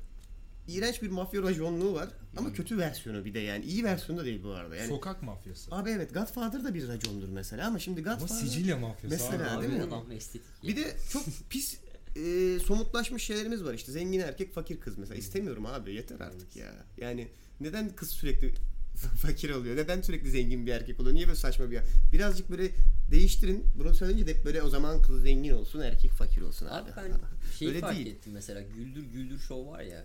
iğrenç 0.69 1.03
bir 1.03 1.11
mafya 1.11 1.43
rajonluğu 1.43 1.95
var. 1.95 2.09
Ama 2.37 2.53
kötü 2.53 2.79
versiyonu 2.79 3.25
bir 3.25 3.35
de 3.35 3.39
yani. 3.39 3.65
iyi 3.65 3.85
versiyonu 3.85 4.21
da 4.21 4.25
değil 4.25 4.43
bu 4.43 4.51
arada. 4.51 4.77
Yani 4.77 4.89
Sokak 4.89 5.23
mafyası. 5.23 5.75
Abi 5.75 5.91
evet 5.91 6.15
Godfather 6.15 6.65
da 6.65 6.75
bir 6.75 6.89
racondur 6.89 7.29
mesela 7.29 7.67
ama 7.67 7.79
şimdi 7.79 8.01
Ama 8.01 8.15
Godfather 8.15 8.41
Sicilya 8.41 8.77
mafyası 8.77 9.17
Mesela, 9.17 9.59
abi. 9.59 9.69
Değil 9.69 9.83
mi? 9.83 10.15
estetik. 10.15 10.63
bir 10.63 10.77
de 10.77 10.97
çok 11.13 11.23
pis 11.51 11.79
e, 12.17 12.59
somutlaşmış 12.59 13.23
şeylerimiz 13.23 13.65
var 13.65 13.75
işte 13.75 13.93
zengin 13.93 14.21
erkek 14.21 14.55
fakir 14.55 14.81
kız 14.81 14.99
mesela 14.99 15.19
istemiyorum 15.19 15.67
abi 15.67 15.95
yeter 15.95 16.21
artık 16.21 16.57
ya 16.57 16.73
yani 16.99 17.29
neden 17.61 17.97
kız 17.97 18.11
sürekli 18.11 18.55
fakir 19.23 19.51
oluyor 19.51 19.77
neden 19.77 20.03
sürekli 20.03 20.31
zengin 20.31 20.67
bir 20.67 20.73
erkek 20.73 21.01
oluyor 21.01 21.15
niye 21.15 21.27
böyle 21.27 21.39
saçma 21.39 21.71
bir 21.71 21.81
birazcık 22.13 22.51
böyle 22.51 22.71
değiştirin 23.11 23.65
bunu 23.79 23.95
söyleyince 23.95 24.27
de 24.27 24.35
hep 24.35 24.45
böyle 24.45 24.63
o 24.63 24.69
zaman 24.69 25.03
kız 25.03 25.23
zengin 25.23 25.51
olsun 25.53 25.81
erkek 25.81 26.11
fakir 26.11 26.43
olsun 26.43 26.67
abi, 26.67 26.93
Abi 26.93 26.97
ben 26.97 27.13
şey 27.59 27.69
Öyle 27.69 27.81
fark 27.81 27.97
değil. 27.97 28.07
ettim 28.07 28.33
mesela 28.33 28.61
Güldür 28.61 29.03
Güldür 29.03 29.39
Show 29.39 29.71
var 29.71 29.81
ya. 29.81 30.05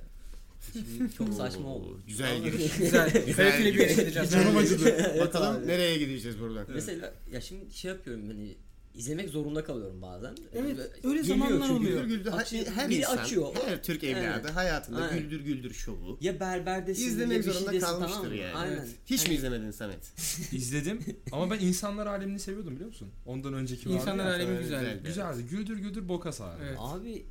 Şimdi 0.74 1.14
çok 1.18 1.34
saçma 1.34 1.68
oldu. 1.76 2.00
güzel 2.08 2.44
giriş. 2.44 2.78
Güzel. 2.78 3.12
Kaliteli 3.14 3.74
bir 3.74 3.80
yere 3.80 3.94
gideceğiz. 3.94 4.32
Canım 4.32 4.58
acıdı. 4.58 4.90
Evet 4.90 5.20
Bakalım 5.22 5.56
abi. 5.62 5.68
nereye 5.68 5.98
gideceğiz 5.98 6.40
buradan. 6.40 6.66
Mesela 6.74 7.14
ya 7.34 7.42
şimdi 7.42 7.74
şey 7.74 7.92
yapıyorum 7.92 8.28
hani 8.28 8.56
izlemek 8.96 9.30
zorunda 9.30 9.64
kalıyorum 9.64 10.02
bazen. 10.02 10.36
Evet, 10.54 10.78
Ve 10.78 10.82
öyle 10.82 11.22
geliyor 11.22 11.24
zamanlar 11.26 11.68
çünkü. 11.68 11.74
oluyor. 11.74 12.04
Güldür 12.04 12.18
güldür. 12.18 12.32
Açıyor, 12.32 12.66
her 12.76 12.90
biri 12.90 12.98
insan, 13.00 13.18
açıyor. 13.18 13.56
her 13.66 13.84
Türk 13.84 14.04
evladı 14.04 14.42
Evet. 14.46 14.56
hayatında 14.56 14.98
Aynen. 15.04 15.20
güldür 15.20 15.40
güldür 15.42 15.74
şovu. 15.74 16.18
Ya 16.22 16.40
berberdesin 16.40 17.08
İzlemek 17.08 17.38
ya 17.38 17.44
bir 17.44 17.52
zorunda 17.52 17.80
kalmıştır 17.80 18.16
tamam 18.22 18.34
yani. 18.36 18.54
Aynen. 18.56 18.88
Hiç 19.06 19.22
mi 19.22 19.26
Hani- 19.28 19.36
izlemedin 19.38 19.72
Samet? 19.72 20.14
İzledim 20.52 21.00
ama 21.32 21.52
ben 21.52 21.60
insanlar 21.60 22.08
alemini 22.08 22.40
seviyordum 22.40 22.74
biliyor 22.76 22.88
musun? 22.90 23.10
Ondan 23.26 23.54
önceki 23.54 23.90
vardı 23.90 24.00
İnsanlar 24.00 24.26
ya. 24.26 24.34
alemi 24.36 24.60
güzel. 24.60 24.80
güzel. 24.82 25.00
Güzeldi. 25.04 25.44
Güldür 25.50 25.78
güldür 25.78 26.08
boka 26.10 26.32
sardı. 26.32 26.64
Evet. 26.68 26.78
Abi 26.80 27.26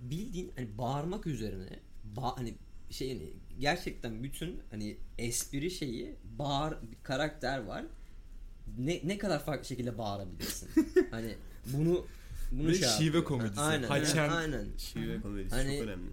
bildiğin 0.00 0.52
hani 0.56 0.78
bağırmak 0.78 1.26
üzerine 1.26 1.68
ba 2.04 2.36
hani 2.36 2.54
şey 2.90 3.12
hani 3.12 3.32
gerçekten 3.58 4.22
bütün 4.22 4.60
hani 4.70 4.96
espri 5.18 5.70
şeyi 5.70 6.16
bağır 6.38 6.74
bir 6.90 6.96
karakter 7.02 7.58
var. 7.58 7.84
Ne 8.78 9.00
ne 9.04 9.18
kadar 9.18 9.44
farklı 9.44 9.64
şekilde 9.64 9.98
bağırabilirsin. 9.98 10.68
hani 11.10 11.34
bunu 11.66 12.06
bunu 12.52 12.68
Ve 12.68 12.74
şey 12.74 12.88
şive 12.88 13.24
komedisi. 13.24 13.60
Aynen. 13.60 13.88
Haçen. 13.88 14.28
Aynen. 14.28 14.66
Şive 14.76 15.20
komedisi 15.20 15.56
Hani- 15.56 15.78
çok 15.78 15.86
önemli. 15.88 16.10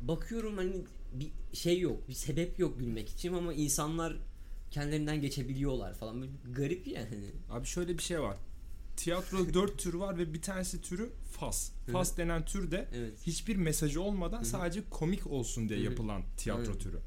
Bakıyorum 0.00 0.56
hani 0.56 0.72
bir 1.12 1.30
şey 1.52 1.80
yok, 1.80 2.08
bir 2.08 2.14
sebep 2.14 2.58
yok 2.58 2.78
gülmek 2.78 3.08
için 3.08 3.32
ama 3.32 3.52
insanlar 3.52 4.16
kendilerinden 4.70 5.20
geçebiliyorlar 5.20 5.94
falan. 5.94 6.20
Böyle 6.20 6.32
garip 6.52 6.86
yani. 6.86 7.30
Abi 7.50 7.66
şöyle 7.66 7.98
bir 7.98 8.02
şey 8.02 8.20
var. 8.20 8.36
Tiyatro 8.98 9.54
dört 9.54 9.78
tür 9.78 9.94
var 9.94 10.18
ve 10.18 10.34
bir 10.34 10.42
tanesi 10.42 10.80
türü 10.82 11.10
fas. 11.32 11.70
Fas 11.92 12.16
denen 12.16 12.44
tür 12.44 12.70
de 12.70 12.88
Evet. 12.94 13.12
hiçbir 13.26 13.56
mesajı 13.56 14.02
olmadan 14.02 14.42
sadece 14.42 14.82
komik 14.90 15.26
olsun 15.26 15.68
diye 15.68 15.78
Hı 15.78 15.82
hı. 15.82 15.86
yapılan 15.90 16.22
tiyatro 16.36 16.70
Evet. 16.72 16.80
türü. 16.80 16.98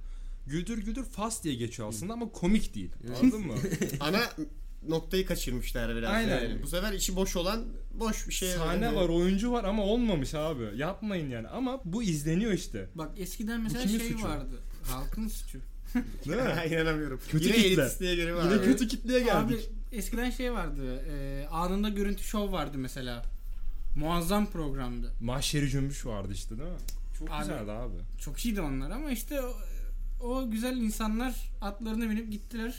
Güldür 0.48 0.78
güldür 0.78 1.04
fas 1.04 1.44
diye 1.44 1.56
geçiyor 1.56 1.90
aslında 1.90 2.14
ama 2.14 2.32
komik 2.32 2.76
değil. 2.76 2.92
Evet. 3.08 3.18
Anladın 3.24 3.48
mı? 3.48 3.54
Ana 4.00 4.20
noktayı 4.88 5.26
kaçırmışlar 5.26 5.96
biraz. 5.96 6.12
Aynen. 6.14 6.44
Yani. 6.44 6.64
Bu 6.64 6.68
sefer 6.68 6.94
içi 6.94 7.16
boş 7.16 7.36
olan 7.36 7.66
boş 7.94 8.28
bir 8.28 8.34
şey. 8.34 8.52
Sahne 8.52 8.86
Yani- 8.86 8.96
var, 8.96 9.10
oyuncu 9.10 9.52
var 9.52 9.64
ama 9.64 9.84
olmamış 9.84 10.34
abi. 10.34 10.64
Yapmayın 10.76 11.30
yani. 11.30 11.48
Ama 11.48 11.82
bu 11.86 12.04
izleniyor 12.04 12.52
işte. 12.52 12.90
Bak 12.96 13.12
eskiden 13.18 13.62
mesela 13.62 13.88
şey 13.88 14.00
suçu? 14.00 14.24
vardı. 14.24 14.56
Halkın 14.84 15.28
suçu. 15.28 15.60
Değil 16.26 16.38
mi? 16.42 16.76
İnanamıyorum. 16.76 17.20
Kötü 17.30 17.46
Yine 17.46 17.56
kitle. 17.58 18.06
Yine 18.06 18.62
kötü 18.64 18.88
kitleye 18.88 19.20
geldik. 19.20 19.34
Abi 19.34 19.81
eskiden 19.92 20.30
şey 20.30 20.54
vardı. 20.54 20.96
E, 21.12 21.48
anında 21.48 21.90
görüntü 21.90 22.24
şov 22.24 22.52
vardı 22.52 22.78
mesela. 22.78 23.24
Muazzam 23.96 24.46
programdı. 24.46 25.14
Mahşeri 25.22 25.70
cümbüş 25.70 26.06
vardı 26.06 26.34
işte 26.34 26.58
değil 26.58 26.70
mi? 26.70 26.78
Çok 27.20 27.32
Abi- 27.32 27.40
güzeldi 27.40 27.72
abi. 27.72 27.94
Çok 28.20 28.46
iyiydi 28.46 28.62
onlar 28.62 28.92
ama 28.92 29.12
işte 29.12 29.42
o, 29.42 29.54
o 30.28 30.52
güzel 30.52 30.78
insanlar 30.78 31.52
atlarına 31.62 32.10
binip 32.10 32.32
gittiler. 32.32 32.76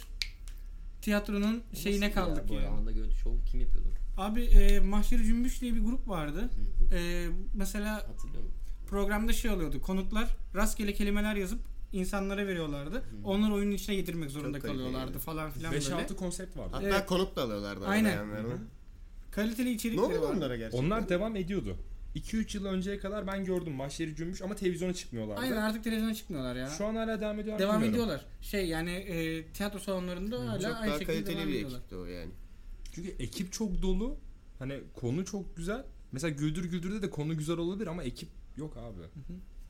Tiyatronun 1.02 1.62
şeyine 1.74 2.06
Nasıl 2.06 2.20
ya? 2.20 2.26
kaldık 2.26 2.48
Bu 2.48 2.54
yani. 2.54 2.66
anda 2.66 2.92
görüntü 2.92 3.16
şov 3.16 3.32
kim 3.50 3.60
yapıyordu? 3.60 3.88
Abi 4.16 4.42
e, 4.42 4.80
Mahşeri 4.80 5.24
Cümbüş 5.24 5.60
diye 5.60 5.74
bir 5.74 5.80
grup 5.80 6.08
vardı. 6.08 6.50
E, 6.94 7.26
mesela 7.54 7.94
Hatırlıyor 7.94 8.42
musun? 8.44 8.56
programda 8.86 9.32
şey 9.32 9.50
oluyordu. 9.50 9.80
Konuklar 9.80 10.36
rastgele 10.54 10.94
kelimeler 10.94 11.34
yazıp 11.36 11.60
insanlara 11.92 12.46
veriyorlardı. 12.46 13.02
Onları 13.24 13.52
oyunun 13.54 13.72
içine 13.72 13.94
getirmek 13.96 14.30
zorunda 14.30 14.58
Çok 14.58 14.62
kaliteli 14.62 14.84
kalıyorlardı 14.84 15.18
falan 15.18 15.50
filan 15.50 15.72
böyle. 15.72 15.84
5-6 15.84 16.14
konsept 16.16 16.56
vardı. 16.56 16.70
Hatta 16.72 16.86
Evet. 16.88 17.06
konuk 17.06 17.36
da 17.36 17.42
alıyorlardı. 17.42 17.86
Aynen. 17.86 18.18
Kaliteli 19.30 19.68
Ne 19.68 19.72
içerikleri 19.72 20.06
oldu 20.06 20.22
var. 20.28 20.34
onlara 20.34 20.56
gerçekten? 20.56 20.86
Onlar 20.86 21.08
devam 21.08 21.36
ediyordu. 21.36 21.76
2-3 22.16 22.56
yıl 22.56 22.64
önceye 22.66 22.98
kadar 22.98 23.26
ben 23.26 23.44
gördüm 23.44 23.72
Mahşeri 23.72 24.16
cümbüş 24.16 24.42
ama 24.42 24.54
televizyona 24.54 24.94
çıkmıyorlardı. 24.94 25.40
Aynen 25.40 25.56
artık 25.56 25.84
televizyona 25.84 26.14
çıkmıyorlar 26.14 26.56
ya. 26.56 26.66
Şu 26.68 26.86
an 26.86 26.94
hala 26.96 27.20
devam 27.20 27.40
ediyor. 27.40 27.58
Devam 27.58 27.82
bilmiyorum. 27.82 27.94
ediyorlar. 27.94 28.26
Şey 28.40 28.66
yani 28.68 28.90
e, 28.90 29.46
tiyatro 29.46 29.78
salonlarında 29.78 30.40
hala 30.48 30.60
Çok 30.60 30.76
aynı 30.76 30.90
daha 30.90 30.98
şekilde 30.98 31.12
kaliteli 31.14 31.36
devam 31.36 31.48
bir 31.48 31.54
ediyorlar. 31.54 31.78
ekipti 31.78 31.96
o 31.96 32.04
yani. 32.04 32.30
Çünkü 32.92 33.10
ekip 33.18 33.52
çok 33.52 33.82
dolu. 33.82 34.16
Hani 34.58 34.80
konu 34.94 35.24
çok 35.24 35.56
güzel. 35.56 35.84
Mesela 36.12 36.30
Güldür 36.30 36.64
Güldür'de 36.64 37.02
de 37.02 37.10
konu 37.10 37.36
güzel 37.38 37.56
olabilir 37.56 37.86
ama 37.86 38.02
ekip 38.02 38.28
yok 38.56 38.76
abi. 38.76 39.00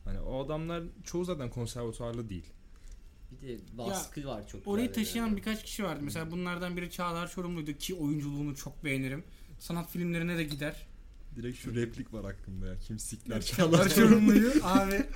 Hani 0.05 0.21
o 0.21 0.45
adamlar 0.45 0.83
çoğu 1.05 1.25
zaten 1.25 1.51
konservatuarlı 1.51 2.29
değil. 2.29 2.47
Bir 3.43 3.49
de 3.49 3.59
baskı 3.79 4.27
var 4.27 4.49
çok. 4.49 4.67
Orayı 4.69 4.93
taşıyan 4.93 5.27
yani. 5.27 5.37
birkaç 5.37 5.65
kişi 5.65 5.85
vardı. 5.85 6.01
Mesela 6.03 6.31
bunlardan 6.31 6.77
biri 6.77 6.91
Çağlar 6.91 7.31
Çorumlu'ydu 7.31 7.73
ki 7.73 7.95
oyunculuğunu 7.95 8.57
çok 8.57 8.85
beğenirim. 8.85 9.25
Sanat 9.59 9.91
filmlerine 9.91 10.39
de 10.39 10.45
gider. 10.45 10.87
Direkt 11.37 11.59
şu 11.59 11.75
replik 11.75 12.13
var 12.13 12.25
hakkında 12.25 12.67
ya. 12.67 12.79
Kim 12.79 12.99
sikler 12.99 13.43
Çağlar 13.43 13.89
Çorumlu'yu 13.89 14.53
abi 14.63 15.07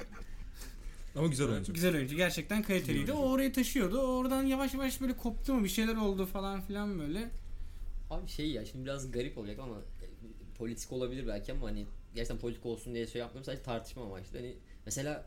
Ama 1.16 1.26
güzel 1.26 1.48
oyuncu. 1.48 1.72
güzel 1.74 1.94
oyuncu. 1.96 2.16
Gerçekten 2.16 2.62
kaliteliydi. 2.62 3.00
Güzel 3.00 3.14
O 3.14 3.18
oyuncu. 3.18 3.34
orayı 3.34 3.52
taşıyordu. 3.52 3.98
Oradan 3.98 4.42
yavaş 4.42 4.74
yavaş 4.74 5.00
böyle 5.00 5.16
koptu 5.16 5.54
mu 5.54 5.64
bir 5.64 5.68
şeyler 5.68 5.96
oldu 5.96 6.26
falan 6.26 6.60
filan 6.60 6.98
böyle. 6.98 7.30
Abi 8.10 8.28
şey 8.28 8.50
ya 8.50 8.64
şimdi 8.66 8.84
biraz 8.84 9.10
garip 9.10 9.38
olacak 9.38 9.58
ama 9.58 9.76
e, 9.76 10.06
politik 10.58 10.92
olabilir 10.92 11.26
belki 11.26 11.52
ama 11.52 11.66
hani 11.68 11.86
gerçekten 12.14 12.38
politik 12.38 12.66
olsun 12.66 12.94
diye 12.94 13.06
şey 13.06 13.20
yapmıyorum 13.20 13.44
sadece 13.44 13.62
tartışma 13.62 14.02
amaçlı. 14.04 14.38
Hani 14.38 14.54
mesela 14.86 15.24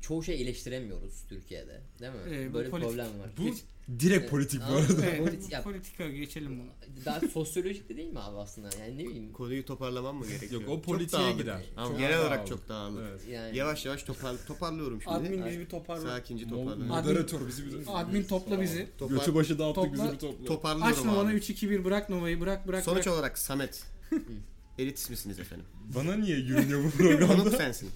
çoğu 0.00 0.22
şey 0.22 0.42
eleştiremiyoruz 0.42 1.22
Türkiye'de 1.28 1.80
değil 2.00 2.12
mi? 2.12 2.18
Ee, 2.30 2.50
bu 2.50 2.54
Böyle 2.54 2.66
bir 2.66 2.70
politik. 2.70 2.90
problem 2.90 3.06
var. 3.06 3.28
Bu 3.38 3.42
Geç- 3.44 3.62
direkt 4.00 4.30
politik 4.30 4.60
bu 4.70 4.74
arada. 4.74 5.06
Evet, 5.06 5.20
Politik- 5.20 5.52
ya, 5.52 5.62
politika 5.62 6.08
geçelim 6.08 6.60
bunu. 6.60 6.68
daha 7.04 7.20
sosyolojik 7.20 7.88
de 7.88 7.96
değil 7.96 8.12
mi 8.12 8.18
abi 8.20 8.36
aslında? 8.36 8.68
Yani 8.80 8.98
ne 8.98 9.04
bileyim. 9.04 9.32
Konuyu 9.32 9.64
toparlamam 9.64 10.16
mı 10.16 10.26
gerekiyor? 10.26 10.52
Yok 10.60 10.70
o 10.70 10.74
Çok 10.74 10.84
politiğe 10.84 11.32
gider. 11.32 11.60
Ama 11.76 11.98
genel 11.98 12.20
olarak 12.20 12.38
dağıldık. 12.38 12.48
çok 12.48 12.68
dağıldık. 12.68 13.02
Evet. 13.10 13.20
Yani 13.30 13.56
Yavaş 13.56 13.86
yavaş 13.86 14.02
topar, 14.02 14.36
toparlıyorum 14.46 15.02
şimdi. 15.02 15.16
Admin 15.16 15.46
bizi 15.46 15.58
bir 15.60 15.66
toparla. 15.68 16.02
Sakince. 16.08 16.44
Admin- 16.46 16.86
Moderatör 16.86 17.48
bizi 17.48 17.66
bir 17.66 17.72
Admin 17.94 18.22
topla 18.24 18.60
bizi. 18.60 18.86
Topar- 18.98 19.14
Götü 19.14 19.34
başı 19.34 19.58
dağıttık 19.58 19.84
Topla- 19.84 19.92
bizi 19.92 20.12
bir 20.12 20.18
topla. 20.18 20.44
toparlıyorum 20.44 21.10
Aç 21.10 21.26
abi. 21.26 21.34
3-2-1 21.34 21.84
bırak 21.84 22.08
Nova'yı 22.10 22.40
bırak 22.40 22.68
bırak 22.68 22.84
Sonuç 22.84 23.06
bırak. 23.06 23.14
olarak 23.16 23.38
Samet. 23.38 23.84
Elitist 24.78 25.10
misiniz 25.10 25.38
efendim? 25.40 25.66
Bana 25.94 26.16
niye 26.16 26.36
yürünüyor 26.36 26.84
bu 26.84 26.96
Konuk 26.98 27.18
programda? 27.18 27.50
sensin. 27.50 27.90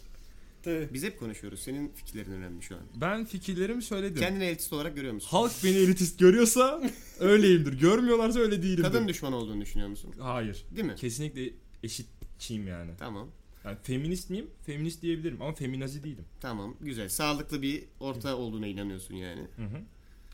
Tabii. 0.62 0.88
Biz 0.92 1.02
hep 1.04 1.18
konuşuyoruz. 1.18 1.60
Senin 1.60 1.88
fikirlerin 1.88 2.32
önemli 2.32 2.62
şu 2.62 2.74
an. 2.74 2.80
ben 3.00 3.24
fikirlerimi 3.24 3.82
söyledim. 3.82 4.20
Kendini 4.20 4.44
elitist 4.44 4.72
olarak 4.72 4.96
görüyor 4.96 5.14
musun? 5.14 5.28
Halk 5.30 5.52
beni 5.64 5.76
elitist 5.76 6.18
görüyorsa 6.18 6.82
öyleyimdir. 7.20 7.72
Görmüyorlarsa 7.80 8.40
öyle 8.40 8.62
değilimdir. 8.62 8.82
Kadın 8.82 9.08
düşman 9.08 9.32
olduğunu 9.32 9.60
düşünüyor 9.60 9.88
musun? 9.88 10.14
Hayır. 10.18 10.64
Değil 10.76 10.86
mi? 10.86 10.94
Kesinlikle 10.94 11.50
eşitçiyim 11.82 12.66
yani. 12.68 12.90
Tamam. 12.98 13.28
yani. 13.64 13.76
Feminist 13.82 14.30
miyim? 14.30 14.46
Feminist 14.66 15.02
diyebilirim 15.02 15.42
ama 15.42 15.52
feminazi 15.54 16.04
değilim. 16.04 16.24
Tamam. 16.40 16.76
Güzel. 16.80 17.08
Sağlıklı 17.08 17.62
bir 17.62 17.84
orta 18.00 18.36
olduğuna 18.36 18.66
inanıyorsun 18.66 19.14
yani. 19.14 19.40
Hı 19.56 19.62
hı. 19.64 19.80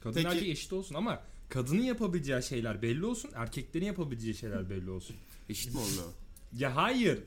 Kadın 0.02 0.14
Peki- 0.14 0.28
erkek 0.28 0.48
eşit 0.48 0.72
olsun 0.72 0.94
ama 0.94 1.22
kadının 1.48 1.82
yapabileceği 1.82 2.42
şeyler 2.42 2.82
belli 2.82 3.04
olsun, 3.06 3.30
erkeklerin 3.34 3.86
yapabileceği 3.86 4.34
şeyler 4.34 4.70
belli 4.70 4.90
olsun. 4.90 5.16
Eşit 5.48 5.74
mi 5.74 5.80
oldu? 5.80 6.12
Ya 6.52 6.76
hayır. 6.76 7.18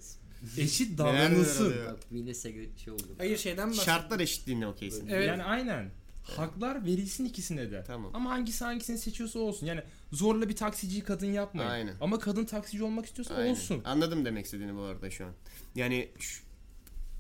Eşit 0.58 0.98
davranılsın. 0.98 1.74
Bak 1.88 2.00
yine 2.12 2.34
segre 2.34 2.78
şey 2.78 2.94
oldu. 2.94 3.04
Hayır 3.18 3.38
şeyden 3.38 3.70
bahsediyorum. 3.70 4.02
Şartlar 4.02 4.20
eşitliğine 4.20 4.68
okeysin. 4.68 5.08
Evet. 5.08 5.28
Yani 5.28 5.44
aynen. 5.44 5.92
Haklar 6.24 6.86
verilsin 6.86 7.26
ikisine 7.26 7.72
de. 7.72 7.84
Tamam. 7.88 8.12
Ama 8.14 8.30
hangisi 8.30 8.64
hangisini 8.66 8.98
seçiyorsa 8.98 9.40
olsun. 9.40 9.66
Yani 9.66 9.82
zorla 10.12 10.50
bir 10.50 10.56
taksiciyi 10.56 11.04
kadın 11.04 11.32
yapmayın. 11.32 11.70
Aynen. 11.70 11.96
Ama 12.02 12.20
kadın 12.20 12.46
taksici 12.46 12.84
olmak 12.84 13.06
istiyorsa 13.06 13.36
Aynen. 13.36 13.52
olsun. 13.52 13.82
Anladım 13.86 14.26
demek 14.26 14.46
istediğini 14.46 14.76
bu 14.76 14.82
arada 14.82 15.12
şu 15.12 15.26
an. 15.26 15.32
Yani 15.76 16.10
şu, 16.20 16.44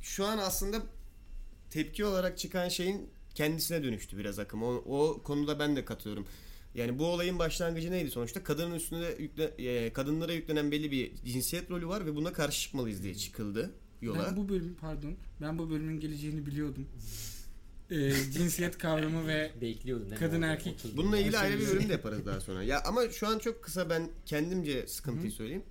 şu 0.01 0.25
an 0.25 0.37
aslında 0.37 0.81
tepki 1.69 2.05
olarak 2.05 2.37
çıkan 2.37 2.69
şeyin 2.69 3.09
kendisine 3.35 3.83
dönüştü 3.83 4.17
biraz 4.17 4.39
akım. 4.39 4.63
O, 4.63 4.73
o 4.73 5.21
konuda 5.23 5.59
ben 5.59 5.75
de 5.75 5.85
katılıyorum. 5.85 6.27
Yani 6.75 6.99
bu 6.99 7.05
olayın 7.05 7.39
başlangıcı 7.39 7.91
neydi 7.91 8.11
sonuçta? 8.11 8.43
Kadının 8.43 8.75
üstüne 8.75 9.09
yükle, 9.19 9.43
e, 9.43 9.93
kadınlara 9.93 10.33
yüklenen 10.33 10.71
belli 10.71 10.91
bir 10.91 11.15
cinsiyet 11.25 11.71
rolü 11.71 11.87
var 11.87 12.05
ve 12.05 12.15
buna 12.15 12.33
karşı 12.33 12.61
çıkmalıyız 12.61 13.03
diye 13.03 13.15
çıkıldı 13.15 13.71
yola. 14.01 14.25
Ben 14.25 14.37
bu 14.37 14.49
bölüm 14.49 14.75
pardon 14.81 15.15
ben 15.41 15.59
bu 15.59 15.69
bölümün 15.69 15.99
geleceğini 15.99 16.45
biliyordum. 16.45 16.87
Ee, 17.91 18.13
cinsiyet 18.33 18.77
kavramı 18.77 19.27
ve 19.27 19.51
Bekliyordum. 19.61 20.07
Kadın 20.19 20.41
erkek. 20.41 20.73
30 20.73 20.97
Bununla 20.97 21.17
ilgili 21.17 21.37
ayrı 21.37 21.59
bir 21.59 21.67
bölüm 21.67 21.89
de 21.89 21.91
yaparız 21.93 22.25
daha 22.25 22.39
sonra. 22.41 22.63
Ya 22.63 22.83
ama 22.83 23.09
şu 23.09 23.27
an 23.27 23.39
çok 23.39 23.63
kısa 23.63 23.89
ben 23.89 24.09
kendimce 24.25 24.87
sıkıntıyı 24.87 25.31
söyleyeyim. 25.31 25.63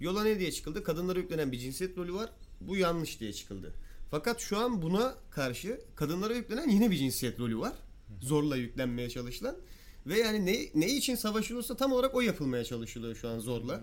Yola 0.00 0.22
ne 0.22 0.38
diye 0.38 0.52
çıkıldı? 0.52 0.84
Kadınlara 0.84 1.18
yüklenen 1.18 1.52
bir 1.52 1.58
cinsiyet 1.58 1.98
rolü 1.98 2.14
var. 2.14 2.30
Bu 2.60 2.76
yanlış 2.76 3.20
diye 3.20 3.32
çıkıldı. 3.32 3.72
Fakat 4.10 4.40
şu 4.40 4.58
an 4.58 4.82
buna 4.82 5.14
karşı 5.30 5.80
kadınlara 5.94 6.34
yüklenen 6.34 6.68
yine 6.68 6.90
bir 6.90 6.96
cinsiyet 6.96 7.40
rolü 7.40 7.58
var. 7.58 7.72
Zorla 8.20 8.56
yüklenmeye 8.56 9.10
çalışılan. 9.10 9.56
Ve 10.06 10.18
yani 10.18 10.46
ne, 10.46 10.56
ne 10.74 10.86
için 10.88 11.14
savaşılıyorsa 11.14 11.76
tam 11.76 11.92
olarak 11.92 12.14
o 12.14 12.20
yapılmaya 12.20 12.64
çalışılıyor 12.64 13.14
şu 13.16 13.28
an 13.28 13.38
zorla. 13.38 13.80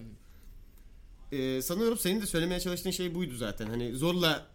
Ee, 1.31 1.61
sanıyorum 1.61 1.97
senin 1.97 2.21
de 2.21 2.25
söylemeye 2.25 2.59
çalıştığın 2.59 2.91
şey 2.91 3.15
buydu 3.15 3.35
zaten. 3.35 3.67
Hani 3.67 3.93
zorla 3.93 4.47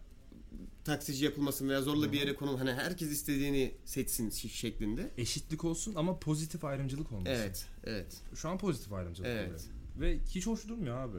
taksici 0.83 1.25
yapılmasın 1.25 1.69
veya 1.69 1.81
zorla 1.81 2.11
bir 2.11 2.19
yere 2.19 2.35
konul 2.35 2.57
hani 2.57 2.73
herkes 2.73 3.09
istediğini 3.11 3.75
seçsin 3.85 4.29
şi- 4.29 4.49
şeklinde. 4.49 5.11
Eşitlik 5.17 5.65
olsun 5.65 5.95
ama 5.95 6.19
pozitif 6.19 6.65
ayrımcılık 6.65 7.11
olmasın. 7.11 7.31
Evet, 7.35 7.67
evet. 7.83 8.21
Şu 8.35 8.49
an 8.49 8.57
pozitif 8.57 8.93
ayrımcılık 8.93 9.29
Evet. 9.29 9.47
oluyor. 9.47 9.61
Ve 9.99 10.19
hiç 10.25 10.47
hoş 10.47 10.67
durmuyor 10.67 10.97
abi. 10.97 11.17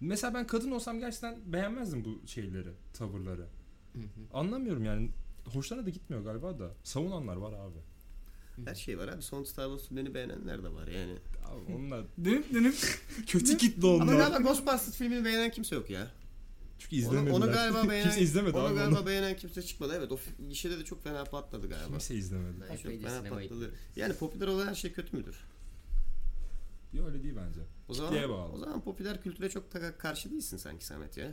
Mesela 0.00 0.34
ben 0.34 0.46
kadın 0.46 0.70
olsam 0.70 0.98
gerçekten 1.00 1.52
beğenmezdim 1.52 2.04
bu 2.04 2.26
şeyleri, 2.26 2.68
tavırları. 2.92 3.46
Hı 3.92 3.98
hı. 3.98 4.04
Anlamıyorum 4.38 4.84
yani. 4.84 5.10
Hoşlarına 5.52 5.86
da 5.86 5.90
gitmiyor 5.90 6.24
galiba 6.24 6.58
da. 6.58 6.70
Savunanlar 6.84 7.36
var 7.36 7.52
abi. 7.52 7.78
Her 8.64 8.74
şey 8.74 8.98
var 8.98 9.08
abi. 9.08 9.22
Son 9.22 9.44
Star 9.44 9.64
Wars 9.66 9.88
filmlerini 9.88 10.14
beğenenler 10.14 10.62
de 10.64 10.72
var 10.72 10.86
yani. 10.88 11.18
Abi 11.44 11.72
onlar 11.76 12.04
dönüp 12.24 12.54
dönüp 12.54 12.74
kötü 13.26 13.56
kitle 13.56 13.88
Ama 13.88 13.94
onlar. 14.04 14.16
galiba 14.16 14.38
Ghostbusters 14.38 14.96
filmini 14.96 15.24
beğenen 15.24 15.50
kimse 15.50 15.74
yok 15.74 15.90
ya. 15.90 16.10
Çünkü 16.78 16.96
Onu, 16.96 17.00
izlemediler. 17.06 17.34
onu 17.36 17.52
galiba 17.52 17.88
beğenen, 17.90 18.02
Kimse 18.04 18.20
izlemedi 18.20 18.56
onu 18.56 18.66
abi 18.66 18.74
galiba 18.74 18.98
onu. 18.98 19.06
beğenen 19.06 19.36
kimse 19.36 19.62
çıkmadı. 19.62 19.94
Evet 19.96 20.12
o 20.12 20.18
gişede 20.48 20.78
de 20.78 20.84
çok 20.84 21.02
fena 21.04 21.24
patladı 21.24 21.68
galiba. 21.68 21.88
Kimse 21.88 22.14
izlemedi. 22.14 22.56
Ben 22.70 22.76
Çok 22.76 23.02
fena 23.02 23.22
patladı. 23.30 23.74
Yani 23.96 24.14
popüler 24.14 24.46
olan 24.46 24.66
her 24.66 24.74
şey 24.74 24.92
kötü 24.92 25.16
müdür? 25.16 25.36
Yok 26.92 27.08
öyle 27.08 27.22
değil 27.22 27.34
bence. 27.36 27.60
O 27.88 27.94
zaman, 27.94 28.10
Kitleye 28.10 28.28
bağlı. 28.28 28.52
o 28.52 28.58
zaman 28.58 28.80
popüler 28.84 29.22
kültüre 29.22 29.48
çok 29.50 29.64
karşı 29.98 30.30
değilsin 30.30 30.56
sanki 30.56 30.86
Samet 30.86 31.16
ya. 31.16 31.32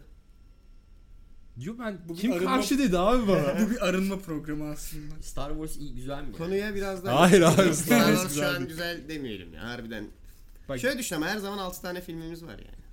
Diyor 1.59 1.75
ben 1.79 1.97
Bu 2.09 2.13
bir 2.13 2.19
kim 2.19 2.31
arınma- 2.31 2.45
karşı 2.45 2.79
dedi 2.79 2.97
abi 2.97 3.27
bana. 3.27 3.57
bu 3.65 3.71
bir 3.71 3.87
arınma 3.87 4.17
programı 4.19 4.69
aslında. 4.71 5.15
Star 5.21 5.49
Wars 5.49 5.77
iyi 5.77 5.95
güzel 5.95 6.23
mi? 6.23 6.31
Konuya 6.37 6.75
biraz 6.75 7.05
daha... 7.05 7.19
Hayır, 7.19 7.41
hayır, 7.41 7.73
Star 7.73 7.99
Wars 7.99 8.21
şu 8.21 8.27
güzel 8.27 8.55
an 8.55 8.67
güzel 8.67 9.09
demeyelim 9.09 9.53
ya 9.53 9.63
harbiden. 9.69 10.07
Bak, 10.69 10.79
Şöyle 10.79 10.99
düşün 10.99 11.15
ama 11.15 11.27
her 11.27 11.37
zaman 11.37 11.57
6 11.57 11.81
tane 11.81 12.01
filmimiz 12.01 12.43
var 12.43 12.51
yani. 12.59 12.83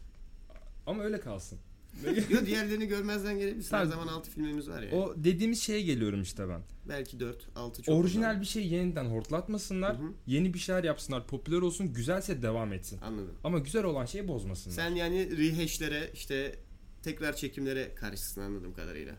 ama 0.86 1.02
öyle 1.02 1.20
kalsın. 1.20 1.59
Yo 2.30 2.46
diğerlerini 2.46 2.86
görmezden 2.86 3.38
gelebilirsin. 3.38 3.76
Her 3.76 3.84
zaman 3.84 4.06
6 4.06 4.30
filmimiz 4.30 4.68
var 4.68 4.82
yani. 4.82 4.94
O 4.94 5.14
dediğimiz 5.16 5.62
şeye 5.62 5.80
geliyorum 5.82 6.22
işte 6.22 6.48
ben. 6.48 6.61
Belki 6.88 7.20
4, 7.20 7.48
6 7.56 7.82
çok 7.82 7.94
Orijinal 7.94 8.28
güzel. 8.30 8.40
bir 8.40 8.46
şey 8.46 8.66
yeniden 8.68 9.04
hortlatmasınlar. 9.04 9.98
Hı 9.98 10.02
hı. 10.02 10.12
Yeni 10.26 10.54
bir 10.54 10.59
şeyler 10.59 10.84
yapsınlar. 10.84 11.26
Popüler 11.26 11.59
olsun. 11.59 11.92
Güzelse 11.92 12.42
devam 12.42 12.72
etsin. 12.72 13.00
Anladım. 13.02 13.34
Ama 13.44 13.59
güzel 13.59 13.84
olan 13.84 14.04
şeyi 14.06 14.28
bozmasınlar. 14.28 14.76
Sen 14.76 14.94
yani 14.94 15.38
rehashlere 15.38 16.11
işte 16.14 16.54
tekrar 17.03 17.36
çekimlere 17.36 17.94
karşısın 17.94 18.40
anladığım 18.40 18.74
kadarıyla. 18.74 19.14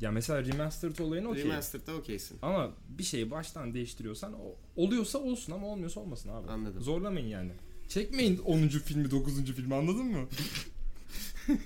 Ya 0.00 0.10
mesela 0.10 0.44
remastered 0.44 0.98
olayın 0.98 1.24
okey. 1.24 1.44
Remastered'da 1.44 1.94
okeysin. 1.94 2.38
Ama 2.42 2.72
bir 2.88 3.02
şeyi 3.04 3.30
baştan 3.30 3.74
değiştiriyorsan 3.74 4.32
o- 4.34 4.56
oluyorsa 4.76 5.18
olsun 5.18 5.52
ama 5.52 5.66
olmuyorsa 5.66 6.00
olmasın 6.00 6.28
abi. 6.28 6.50
Anladım. 6.50 6.82
Zorlamayın 6.82 7.26
yani. 7.26 7.52
Çekmeyin 7.88 8.38
10. 8.38 8.68
filmi 8.68 9.10
9. 9.10 9.44
filmi 9.52 9.74
anladın 9.74 10.06
mı? 10.06 10.28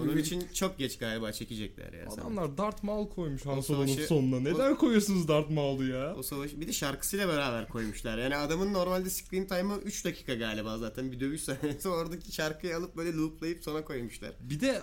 Onun 0.00 0.16
için 0.16 0.42
çok 0.54 0.78
geç 0.78 0.98
galiba 0.98 1.32
çekecekler 1.32 1.92
ya. 1.92 2.06
Adamlar 2.06 2.58
Darth 2.58 2.84
Maul 2.84 3.08
koymuş 3.08 3.46
Han 3.46 3.58
O 3.58 3.62
Solo'nun 3.62 3.86
savaşı- 3.86 4.06
sonuna. 4.06 4.40
Neden 4.40 4.76
koyuyorsunuz 4.76 5.28
Darth 5.28 5.50
Maul'u 5.50 5.84
ya? 5.84 6.14
O 6.16 6.22
savaşı 6.22 6.60
bir 6.60 6.68
de 6.68 6.72
şarkısıyla 6.72 7.28
beraber 7.28 7.68
koymuşlar. 7.68 8.18
Yani 8.18 8.36
adamın 8.36 8.72
normalde 8.72 9.10
screen 9.10 9.46
time'ı 9.46 9.78
3 9.84 10.04
dakika 10.04 10.34
galiba 10.34 10.78
zaten 10.78 11.12
bir 11.12 11.20
dövüş 11.20 11.42
sahnesi. 11.42 11.88
Oradaki 11.94 12.32
şarkıyı 12.32 12.76
alıp 12.76 12.96
böyle 12.96 13.12
looplayıp 13.12 13.64
sonra 13.64 13.84
koymuşlar. 13.84 14.32
Bir 14.40 14.60
de 14.60 14.82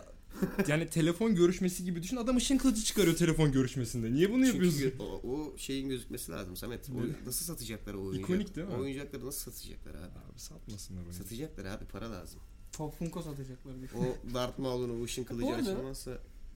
yani 0.68 0.89
telefon 0.89 1.36
görüşmesi 1.36 1.84
gibi 1.84 2.04
düşün. 2.04 2.18
Adam 2.18 2.38
ışın 2.38 2.58
kılıcı 2.58 2.84
çıkarıyor 2.84 3.16
telefon 3.16 3.52
görüşmesinde. 3.52 4.14
Niye 4.14 4.32
bunu 4.34 4.46
yapıyorsun? 4.46 4.80
Çünkü 4.80 4.96
o, 5.00 5.22
o 5.30 5.58
şeyin 5.58 5.89
gözükmesi 5.89 6.32
lazım 6.32 6.56
Samet. 6.56 6.89
O, 6.89 7.28
nasıl 7.28 7.46
satacaklar 7.46 7.94
o 7.94 8.02
oyuncak? 8.06 8.30
İkonik 8.30 8.56
değil 8.56 8.68
mi? 8.68 8.74
O 8.74 8.82
oyuncakları 8.82 9.26
nasıl 9.26 9.52
satacaklar 9.52 9.92
abi? 9.92 10.32
Abi 10.32 10.39
satmasınlar. 10.39 11.12
Satacaklar 11.12 11.66
abi 11.66 11.86
para 11.86 12.12
lazım. 12.12 12.39
Pop 12.78 12.95
Funko 12.99 13.22
satacaklar. 13.22 13.74
bir. 13.82 13.89
O 13.93 14.34
Darth 14.34 14.59
Maul'un 14.59 15.01
o 15.01 15.03
ışın 15.03 15.24
kılıcı 15.24 15.45
Bu 15.45 15.53
arada- 15.53 15.72
açılmazsa 15.72 16.11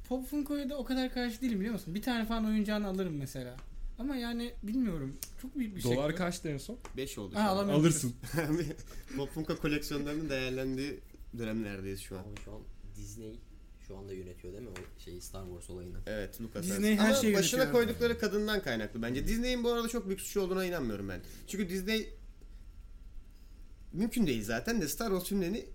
Pop 0.10 0.28
Funko'ya 0.30 0.70
da 0.70 0.78
o 0.78 0.84
kadar 0.86 1.14
karşı 1.14 1.42
değilim 1.42 1.60
biliyor 1.60 1.74
musun? 1.74 1.96
Bir 1.96 2.02
tane 2.02 2.26
falan 2.26 2.46
oyuncağını 2.46 2.88
alırım 2.88 3.18
mesela. 3.18 3.58
Ama 4.00 4.16
yani 4.16 4.54
bilmiyorum. 4.64 5.16
Çok 5.42 5.56
büyük 5.58 5.76
bir 5.76 5.82
şey. 5.82 5.96
Dolar 5.96 6.16
kaçtı 6.16 6.50
en 6.50 6.58
son? 6.58 6.78
5 6.98 7.18
oldu. 7.18 7.34
şu 7.34 7.40
Ha, 7.40 7.44
an. 7.44 7.48
alamıyorum. 7.56 7.82
Alırsın. 7.82 8.14
Pop 9.18 9.30
Funko 9.34 9.58
koleksiyonlarının 9.58 10.30
değerlendiği 10.30 11.00
dönemlerdeyiz 11.38 12.00
şu 12.02 12.16
an. 12.20 12.24
Ama 12.24 12.36
şu 12.46 12.52
an 12.52 12.62
Disney 12.98 13.40
şu 13.88 13.98
anda 13.98 14.14
yönetiyor 14.14 14.54
değil 14.54 14.64
mi 14.66 14.70
o 14.70 15.02
şeyi 15.04 15.22
Star 15.22 15.46
Wars 15.46 15.70
olayını? 15.70 15.98
Evet 16.08 16.42
Lucas 16.42 16.64
Disney 16.64 16.96
her 16.98 17.06
Ama 17.10 17.16
şeyi 17.16 17.36
başına 17.36 17.62
yönetiyor. 17.64 17.86
koydukları 17.86 18.20
kadından 18.20 18.62
kaynaklı 18.62 19.02
bence. 19.02 19.28
Disney'in 19.28 19.64
bu 19.64 19.72
arada 19.72 19.88
çok 19.88 20.08
büyük 20.08 20.22
suçu 20.22 20.42
olduğuna 20.42 20.66
inanmıyorum 20.66 21.10
ben. 21.10 21.22
Çünkü 21.48 21.70
Disney 21.70 22.10
mümkün 23.94 24.28
değil 24.28 24.44
zaten 24.44 24.82
de 24.82 24.88
Star 24.88 25.08
Wars 25.08 25.24
filmlerini 25.30 25.66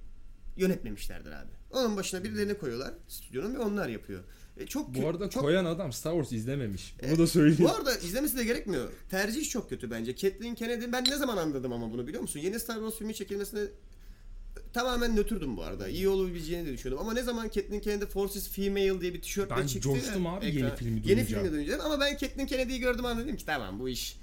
yönetmemişlerdir 0.57 1.31
abi. 1.31 1.51
Onun 1.71 1.97
başına 1.97 2.25
birilerini 2.25 2.59
koyuyorlar 2.59 2.95
stüdyonun 3.09 3.55
ve 3.55 3.59
onlar 3.59 3.89
yapıyor. 3.89 4.25
E, 4.57 4.67
çok 4.67 4.95
Bu 4.95 5.09
arada 5.09 5.31
çok, 5.31 5.43
koyan 5.43 5.65
adam 5.65 5.93
Star 5.93 6.13
Wars 6.13 6.33
izlememiş. 6.33 6.95
Bunu 7.03 7.13
E, 7.13 7.19
da 7.19 7.27
söyleyeyim. 7.27 7.65
bu 7.65 7.71
arada 7.71 7.95
izlemesi 7.95 8.37
de 8.37 8.45
gerekmiyor. 8.45 8.93
Tercih 9.11 9.51
çok 9.51 9.69
kötü 9.69 9.91
bence. 9.91 10.15
Kathleen 10.15 10.55
Kennedy 10.55 10.93
ben 10.93 11.05
ne 11.05 11.17
zaman 11.17 11.37
anladım 11.37 11.73
ama 11.73 11.93
bunu 11.93 12.07
biliyor 12.07 12.23
musun? 12.23 12.41
Yeni 12.41 12.61
Star 12.61 12.75
Wars 12.77 12.95
filmi 12.95 13.15
çekilmesine 13.15 13.61
tamamen 14.73 15.17
nötrdüm 15.17 15.57
bu 15.57 15.63
arada. 15.63 15.89
İyi 15.89 16.09
olabileceğini 16.09 16.67
de 16.67 16.73
düşünüyordum. 16.73 17.07
Ama 17.07 17.15
ne 17.15 17.23
zaman 17.23 17.49
Kathleen 17.49 17.81
Kennedy 17.81 18.05
Forces 18.05 18.49
Female 18.49 19.01
diye 19.01 19.15
bir 19.15 19.23
tişörtle 19.23 19.57
Ben 19.57 19.67
çıktı 19.67 19.81
coştum 19.89 20.25
ya 20.25 20.31
abi 20.31 20.47
ekrana- 20.47 20.59
yeni 20.67 20.77
filmi 20.77 20.97
Yeni 20.97 21.07
duyunca. 21.07 21.25
filmi 21.39 21.53
duyunca 21.53 21.83
ama 21.83 22.01
ben 22.01 22.19
Kathleen 22.19 22.47
Kennedy'yi 22.47 22.81
gördüm 22.81 23.05
anladım 23.05 23.37
ki 23.37 23.47
tamam 23.47 23.81
bu 23.81 23.89
iş 23.89 24.17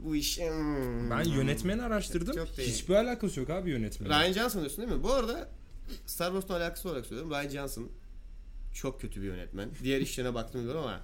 bu 0.00 0.16
iş 0.16 0.38
hmm. 0.40 1.10
Ben 1.10 1.24
yönetmeni 1.24 1.82
araştırdım. 1.82 2.34
Çok. 2.36 2.48
Hiçbir 2.48 2.94
alakası 2.94 3.40
yok 3.40 3.50
abi 3.50 3.70
yönetmenin. 3.70 4.10
Ryan 4.10 4.32
Johnson 4.32 4.60
diyorsun 4.60 4.78
değil 4.86 4.96
mi? 4.98 5.02
Bu 5.02 5.12
arada 5.12 5.48
Star 6.06 6.32
Wars'la 6.32 6.56
alakası 6.56 6.88
olarak 6.88 7.06
söylüyorum. 7.06 7.30
Ryan 7.30 7.48
Johnson 7.48 7.90
çok 8.74 9.00
kötü 9.00 9.22
bir 9.22 9.26
yönetmen. 9.26 9.70
Diğer 9.82 10.00
işlerine 10.00 10.34
baktım 10.34 10.62
diyorum 10.62 10.80
ama 10.80 11.00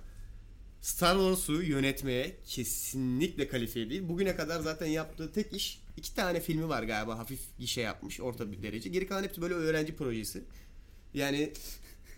Star 0.81 1.15
Wars'u 1.15 1.63
yönetmeye 1.63 2.37
kesinlikle 2.47 3.49
kalifiye 3.49 3.91
değil. 3.91 4.09
Bugüne 4.09 4.37
kadar 4.37 4.61
zaten 4.61 4.87
yaptığı 4.87 5.33
tek 5.33 5.53
iş 5.53 5.81
iki 5.97 6.15
tane 6.15 6.41
filmi 6.41 6.69
var 6.69 6.83
galiba 6.83 7.19
hafif 7.19 7.41
gişe 7.59 7.81
yapmış 7.81 8.21
orta 8.21 8.53
bir 8.53 8.63
derece. 8.63 8.89
Geri 8.89 9.07
kalan 9.07 9.23
hepsi 9.23 9.43
böyle 9.43 9.55
öğrenci 9.55 9.97
projesi. 9.97 10.45
Yani 11.15 11.53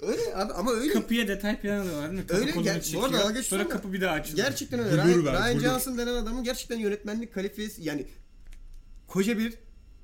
öyle 0.00 0.36
abi 0.36 0.52
ama 0.52 0.72
öyle. 0.72 0.92
Kapıya 0.92 1.28
detay 1.28 1.60
planı 1.60 1.92
da 1.92 1.96
var 1.96 2.10
değil 2.10 2.20
mi? 2.20 2.26
Kapı 2.26 2.40
Öyle, 2.40 2.50
kolunu 2.50 2.64
gel- 2.64 2.78
bu 2.78 2.82
çekiyor, 2.82 3.14
arada 3.14 3.42
Sonra 3.42 3.68
kapı 3.68 3.92
bir 3.92 4.00
daha 4.00 4.12
açılıyor. 4.12 4.46
Gerçekten 4.46 4.80
öyle. 4.80 4.96
Ryan, 4.96 5.24
Ryan. 5.24 5.58
Johnson 5.58 5.98
denen 5.98 6.14
adamın 6.14 6.44
gerçekten 6.44 6.78
yönetmenlik 6.78 7.34
kalifiyesi 7.34 7.82
yani 7.82 8.06
koca 9.06 9.38
bir 9.38 9.54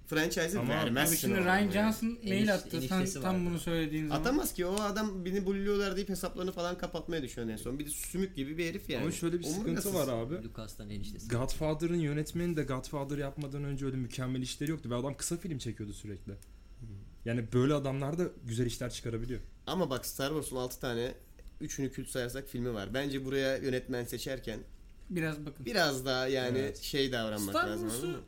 franchise'e 0.06 0.58
Ama 0.58 0.68
vermezsin. 0.68 1.12
Abi 1.14 1.20
şimdi 1.20 1.36
Ryan 1.44 1.58
yani. 1.58 1.72
Johnson 1.72 2.06
Enişte- 2.06 2.28
mail 2.28 2.54
attı. 2.54 2.68
Sen 2.70 2.78
eniştesi 2.78 3.20
tam 3.20 3.34
vardı. 3.34 3.44
bunu 3.46 3.58
söylediğin 3.58 4.06
zaman. 4.08 4.20
Atamaz 4.20 4.54
ki 4.54 4.66
o 4.66 4.80
adam 4.80 5.24
beni 5.24 5.46
bulluyorlar 5.46 5.96
deyip 5.96 6.08
hesaplarını 6.08 6.52
falan 6.52 6.78
kapatmaya 6.78 7.22
düşüyor 7.22 7.48
en 7.48 7.56
son. 7.56 7.78
Bir 7.78 7.86
de 7.86 7.90
sümük 7.90 8.36
gibi 8.36 8.58
bir 8.58 8.66
herif 8.66 8.90
yani. 8.90 9.02
Ama 9.02 9.12
şöyle 9.12 9.38
bir 9.38 9.44
Omurgasız. 9.44 9.84
sıkıntı 9.92 10.12
var 10.12 10.18
abi. 10.18 10.44
Lucas'tan 10.44 10.90
eniştesi. 10.90 11.28
Godfather'ın 11.28 11.96
yönetmeni 12.00 12.56
de 12.56 12.62
Godfather 12.62 13.18
yapmadan 13.18 13.64
önce 13.64 13.86
öyle 13.86 13.96
mükemmel 13.96 14.42
işleri 14.42 14.70
yoktu 14.70 14.90
ve 14.90 14.94
adam 14.94 15.16
kısa 15.16 15.36
film 15.36 15.58
çekiyordu 15.58 15.92
sürekli. 15.92 16.32
Yani 17.24 17.44
böyle 17.52 17.74
adamlar 17.74 18.18
da 18.18 18.24
güzel 18.44 18.66
işler 18.66 18.90
çıkarabiliyor. 18.90 19.40
Ama 19.66 19.90
bak 19.90 20.06
Star 20.06 20.28
Wars'un 20.28 20.56
6 20.56 20.80
tane 20.80 21.14
üçünü 21.60 21.92
kült 21.92 22.08
sayarsak 22.08 22.48
filmi 22.48 22.74
var. 22.74 22.94
Bence 22.94 23.24
buraya 23.24 23.56
yönetmen 23.56 24.04
seçerken 24.04 24.60
Biraz 25.10 25.46
bakın. 25.46 25.66
biraz 25.66 26.06
daha 26.06 26.26
yani 26.28 26.58
Evet. 26.58 26.78
şey 26.78 27.12
davranmak 27.12 27.50
Star 27.56 27.68
lazım. 27.68 27.88
Wars'u- 27.88 28.06
anladın 28.06 28.20
mı? 28.20 28.26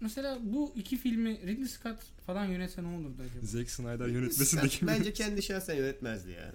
Mesela 0.00 0.38
bu 0.42 0.72
iki 0.76 0.96
filmi 0.96 1.40
Ridley 1.46 1.68
Scott 1.68 1.98
falan 2.26 2.44
yönetse 2.44 2.82
ne 2.82 2.86
olurdu 2.88 3.22
acaba? 3.22 3.46
Zack 3.46 3.70
Snyder 3.70 4.06
yönetmesin 4.08 4.56
de 4.56 4.60
Sen- 4.60 4.68
kim 4.68 4.88
Bence 4.88 5.12
kendi 5.12 5.42
şahsen 5.42 5.74
yönetmezdi 5.74 6.30
ya. 6.30 6.52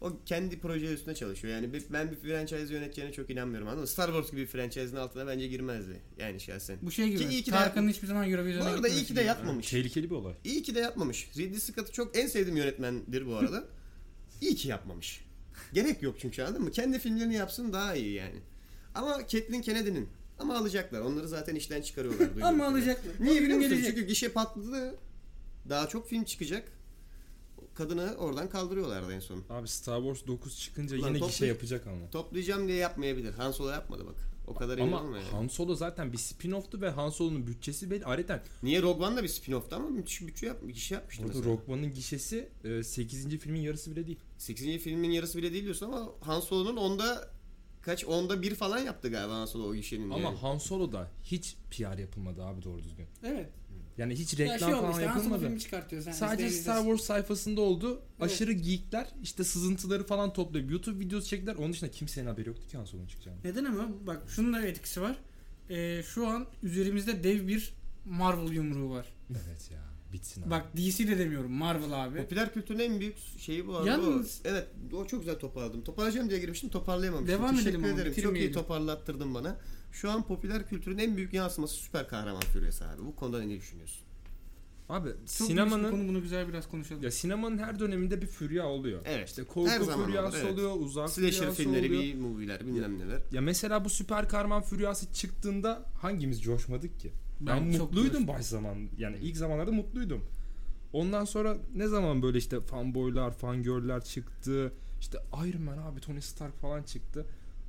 O 0.00 0.12
kendi 0.26 0.58
proje 0.58 0.92
üstüne 0.94 1.14
çalışıyor. 1.14 1.54
Yani 1.54 1.72
bir- 1.72 1.82
ben 1.92 2.10
bir 2.10 2.16
franchise 2.16 2.74
yöneteceğine 2.74 3.12
çok 3.12 3.30
inanmıyorum 3.30 3.68
anladın 3.68 3.80
mı? 3.82 3.86
Star 3.88 4.06
Wars 4.06 4.30
gibi 4.30 4.40
bir 4.40 4.46
franchise'ın 4.46 4.96
altına 4.96 5.26
bence 5.26 5.46
girmezdi. 5.48 6.00
Yani 6.18 6.40
şahsen. 6.40 6.78
Bu 6.82 6.90
şey 6.90 7.08
gibi. 7.08 7.18
Ki 7.18 7.28
iyi 7.28 7.42
ki 7.42 7.50
Tarkan'ın 7.50 7.88
hiçbir 7.88 8.06
zaman 8.06 8.30
Eurovision'a 8.30 8.64
Bu 8.64 8.68
arada 8.74 8.88
iyi 8.88 9.04
ki 9.04 9.16
de 9.16 9.20
yapmamış. 9.22 9.70
Tehlikeli 9.70 10.10
bir 10.10 10.14
olay. 10.14 10.34
İyi 10.44 10.62
ki 10.62 10.74
de 10.74 10.80
yapmamış. 10.80 11.28
Ridley 11.38 11.60
Scott'ı 11.60 11.92
çok 11.92 12.18
en 12.18 12.26
sevdiğim 12.26 12.56
yönetmendir 12.56 13.26
bu 13.26 13.36
arada. 13.36 13.64
iyi 14.40 14.54
ki 14.56 14.68
yapmamış. 14.68 15.24
Gerek 15.72 16.02
yok 16.02 16.16
çünkü 16.20 16.42
anladın 16.42 16.62
mı? 16.62 16.70
Kendi 16.70 16.98
filmlerini 16.98 17.34
yapsın 17.34 17.72
daha 17.72 17.94
iyi 17.94 18.12
yani. 18.14 18.38
Ama 18.94 19.18
Kathleen 19.18 19.60
Kennedy'nin 19.62 20.08
ama 20.40 20.56
alacaklar. 20.58 21.00
Onları 21.00 21.28
zaten 21.28 21.54
işten 21.54 21.82
çıkarıyorlar. 21.82 22.28
Ama 22.42 22.66
alacaklar. 22.66 23.12
Niye 23.20 23.42
biliyor 23.42 23.56
musun? 23.58 23.70
gelecek. 23.70 23.94
Çünkü 23.94 24.06
gişe 24.08 24.28
patladı. 24.28 24.94
Daha 25.68 25.88
çok 25.88 26.08
film 26.08 26.24
çıkacak. 26.24 26.72
Kadını 27.74 28.14
oradan 28.18 28.48
kaldırıyorlardı 28.50 29.12
en 29.12 29.20
son. 29.20 29.44
Abi 29.50 29.68
Star 29.68 29.98
Wars 30.02 30.26
9 30.26 30.58
çıkınca 30.60 30.98
Ulan 30.98 31.08
yine 31.08 31.18
toplu- 31.18 31.26
gişe 31.30 31.46
yapacak 31.46 31.86
ama. 31.86 32.10
Toplayacağım 32.10 32.68
diye 32.68 32.76
yapmayabilir. 32.76 33.32
Han 33.34 33.52
Solo 33.52 33.70
yapmadı 33.70 34.06
bak. 34.06 34.14
O 34.46 34.54
kadar 34.54 34.78
emin 34.78 34.92
Ama 34.92 35.02
olma 35.02 35.16
yani. 35.18 35.28
Han 35.30 35.48
Solo 35.48 35.74
zaten 35.74 36.12
bir 36.12 36.18
spin-off'tu 36.18 36.80
ve 36.80 36.90
Han 36.90 37.10
Solo'nun 37.10 37.46
bütçesi 37.46 37.90
belli. 37.90 38.04
Ayrıca 38.04 38.42
Niye 38.62 38.82
Rogue 38.82 39.06
One 39.06 39.16
da 39.16 39.22
bir 39.22 39.28
spin-off'tu 39.28 39.74
ama 39.74 39.88
müthiş 39.88 40.20
bütçe 40.20 40.46
yap, 40.46 40.56
gişe 40.72 40.94
yapmıştı 40.94 41.22
burada 41.24 41.38
mesela. 41.38 41.54
Rogue 41.54 41.74
One'ın 41.74 41.94
gişesi 41.94 42.48
8. 42.84 43.28
filmin 43.38 43.60
yarısı 43.60 43.90
bile 43.90 44.06
değil. 44.06 44.18
8. 44.38 44.78
filmin 44.78 45.10
yarısı 45.10 45.38
bile 45.38 45.52
değil 45.52 45.64
diyorsun 45.64 45.86
ama 45.86 46.08
Han 46.20 46.40
Solo'nun 46.40 46.76
onda 46.76 47.30
kaç 47.82 48.04
onda 48.04 48.42
bir 48.42 48.54
falan 48.54 48.78
yaptı 48.78 49.08
galiba 49.08 49.34
Han 49.34 49.46
Solo 49.46 49.68
o 49.68 49.74
gişenin 49.74 50.10
yani. 50.10 50.26
Ama 50.26 50.42
Han 50.42 50.58
Solo'da 50.58 51.08
hiç 51.22 51.56
PR 51.70 51.98
yapılmadı 51.98 52.42
abi 52.44 52.62
doğru 52.62 52.82
düzgün. 52.82 53.06
Evet. 53.24 53.48
Yani 53.98 54.14
hiç 54.14 54.38
Ya 54.38 54.44
reklam 54.54 54.58
şey 54.58 54.74
oldu 54.74 54.80
falan 54.80 54.92
işte 54.92 55.04
Han 55.06 55.12
Solo 55.12 55.22
yapılmadı. 55.22 55.44
filmi 55.46 55.60
çıkartıyor 55.60 56.02
sen. 56.02 56.12
Sadece 56.12 56.46
izleyin, 56.46 56.62
Star. 56.62 56.82
Wars 56.82 57.00
sayfasında 57.00 57.60
oldu. 57.60 58.02
Evet. 58.20 58.30
Aşırı 58.32 58.52
geekler 58.52 59.08
işte 59.22 59.44
sızıntıları 59.44 60.06
falan 60.06 60.32
toplayıp 60.32 60.70
YouTube 60.70 61.04
videosu 61.04 61.28
çektiler. 61.28 61.54
Onun 61.54 61.72
dışında 61.72 61.90
kimsenin 61.90 62.26
haberi 62.26 62.48
yoktu 62.48 62.68
ki 62.68 62.76
Han 62.76 62.84
Solo'nun 62.84 63.06
çıkacağını. 63.06 63.38
Neden 63.44 63.64
ama 63.64 63.88
bak 64.06 64.22
şunun 64.28 64.52
da 64.52 64.66
etkisi 64.66 65.00
var. 65.00 65.16
Ee, 65.70 66.02
şu 66.02 66.26
an 66.26 66.46
üzerimizde 66.62 67.24
dev 67.24 67.48
bir 67.48 67.72
Marvel 68.04 68.52
yumruğu 68.52 68.90
var. 68.90 69.06
Evet 69.30 69.70
ya 69.72 69.89
bitsin 70.12 70.42
abi. 70.42 70.50
Bak 70.50 70.76
DC 70.76 71.08
de 71.08 71.18
demiyorum 71.18 71.52
Marvel 71.52 72.04
abi. 72.04 72.18
Popüler 72.18 72.52
kültürün 72.54 72.78
en 72.78 73.00
büyük 73.00 73.16
şeyi 73.38 73.66
bu 73.66 73.76
arada. 73.76 73.88
Yalnız- 73.90 74.40
o. 74.44 74.48
Evet 74.48 74.68
o 74.92 75.06
çok 75.06 75.20
güzel 75.20 75.38
toparladım. 75.38 75.84
Toparlayacağım 75.84 76.30
diye 76.30 76.40
girmiştim 76.40 76.70
toparlayamamıştım. 76.70 77.38
Devam 77.40 77.56
Teşekkür 77.56 77.78
edelim 77.78 77.94
ederim. 77.98 78.22
Çok 78.22 78.36
iyi 78.38 78.52
toparlattırdın 78.52 79.34
bana. 79.34 79.56
Şu 79.92 80.10
an 80.10 80.26
popüler 80.26 80.68
kültürün 80.68 80.98
en 80.98 81.16
büyük 81.16 81.34
yansıması 81.34 81.74
süper 81.74 82.08
kahraman 82.08 82.40
furyası 82.40 82.84
abi. 82.88 83.04
Bu 83.06 83.16
konuda 83.16 83.42
ne 83.42 83.56
düşünüyorsun? 83.56 84.02
Abi 84.88 85.08
Çok 85.08 85.18
sinemanın 85.28 85.90
konu 85.90 86.08
bunu 86.08 86.22
güzel 86.22 86.48
biraz 86.48 86.68
konuşalım. 86.68 87.02
ya 87.02 87.10
sinemanın 87.10 87.58
her 87.58 87.78
döneminde 87.78 88.22
bir 88.22 88.26
furya 88.26 88.66
oluyor. 88.66 89.00
Evet. 89.04 89.28
İşte 89.28 89.44
korku 89.44 89.70
Her 89.70 89.80
zaman 89.80 90.06
furyası 90.06 90.36
olur, 90.36 90.44
evet. 90.44 90.52
oluyor, 90.52 90.76
uzak 90.78 91.10
Slasher 91.10 91.38
furyası 91.38 91.62
filmleri, 91.62 91.86
oluyor. 91.86 92.02
bir 92.02 92.14
movie'ler, 92.14 92.66
bilmem 92.66 92.98
neler. 92.98 93.20
Ya 93.32 93.40
mesela 93.40 93.84
bu 93.84 93.90
süper 93.90 94.28
kahraman 94.28 94.62
furyası 94.62 95.12
çıktığında 95.12 95.82
hangimiz 96.02 96.42
coşmadık 96.42 97.00
ki? 97.00 97.12
Ben, 97.40 97.56
Ben 97.72 97.78
mutluydum 97.80 98.28
baş 98.28 98.44
zaman. 98.46 98.76
Yani 98.98 99.16
ilk 99.22 99.36
zamanlarda 99.36 99.72
mutluydum. 99.72 100.24
Ondan 100.92 101.24
sonra 101.24 101.56
ne 101.74 101.88
zaman 101.88 102.22
böyle 102.22 102.38
işte 102.38 102.60
fanboylar, 102.60 103.30
fangirl'ler 103.32 104.04
çıktı. 104.04 104.72
İşte 105.00 105.18
Iron 105.48 105.62
Man 105.62 105.78
abi 105.78 106.00
Tony 106.00 106.20
Stark 106.20 106.58
falan 106.60 106.82
çıktı. 106.82 107.26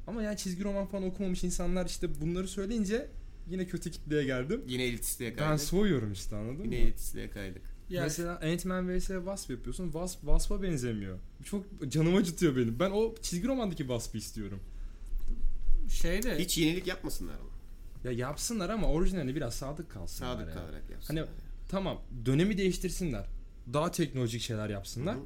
Ama 0.08 0.24
yani 0.24 0.38
çizgi 0.38 0.64
roman 0.64 0.86
falan 0.86 1.04
okumamış 1.04 1.44
insanlar 1.44 1.86
işte 1.86 2.22
bunları 2.22 2.48
söyleyince 2.48 3.08
yine 3.50 3.66
kötü 3.68 3.92
kitleye 3.92 4.24
geldim. 4.24 4.62
Yine 4.68 4.84
elitistliğe 4.84 5.32
Ben 5.32 5.38
kaydık. 5.38 5.64
soğuyorum 5.64 6.12
işte 6.12 6.36
anladın 6.36 6.64
Yine 6.64 6.68
mı? 6.80 6.82
elitistliğe 6.84 7.30
kaydık. 7.30 7.62
Ya 7.90 8.04
Mesela 8.04 8.40
Ant-Man 8.44 8.98
vs 8.98 9.08
Wasp 9.08 9.50
yapıyorsun. 9.50 9.84
Wasp 9.86 10.20
Wasp'a 10.22 10.62
benzemiyor. 10.64 11.18
Çok 11.44 11.66
canım 11.92 12.16
acıtıyor 12.16 12.56
benim. 12.56 12.80
Ben 12.80 12.92
o 12.92 13.16
çizgi 13.22 13.48
romandaki 13.48 13.78
Wasp'ı 13.84 14.18
istiyorum. 14.18 14.60
şeyde 15.90 16.40
Hiç 16.40 16.58
yenilik 16.58 16.88
yapmasınlar 16.88 17.34
ama. 17.34 17.51
Ya 18.04 18.12
yapsınlar 18.12 18.70
ama 18.70 18.88
orijinaline 18.88 19.36
biraz 19.36 19.54
sadık 19.54 19.92
kalsınlar. 19.92 20.34
Sadık 20.36 20.48
ya. 20.48 20.54
kalarak 20.54 20.90
yapsınlar. 20.90 21.26
Hani 21.26 21.38
tamam 21.70 22.02
dönemi 22.26 22.58
değiştirsinler. 22.58 23.26
Daha 23.74 23.92
teknolojik 23.92 24.42
şeyler 24.42 24.70
yapsınlar. 24.70 25.16
Hı. 25.16 25.20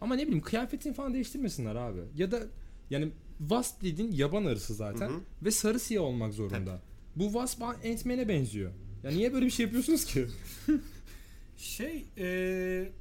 Ama 0.00 0.14
ne 0.14 0.22
bileyim 0.22 0.40
kıyafetini 0.40 0.94
falan 0.94 1.14
değiştirmesinler 1.14 1.74
abi. 1.74 2.00
Ya 2.16 2.30
da 2.30 2.42
yani 2.90 3.12
Wasp 3.38 3.82
dediğin 3.82 4.12
yaban 4.12 4.44
arısı 4.44 4.74
zaten. 4.74 5.08
Hı 5.08 5.12
hı. 5.14 5.20
Ve 5.44 5.50
sarı 5.50 5.80
siyah 5.80 6.02
olmak 6.02 6.34
zorunda. 6.34 6.82
Bu 7.16 7.24
Wasp 7.24 7.62
Ant-Man'e 7.62 8.28
benziyor. 8.28 8.72
Ya 9.04 9.10
niye 9.10 9.32
böyle 9.32 9.46
bir 9.46 9.50
şey 9.50 9.66
yapıyorsunuz 9.66 10.04
ki? 10.04 10.26
şey 11.56 12.04
eee, 12.16 12.92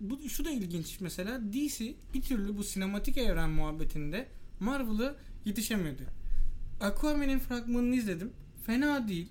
bu 0.00 0.28
şu 0.28 0.44
da 0.44 0.50
ilginç 0.50 1.00
mesela 1.00 1.40
DC 1.52 1.94
bir 2.14 2.22
türlü 2.22 2.56
bu 2.56 2.64
sinematik 2.64 3.18
evren 3.18 3.50
muhabbetinde 3.50 4.28
Marvel'ı 4.60 5.16
yetişemedi. 5.44 6.02
Aquaman'in 6.84 7.38
fragmanını 7.38 7.96
izledim. 7.96 8.32
Fena 8.66 9.08
değil. 9.08 9.28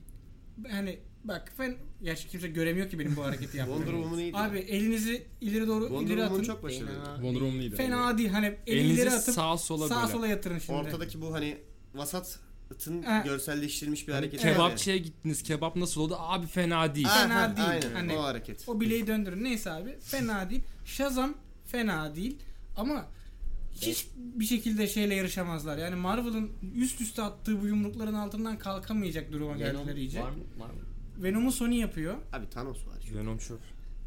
Hani 0.71 0.99
bak 1.23 1.51
fen 1.57 1.75
gerçi 2.03 2.27
kimse 2.27 2.47
göremiyor 2.47 2.89
ki 2.89 2.99
benim 2.99 3.15
bu 3.15 3.23
hareketi 3.23 3.57
yaptığımı. 3.57 3.77
Wonder 3.79 4.01
Woman 4.01 4.19
iyiydi. 4.19 4.37
Abi 4.37 4.57
elinizi 4.59 5.23
ileri 5.41 5.67
doğru 5.67 5.83
Wonder 5.87 6.05
ileri 6.07 6.17
Woman 6.19 6.35
atın. 6.35 6.43
çok 6.53 6.63
başarılı. 6.63 6.89
Wonder 7.15 7.33
Woman 7.39 7.59
iyiydi. 7.59 7.75
Fena 7.75 8.17
değil. 8.17 8.29
Hani 8.29 8.45
eli 8.67 8.79
Elinizi 8.79 9.01
ileri 9.01 9.11
atıp 9.15 9.33
sağa 9.35 9.57
sola 9.57 9.87
sağa 9.87 10.01
böyle. 10.01 10.11
sola 10.11 10.27
yatırın 10.27 10.59
şimdi. 10.59 10.79
Ortadaki 10.79 11.21
bu 11.21 11.33
hani 11.33 11.57
vasatın 11.95 13.01
Ha. 13.03 13.21
görselleştirilmiş 13.25 14.07
bir 14.07 14.13
Hani 14.13 14.19
hareket. 14.25 14.41
kebapçıya 14.41 14.97
gittiniz. 14.97 15.43
Kebap 15.43 15.75
nasıl 15.75 16.01
oldu? 16.01 16.15
Abi 16.19 16.47
fena 16.47 16.95
değil. 16.95 17.07
Aha, 17.07 17.21
Fena 17.27 17.57
değil. 17.57 17.67
Aynen 17.69 17.93
Hani- 17.93 18.17
o 18.17 18.23
hareket. 18.23 18.63
O 18.69 18.79
bileği 18.81 19.07
döndürün. 19.07 19.43
Neyse 19.43 19.71
abi. 19.71 19.97
Fena 20.01 20.49
değil. 20.49 20.61
Shazam 20.85 21.33
fena 21.65 22.15
değil. 22.15 22.37
Ama 22.77 23.05
hiç 23.81 24.07
bir 24.15 24.45
şekilde 24.45 24.87
şeyle 24.87 25.15
yarışamazlar. 25.15 25.77
Yani 25.77 25.95
Marvel'ın 25.95 26.51
üst 26.75 27.01
üste 27.01 27.21
attığı 27.21 27.61
bu 27.61 27.67
yumrukların 27.67 28.13
altından 28.13 28.57
kalkamayacak 28.57 29.31
duruma 29.31 29.57
geldiler 29.57 29.95
iyice. 29.95 30.21
var 30.21 30.29
mı? 30.29 30.43
Var 30.57 30.69
mı? 30.69 30.79
Venom'u 31.23 31.51
Sony 31.51 31.79
yapıyor. 31.79 32.15
Abi 32.33 32.49
Thanos 32.49 32.87
var. 32.87 32.95
çünkü. 33.05 33.19
Venom 33.19 33.37
çöp. 33.37 33.59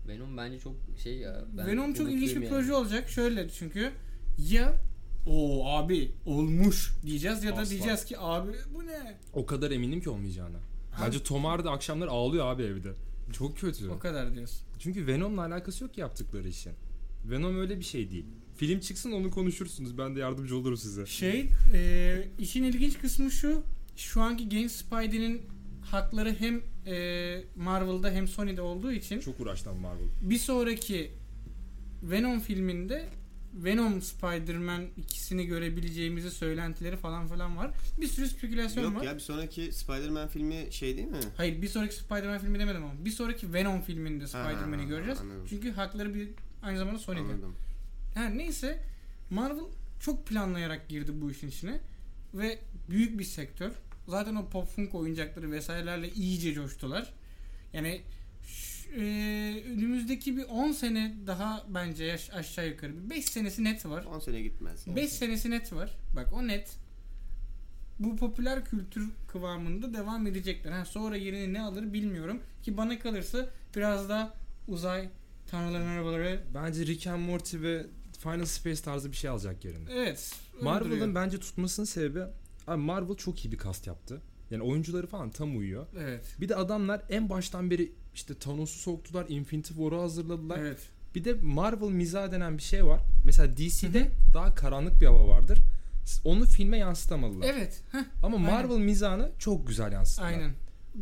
Venom 0.09 0.37
bence 0.37 0.59
çok 0.59 0.75
şey 1.03 1.19
ya. 1.19 1.45
Ben 1.57 1.67
Venom 1.67 1.95
çok 1.95 2.11
ilginç 2.11 2.31
bir 2.31 2.37
umutluyum 2.37 2.65
proje 2.65 2.75
olacak. 2.75 3.09
Şöyle 3.09 3.49
çünkü 3.49 3.93
ya 4.39 4.75
o 5.27 5.67
abi 5.69 6.13
olmuş 6.27 6.93
diyeceğiz 7.07 7.45
ya 7.45 7.57
da 7.57 7.61
Asla. 7.61 7.71
diyeceğiz 7.71 8.05
ki 8.05 8.19
abi 8.19 8.53
bu 8.75 8.87
ne? 8.87 9.17
O 9.33 9.47
kadar 9.47 9.71
eminim 9.71 10.01
ki 10.01 10.11
olmayacağına. 10.11 10.59
Bence 11.03 11.23
Tom 11.23 11.45
Hardy 11.45 11.69
akşamlar 11.69 12.07
ağlıyor 12.09 12.47
abi 12.47 12.63
evde. 12.63 12.93
Çok 13.33 13.59
kötü. 13.59 13.89
O 13.89 13.99
kadar 13.99 14.35
diyorsun. 14.35 14.59
Çünkü 14.79 15.07
Venom'la 15.07 15.43
alakası 15.43 15.85
yok 15.85 15.95
ki 15.95 16.01
yaptıkları 16.01 16.49
işin. 16.49 16.73
Venom 17.31 17.61
öyle 17.61 17.79
bir 17.79 17.85
şey 17.85 18.11
değil. 18.11 18.27
Film 18.57 18.81
çıksın 18.81 19.13
onu 19.13 19.31
konuşursunuz. 19.31 19.99
Ben 19.99 20.17
de 20.17 20.21
yardımcı 20.21 20.57
olurum 20.57 20.77
size. 20.77 21.07
Şey 21.07 21.49
e, 21.75 22.29
işin 22.39 22.63
ilginç 22.65 22.99
kısmı 22.99 23.31
şu. 23.31 23.63
Şu 23.97 24.21
anki 24.23 24.49
genç 24.49 24.71
Spidey'nin 24.71 25.43
hakları 25.83 26.37
hem 26.39 26.61
e, 26.87 27.45
Marvel'da 27.57 28.11
hem 28.11 28.29
Sony'de 28.29 28.61
olduğu 28.63 28.93
için 28.93 29.21
Çok 29.21 29.41
uğraştan 29.41 29.77
Marvel. 29.77 30.05
bir 30.23 30.39
sonraki 30.39 31.11
Venom 32.03 32.41
filminde 32.41 33.09
Venom 33.55 34.03
Spider-Man 34.03 34.83
ikisini 34.97 35.47
görebileceğimizi 35.47 36.31
söylentileri 36.31 36.97
falan 36.97 37.27
falan 37.27 37.57
var. 37.57 37.71
Bir 38.01 38.07
sürü 38.07 38.29
spekülasyon 38.29 38.85
Yok 38.85 38.95
var. 38.97 39.03
ya 39.03 39.15
bir 39.15 39.21
sonraki 39.21 39.73
Spider-Man 39.73 40.29
filmi 40.29 40.67
şey 40.71 40.97
değil 40.97 41.09
mi? 41.09 41.19
Hayır 41.37 41.63
bir 41.63 41.69
sonraki 41.69 41.95
Spider-Man 41.95 42.39
filmi 42.39 42.59
demedim 42.59 42.85
ama 42.85 43.05
bir 43.05 43.11
sonraki 43.11 43.53
Venom 43.55 43.81
filminde 43.81 44.27
Spider-Man'i 44.27 44.83
Ha, 44.83 44.89
göreceğiz. 44.89 45.19
anladım. 45.21 45.47
Çünkü 45.51 45.71
hakları 45.73 46.15
bir 46.15 46.29
aynı 46.63 46.79
zamanda 46.79 46.99
Sony'de. 46.99 47.23
Anladım. 47.23 47.55
Her 48.17 48.39
neyse 48.39 48.79
Marvel 49.31 49.65
çok 50.01 50.27
planlayarak 50.27 50.89
girdi 50.89 51.13
bu 51.21 51.31
işin 51.31 51.49
içine 51.49 51.81
ve 52.35 52.59
büyük 52.91 53.19
bir 53.19 53.25
sektör. 53.25 53.71
Zaten 54.09 54.35
o 54.35 54.49
pop 54.49 54.69
funk 54.69 54.95
oyuncakları 54.95 55.51
vesairelerle 55.51 56.13
iyice 56.13 56.55
coştular. 56.55 57.13
Yani 57.73 58.01
e, 58.97 59.01
önümüzdeki 59.67 60.37
bir 60.37 60.45
10 60.45 60.73
sene 60.73 61.15
daha 61.27 61.67
bence 61.69 62.05
yaş- 62.05 62.31
aşağı 62.31 62.69
yukarı 62.69 63.05
bir 63.05 63.11
5 63.11 63.25
senesi 63.25 63.65
net 63.65 63.87
var. 63.87 64.05
10 64.05 64.19
sene 64.19 64.41
gitmez. 64.41 64.87
5 64.97 65.13
senesi 65.13 65.51
net 65.51 65.73
var. 65.73 65.97
Bak 66.17 66.33
o 66.33 66.47
net. 66.47 66.77
Bu 67.99 68.17
popüler 68.17 68.65
kültür 68.65 69.11
kıvamında 69.29 69.95
devam 69.95 70.27
edecekler. 70.27 70.73
Ha, 70.73 70.85
sonra 70.85 71.17
yerini 71.17 71.53
ne 71.53 71.63
alır 71.63 71.93
bilmiyorum. 71.93 72.43
Ki 72.63 72.77
bana 72.77 72.99
kalırsa 72.99 73.51
biraz 73.77 74.09
da 74.09 74.35
uzay 74.69 75.09
tanrıların 75.51 75.87
arabaları 75.87 76.43
Bence 76.55 76.87
Rick 76.87 77.07
and 77.07 77.21
Morty 77.23 77.61
ve 77.61 77.87
Final 78.33 78.45
Space 78.45 78.83
tarzı 78.83 79.13
bir 79.13 79.17
şey 79.17 79.31
alacak 79.31 79.65
yerine. 79.65 79.91
evet. 79.93 80.33
Marvel'ın 80.63 81.15
bence 81.15 81.39
tutmasının 81.41 81.87
sebebi 81.87 82.21
abi 82.67 82.81
Marvel 82.83 83.15
çok 83.17 83.45
iyi 83.45 83.53
bir 83.53 83.59
cast 83.59 83.87
yaptı. 83.87 84.21
Yani 84.51 84.63
oyuncuları 84.63 85.07
falan 85.07 85.31
tam 85.31 85.59
uyuyor. 85.59 85.87
Evet. 85.99 86.25
Bir 86.41 86.49
de 86.49 86.57
adamlar 86.57 87.03
en 87.11 87.31
baştan 87.31 87.71
beri 87.71 87.93
işte 88.15 88.35
Thanos'u 88.35 88.79
soktular, 88.79 89.27
Infinity 89.29 89.69
War'u 89.75 90.01
hazırladılar. 90.03 90.59
Evet. 90.59 90.79
Bir 91.15 91.25
de 91.25 91.33
Marvel 91.35 91.89
mizah 91.89 92.33
denen 92.33 92.59
bir 92.59 92.63
şey 92.63 92.87
var. 92.87 93.01
Mesela 93.25 93.57
DC'de 93.57 94.11
daha 94.35 94.55
karanlık 94.55 95.01
bir 95.01 95.07
hava 95.07 95.29
vardır. 95.29 95.59
Onu 96.25 96.45
filme 96.45 96.79
yansıtamadılar. 96.79 97.47
Evet. 97.55 97.83
Heh, 97.93 97.99
Ama 98.23 98.37
aynen. 98.37 98.51
Marvel 98.53 98.79
mizahını 98.79 99.31
çok 99.39 99.67
güzel 99.67 99.93
yansıttılar. 99.93 100.29
aynen. 100.29 100.51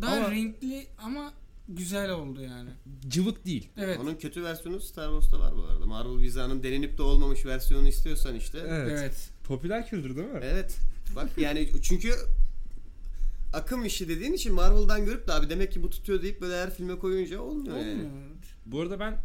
Daha 0.01 0.17
Ama- 0.17 0.31
renkli 0.31 0.87
ama 0.99 1.33
güzel 1.69 2.11
oldu 2.11 2.43
yani. 2.43 2.71
Cıvık 3.09 3.47
değil. 3.47 3.69
Evet. 3.77 3.99
Onun 4.03 4.15
kötü 4.15 4.45
versiyonu 4.45 4.81
Star 4.81 5.07
Wars'ta 5.07 5.41
var 5.41 5.57
bu 5.57 5.65
arada. 5.65 5.87
Marvel 5.87 6.19
Viza'nın 6.19 6.63
denenip 6.63 6.99
de 6.99 7.03
olmamış 7.03 7.47
versiyonu 7.47 7.89
istiyorsan 7.89 8.35
işte. 8.35 8.59
Evet. 8.67 8.99
Evet. 8.99 9.31
Popüler 9.45 9.89
kültür 9.89 10.17
değil 10.17 10.29
mi? 10.29 10.41
Evet. 10.43 10.77
Bak 11.17 11.39
yani 11.39 11.69
çünkü 11.83 12.15
akım 13.53 13.85
işi 13.85 14.09
dediğin 14.09 14.33
için 14.33 14.55
Marvel'dan 14.55 15.05
görüp 15.05 15.29
de 15.29 15.33
abi 15.33 15.51
demek 15.51 15.73
ki 15.73 15.83
bu 15.83 15.91
tutuyor 15.91 16.23
deyip 16.23 16.41
böyle 16.41 16.63
her 16.63 16.75
filme 16.75 16.99
koyunca 16.99 17.41
olmuyor, 17.41 17.77
yani. 17.77 17.91
Olmuyor. 17.91 18.11
Bu 18.67 18.81
arada 18.81 19.01
ben 19.01 19.17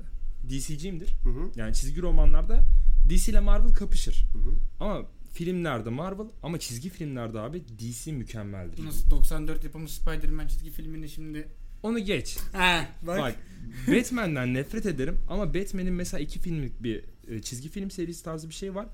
DC'ciyimdir. 0.50 1.10
Hı 1.24 1.30
hı. 1.30 1.52
Yani 1.56 1.74
çizgi 1.74 2.02
romanlarda 2.02 2.64
DC 3.10 3.32
ile 3.32 3.40
Marvel 3.40 3.74
kapışır. 3.74 4.26
Hı 4.34 4.38
hı. 4.38 4.54
Ama 4.80 5.06
filmlerde 5.34 5.90
Marvel 5.90 6.28
ama 6.44 6.60
çizgi 6.60 6.90
filmlerde 6.90 7.40
abi 7.40 7.64
DC 7.80 8.12
mükemmeldir. 8.12 8.86
Nasıl 8.86 9.10
94 9.10 9.64
yapımı 9.64 9.90
Spider-Man 9.90 10.48
çizgi 10.48 10.70
filmini 10.70 11.10
şimdi 11.10 11.48
Onu 11.84 12.00
geç. 12.00 12.38
Ha, 12.54 12.86
bak. 13.02 13.20
Bak 13.20 13.36
Batman'den 13.88 14.54
nefret 14.54 14.86
ederim 14.86 15.18
ama 15.30 15.54
Batman'in 15.54 15.94
mesela 15.94 16.22
iki 16.22 16.40
filmlik 16.40 16.84
bir 16.84 17.04
e, 17.28 17.42
çizgi 17.42 17.70
film 17.70 17.92
serisi 17.92 18.24
tarzı 18.24 18.50
bir 18.50 18.54
şey 18.54 18.76
var. 18.76 18.86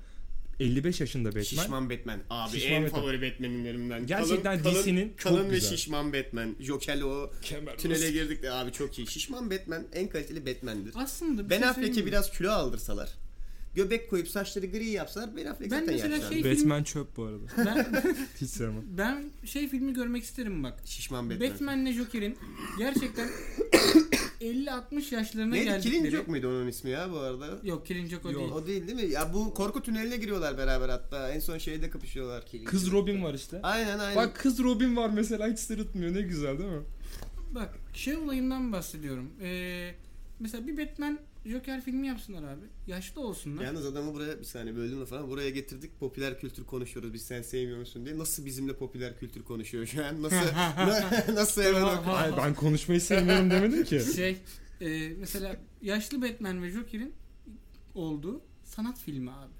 55 0.60 1.00
yaşında 1.00 1.28
Batman. 1.28 1.42
Şişman 1.42 1.90
Batman. 1.90 2.20
Abi 2.30 2.50
Şişman 2.58 2.72
en 2.72 2.84
Batman. 2.84 3.00
favori 3.00 3.22
Batman'lerimden. 3.22 4.06
Gerçekten 4.06 4.62
Kalın- 4.62 4.82
DC'nin 4.82 5.08
çok 5.16 5.32
kalın 5.32 5.50
ve 5.50 5.54
güzel. 5.54 5.70
şişman 5.76 6.12
Batman. 6.12 6.56
Joker'le 6.60 7.02
o 7.02 7.30
Kemer 7.42 7.76
tünele 7.78 8.10
girdik 8.10 8.42
de 8.42 8.50
abi 8.52 8.72
çok 8.72 8.98
iyi. 8.98 9.06
Şişman 9.06 9.50
Batman 9.50 9.86
en 9.92 10.08
kaliteli 10.08 10.46
Batman'dir. 10.46 10.92
Aslında 10.96 11.44
bir 11.44 11.50
Ben 11.50 11.58
şey 11.58 11.68
Affleck'e 11.68 12.06
biraz 12.06 12.30
kilo 12.32 12.50
aldırsalar. 12.50 13.08
Göbek 13.76 14.10
koyup 14.10 14.28
saçları 14.28 14.66
gri 14.66 14.86
yapsalar 14.88 15.36
Ben 15.36 15.46
Affleck 15.46 15.72
Ben 15.72 15.78
zaten 15.80 15.94
mesela 15.94 16.14
yaşlandı. 16.16 16.34
şey- 16.42 16.44
Batman 16.56 16.82
çöp 16.82 17.16
bu 17.16 17.24
arada. 17.24 17.44
ben, 17.58 17.86
Hiç 18.40 18.50
sevmem. 18.50 18.82
ben 18.98 19.24
şey 19.44 19.68
filmi 19.68 19.94
görmek 19.94 20.22
isterim 20.24 20.62
bak. 20.62 20.74
Şişman 20.84 21.30
Batman. 21.30 21.50
Batman'le 21.50 21.92
Joker'in 21.92 22.36
gerçekten 22.78 23.28
50-60 24.40 25.14
yaşlarına 25.14 25.50
Neydi? 25.50 25.64
geldikleri... 25.64 25.94
Killing 25.94 26.10
Joke 26.16 26.30
muydu 26.30 26.48
onun 26.48 26.66
ismi 26.66 26.90
ya 26.90 27.12
bu 27.12 27.18
arada? 27.18 27.58
Yok 27.62 27.86
Killing 27.86 28.10
Joke 28.10 28.28
o 28.28 28.32
Yok. 28.32 28.40
değil. 28.40 28.52
O 28.52 28.66
değil 28.66 28.86
değil 28.88 29.06
mi? 29.08 29.12
Ya 29.12 29.34
bu 29.34 29.54
korku 29.54 29.82
tüneline 29.82 30.16
giriyorlar 30.16 30.58
beraber 30.58 30.88
hatta. 30.88 31.30
En 31.30 31.40
son 31.40 31.58
şeyde 31.58 31.90
kapışıyorlar. 31.90 32.44
Kız 32.64 32.92
Robin 32.92 33.22
var 33.22 33.34
işte. 33.34 33.60
Aynen 33.62 33.98
aynen. 33.98 34.16
Bak 34.16 34.36
kız 34.36 34.58
Robin 34.62 34.96
var 34.96 35.10
mesela 35.14 35.48
hiç 35.52 35.58
sırıtmıyor 35.58 36.14
ne 36.14 36.20
güzel 36.22 36.58
değil 36.58 36.70
mi? 36.70 36.82
Bak 37.54 37.74
şey 37.94 38.16
olayından 38.16 38.72
bahsediyorum. 38.72 39.30
Ee, 39.42 39.90
mesela 40.40 40.66
bir 40.66 40.76
Batman 40.78 41.18
Joker 41.46 41.80
filmi 41.80 42.06
yapsınlar 42.06 42.42
abi. 42.42 42.64
Yaşlı 42.86 43.20
olsunlar. 43.20 43.64
Yalnız 43.64 43.86
adamı 43.86 44.14
buraya 44.14 44.38
bir 44.38 44.44
saniye 44.44 44.76
böldüm 44.76 45.00
de 45.00 45.06
falan 45.06 45.30
buraya 45.30 45.50
getirdik 45.50 46.00
popüler 46.00 46.40
kültür 46.40 46.64
konuşuyoruz 46.64 47.14
biz 47.14 47.22
sen 47.22 47.42
sevmiyor 47.42 47.78
musun 47.78 48.06
diye. 48.06 48.18
Nasıl 48.18 48.44
bizimle 48.44 48.72
popüler 48.76 49.18
kültür 49.18 49.42
konuşuyor 49.44 49.86
şu 49.86 50.04
an? 50.06 50.22
Nasıl 50.22 50.36
na- 50.36 51.24
nasıl 51.34 51.62
hemen 51.62 51.80
Hayır 51.82 52.34
ben 52.36 52.54
konuşmayı 52.54 53.00
sevmiyorum 53.00 53.50
demedim 53.50 53.84
ki. 53.84 54.00
şey 54.16 54.36
e, 54.80 55.08
mesela 55.08 55.56
yaşlı 55.82 56.22
Batman 56.22 56.62
ve 56.62 56.70
Joker'in 56.70 57.12
olduğu 57.94 58.40
sanat 58.64 58.98
filmi 59.00 59.30
abi. 59.30 59.52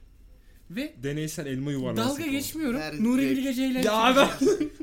Ve 0.71 0.95
Deneysel 1.03 1.47
elma 1.47 1.73
yuvarlaması. 1.73 2.09
dalga 2.21 2.27
geçmiyorum. 2.31 2.81
Her 2.81 3.05
Nuri 3.05 3.31
Bilge 3.31 3.55
Ceylan. 3.55 3.83
Ya 3.83 3.93
abi. 3.93 4.31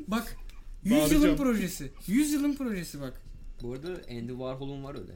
Bak 0.07 0.37
100 0.83 0.93
yılın 0.93 1.11
Bağıracağım. 1.11 1.37
projesi. 1.37 1.91
100 2.07 2.33
yılın 2.33 2.55
projesi 2.55 3.01
bak. 3.01 3.21
Bu 3.63 3.73
arada 3.73 3.87
Andy 4.11 4.27
Warhol'un 4.31 4.83
var 4.83 4.95
öyle. 5.01 5.13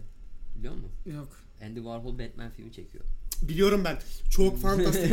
Biliyor 0.57 0.73
musun? 0.73 0.91
Yok. 1.05 1.46
Andy 1.61 1.75
Warhol 1.79 2.19
Batman 2.19 2.51
filmi 2.51 2.71
çekiyor. 2.73 3.03
Biliyorum 3.41 3.81
ben. 3.85 3.97
Çok 4.29 4.61
fantastik. 4.61 5.11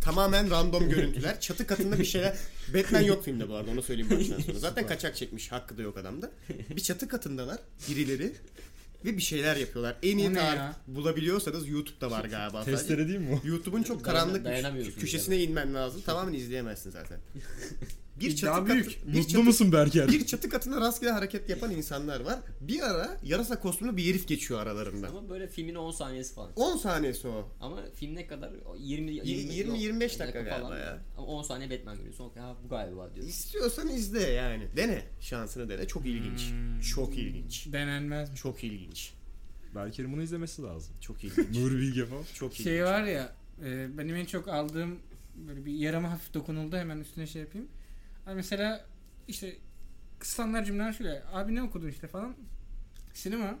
Tamamen 0.00 0.50
random 0.50 0.88
görüntüler. 0.88 1.40
Çatı 1.40 1.66
katında 1.66 1.98
bir 1.98 2.04
şeyler. 2.04 2.36
Batman 2.74 3.00
yok 3.00 3.24
filmde 3.24 3.48
bu 3.48 3.54
arada 3.54 3.70
onu 3.70 3.82
söyleyeyim 3.82 4.10
baştan 4.10 4.40
sonra. 4.40 4.58
Zaten 4.58 4.86
kaçak 4.86 5.16
çekmiş. 5.16 5.52
Hakkı 5.52 5.78
da 5.78 5.82
yok 5.82 5.98
adamda. 5.98 6.30
Bir 6.76 6.80
çatı 6.80 7.08
katındalar 7.08 7.58
birileri 7.88 8.32
ve 9.04 9.16
bir 9.16 9.22
şeyler 9.22 9.56
yapıyorlar. 9.56 9.96
En 10.02 10.18
iyi 10.18 10.32
tarif 10.32 10.58
ya? 10.58 10.76
bulabiliyorsanız 10.86 11.68
YouTube'da 11.68 12.10
var 12.10 12.24
galiba. 12.24 12.64
Testere 12.64 13.08
değil 13.08 13.18
mi 13.18 13.40
o? 13.44 13.48
YouTube'un 13.48 13.82
çok 13.82 14.04
karanlık 14.04 14.46
köşesine 15.00 15.42
inmen 15.42 15.74
lazım. 15.74 16.02
Tamamen 16.06 16.32
izleyemezsin 16.32 16.90
zaten. 16.90 17.18
Bir 18.20 18.30
İddia 18.30 18.36
çatı 18.36 18.66
büyük. 18.66 18.84
katı, 18.84 19.12
bir 19.12 19.18
Mutlu 19.18 19.32
çatı, 19.32 19.44
musun 19.44 19.72
Berker? 19.72 20.08
bir 20.08 20.26
çatı 20.26 20.48
katında 20.48 20.80
rastgele 20.80 21.10
hareket 21.10 21.48
yapan 21.50 21.70
insanlar 21.70 22.20
var. 22.20 22.38
Bir 22.60 22.80
ara 22.80 23.20
yarasa 23.24 23.60
kostümlü 23.60 23.96
bir 23.96 24.04
herif 24.10 24.28
geçiyor 24.28 24.60
aralarında. 24.60 25.08
Ama 25.08 25.28
böyle 25.28 25.48
filmin 25.48 25.74
10 25.74 25.90
saniyesi 25.90 26.34
falan. 26.34 26.52
10 26.56 26.76
saniyesi 26.76 27.28
o. 27.28 27.48
Ama 27.60 27.78
film 27.94 28.14
ne 28.14 28.26
kadar? 28.26 28.50
O 28.66 28.76
20 28.76 29.10
20 29.12 29.78
25 29.78 30.18
dakika 30.18 30.40
galiba 30.40 30.78
ya. 30.78 30.98
Ama 31.18 31.26
10 31.26 31.42
saniye 31.42 31.70
Batman 31.70 31.96
görüyorsun. 31.96 32.30
Ha 32.38 32.56
bu 32.64 32.68
galiba 32.68 33.10
diyorsun. 33.14 33.30
İstiyorsan 33.30 33.88
izle 33.88 34.22
yani. 34.22 34.68
Dene. 34.76 35.02
Şansını 35.20 35.68
dene. 35.68 35.86
Çok 35.86 36.06
ilginç. 36.06 36.50
Hmm. 36.50 36.80
Çok 36.80 37.18
ilginç. 37.18 37.66
Denenmez 37.72 38.30
mi? 38.30 38.36
Çok 38.36 38.64
ilginç. 38.64 39.12
Berker'in 39.74 40.12
bunu 40.12 40.22
izlemesi 40.22 40.62
lazım. 40.62 40.94
Çok 41.00 41.24
ilginç. 41.24 41.56
Nuri 41.56 41.78
Bilge 41.78 42.06
falan. 42.06 42.22
Çok 42.34 42.52
ilginç. 42.52 42.64
Şey 42.64 42.84
var 42.84 43.04
ya 43.04 43.32
e, 43.64 43.98
benim 43.98 44.16
en 44.16 44.24
çok 44.24 44.48
aldığım 44.48 44.98
böyle 45.48 45.64
bir 45.66 45.72
yarama 45.72 46.10
hafif 46.10 46.34
dokunuldu 46.34 46.76
hemen 46.76 46.98
üstüne 47.00 47.26
şey 47.26 47.42
yapayım. 47.42 47.68
Abi 48.26 48.34
mesela 48.34 48.84
işte 49.28 49.56
standart 50.22 50.66
cümleler 50.66 50.92
şöyle. 50.92 51.22
Abi 51.32 51.54
ne 51.54 51.62
okudun 51.62 51.88
işte 51.88 52.06
falan. 52.08 52.34
Sinema. 53.14 53.54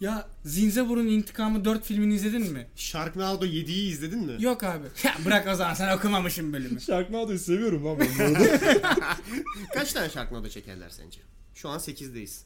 Ya 0.00 0.28
Zinzabur'un 0.44 1.06
İntikamı 1.06 1.64
4 1.64 1.84
filmini 1.84 2.14
izledin 2.14 2.52
mi? 2.52 2.66
Sharknado 2.76 3.44
7'yi 3.46 3.90
izledin 3.90 4.18
mi? 4.26 4.42
Yok 4.42 4.64
abi. 4.64 4.86
Ya 5.04 5.14
bırak 5.24 5.48
o 5.48 5.54
zaman 5.54 5.74
sen 5.74 5.96
okumamışsın 5.96 6.52
bölümü. 6.52 6.80
Sharknado'yu 6.80 7.38
seviyorum 7.38 7.84
lan 7.84 7.98
ben 8.00 8.18
bu 8.18 8.22
arada. 8.22 9.16
Kaç 9.74 9.92
tane 9.92 10.10
Sharknado 10.10 10.48
çekerler 10.48 10.90
sence? 10.90 11.20
Şu 11.54 11.68
an 11.68 11.78
8'deyiz. 11.78 12.42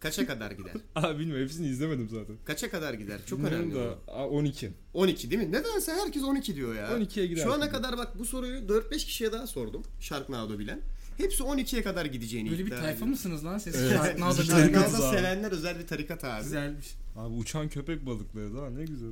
Kaça 0.00 0.26
kadar 0.26 0.50
gider? 0.50 0.72
Abi 0.94 1.18
bilmiyorum 1.18 1.44
hepsini 1.44 1.66
izlemedim 1.68 2.08
zaten. 2.08 2.36
Kaça 2.44 2.70
kadar 2.70 2.94
gider? 2.94 3.20
Çok 3.26 3.40
önemli. 3.44 3.74
da. 3.74 3.98
Aa, 4.08 4.28
12. 4.28 4.70
12 4.94 5.30
değil 5.30 5.42
mi? 5.42 5.52
Nedense 5.52 5.92
herkes 5.92 6.22
12 6.22 6.56
diyor 6.56 6.74
ya. 6.74 6.88
12'ye 6.98 7.26
gider. 7.26 7.42
Şu 7.44 7.52
ana 7.52 7.70
kadar 7.70 7.98
bak 7.98 8.18
bu 8.18 8.24
soruyu 8.24 8.60
4-5 8.60 8.96
kişiye 8.96 9.32
daha 9.32 9.46
sordum. 9.46 9.82
Sharknado 10.00 10.58
bilen. 10.58 10.80
Hepsi 11.16 11.42
12'ye 11.42 11.82
kadar 11.82 12.04
gideceğini 12.04 12.50
Böyle 12.50 12.66
bir 12.66 12.70
tayfa 12.70 12.88
ediyor. 12.90 13.06
mısınız 13.06 13.44
lan 13.44 13.58
siz? 13.58 13.76
Evet. 13.76 13.92
Sharknado 13.92 14.30
Bizim 14.30 14.46
tarikat. 14.46 14.72
tarikatız 14.72 14.92
Sharknado 15.00 15.16
sevenler 15.16 15.52
özel 15.52 15.78
bir 15.78 15.86
tarikat 15.86 16.24
abi. 16.24 16.42
Güzelmiş. 16.42 16.94
Abi 17.16 17.34
uçan 17.34 17.68
köpek 17.68 18.06
balıkları 18.06 18.56
da 18.56 18.70
ne 18.70 18.84
güzel. 18.84 19.08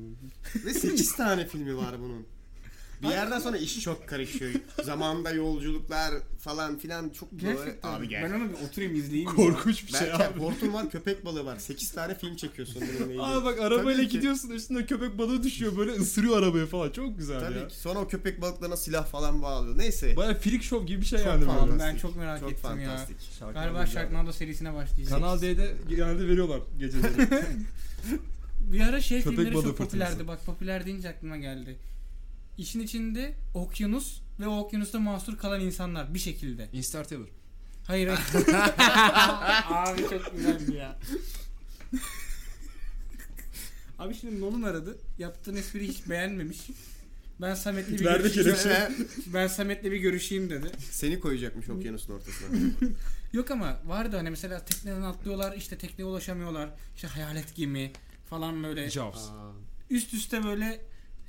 Ve 0.64 0.74
8 0.74 1.16
tane 1.16 1.46
filmi 1.48 1.76
var 1.76 1.94
bunun. 2.00 2.26
Bir 3.02 3.08
yerden 3.08 3.38
sonra 3.38 3.56
iş 3.56 3.80
çok 3.80 4.08
karışıyor. 4.08 4.50
Zamanında 4.84 5.30
yolculuklar 5.30 6.14
falan 6.38 6.78
filan 6.78 7.08
çok 7.08 7.32
böyle. 7.32 7.54
Gerçekten. 7.54 7.88
Abi 7.92 8.08
gel. 8.08 8.22
Ben 8.24 8.40
onu 8.40 8.48
bir 8.48 8.66
oturayım 8.68 8.94
izleyeyim. 8.94 9.28
ya. 9.28 9.34
Korkunç 9.36 9.86
bir 9.86 9.92
şey 9.92 10.08
Belki 10.08 10.24
abi. 10.24 10.40
hortum 10.40 10.74
var, 10.74 10.90
köpek 10.90 11.24
balığı 11.24 11.44
var. 11.44 11.56
8 11.58 11.90
tane 11.92 12.14
film 12.18 12.36
çekiyorsun 12.36 12.82
bununla 12.82 13.04
ilgili. 13.12 13.22
Abi 13.22 13.44
bak 13.44 13.58
arabayla 13.60 13.94
Tabii 13.94 14.08
ki. 14.08 14.16
gidiyorsun 14.16 14.50
üstünde 14.50 14.86
köpek 14.86 15.18
balığı 15.18 15.42
düşüyor 15.42 15.76
böyle 15.76 15.92
ısırıyor 15.92 16.38
arabayı 16.38 16.66
falan 16.66 16.90
çok 16.90 17.18
güzel 17.18 17.40
Tabii 17.40 17.58
ya. 17.58 17.68
ki. 17.68 17.76
Sonra 17.76 17.98
o 17.98 18.08
köpek 18.08 18.40
balıklarına 18.42 18.76
silah 18.76 19.06
falan 19.06 19.42
bağlıyor. 19.42 19.78
Neyse. 19.78 20.16
Baya 20.16 20.34
freak 20.34 20.62
show 20.62 20.86
gibi 20.86 21.00
bir 21.00 21.06
şey 21.06 21.18
Çok 21.18 21.26
yani 21.28 21.44
pahalı. 21.44 21.70
böyle. 21.70 21.82
Ben 21.82 21.96
çok 21.96 22.16
merak 22.16 22.40
çok 22.40 22.52
ettim 22.52 22.62
fantastik. 22.62 23.16
ya. 23.40 23.50
Galiba 23.52 23.86
Sharknado 23.86 24.32
serisine 24.32 24.74
başlayacağız. 24.74 25.08
Kanal 25.10 25.40
D'de 25.42 25.74
genelde 25.88 26.28
veriyorlar 26.28 26.60
geceleri. 26.78 27.28
Bir 28.60 28.80
ara 28.80 29.00
şey 29.00 29.22
Köpek 29.22 29.36
filmleri 29.38 29.54
balığı 29.54 29.62
çok 29.64 29.76
fırtınası. 29.78 29.90
popülerdi. 30.12 30.28
Bak 30.28 30.46
popüler 30.46 30.86
deyince 30.86 31.08
aklıma 31.08 31.36
geldi. 31.36 31.76
İşin 32.58 32.80
içinde 32.80 33.34
okyanus 33.54 34.20
ve 34.40 34.46
o 34.46 34.58
okyanusta 34.58 35.00
mahsur 35.00 35.38
kalan 35.38 35.60
insanlar 35.60 36.14
bir 36.14 36.18
şekilde. 36.18 36.68
Interstellar. 36.72 37.28
Hayır 37.86 38.08
hayır. 38.08 38.46
Abi 39.70 40.00
çok 40.10 40.36
güzeldi 40.36 40.74
ya. 40.74 40.98
Abi 43.98 44.14
şimdi 44.14 44.40
Nolan 44.40 44.62
aradı. 44.62 44.98
Yaptığın 45.18 45.56
espriyi 45.56 45.88
hiç 45.88 46.08
beğenmemiş. 46.08 46.58
Ben 47.40 47.54
Samet'le 47.54 47.88
bir 47.88 48.04
Nerede 48.04 48.28
görüşeyim. 48.28 48.56
kelepçe? 48.56 48.92
Ben 49.34 49.46
Samet'le 49.46 49.84
bir 49.84 49.96
görüşeyim 49.96 50.50
dedi. 50.50 50.66
Seni 50.90 51.20
koyacakmış 51.20 51.68
okyanusun 51.68 52.12
ortasına. 52.12 52.48
Yok 53.32 53.50
ama 53.50 53.78
vardı 53.84 54.16
hani 54.16 54.30
mesela 54.30 54.64
tekneden 54.64 55.02
atlıyorlar 55.02 55.56
işte 55.56 55.78
tekneye 55.78 56.04
ulaşamıyorlar. 56.04 56.70
İşte 56.96 57.08
hayalet 57.08 57.56
gemi 57.56 57.92
falan 58.30 58.62
böyle 58.64 58.90
Jaws. 58.90 59.28
Üst 59.90 60.14
üste 60.14 60.44
böyle 60.44 60.80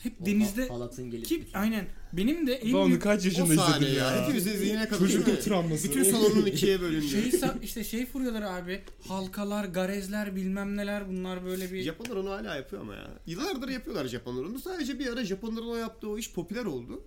hep 0.03 0.21
o 0.21 0.25
denizde 0.25 0.67
ha- 0.67 0.73
halatın 0.75 1.11
gelip 1.11 1.25
Ki 1.25 1.43
aynen. 1.53 1.85
Benim 2.13 2.47
de 2.47 2.53
en 2.53 2.73
Ben 2.73 2.87
büyük 2.87 3.01
kaç 3.01 3.21
o 3.23 3.27
yaşında 3.27 3.53
izledim 3.53 3.95
ya. 3.97 4.11
ya. 4.11 4.23
Hepimizin 4.23 4.51
zihnine 4.57 4.85
kadar. 4.87 4.99
Çocukluk 4.99 5.41
travması. 5.41 5.89
Bütün 5.89 6.03
salonun 6.11 6.45
ikiye 6.45 6.81
bölündü. 6.81 7.07
şey 7.07 7.31
işte 7.63 7.83
şey 7.83 8.05
furuyorlar 8.05 8.41
abi. 8.41 8.81
Halkalar, 9.07 9.65
garezler, 9.65 10.35
bilmem 10.35 10.77
neler 10.77 11.09
bunlar 11.09 11.45
böyle 11.45 11.71
bir 11.73 11.81
Japonlar 11.81 12.15
onu 12.15 12.29
hala 12.29 12.55
yapıyor 12.55 12.81
ama 12.81 12.95
ya. 12.95 13.07
Yıllardır 13.25 13.69
yapıyorlar 13.69 14.05
Japonlar 14.07 14.43
onu. 14.43 14.59
Sadece 14.59 14.99
bir 14.99 15.07
ara 15.07 15.23
Japonların 15.25 15.67
o 15.67 15.75
yaptığı 15.75 16.09
o 16.09 16.17
iş 16.17 16.33
popüler 16.33 16.65
oldu. 16.65 17.03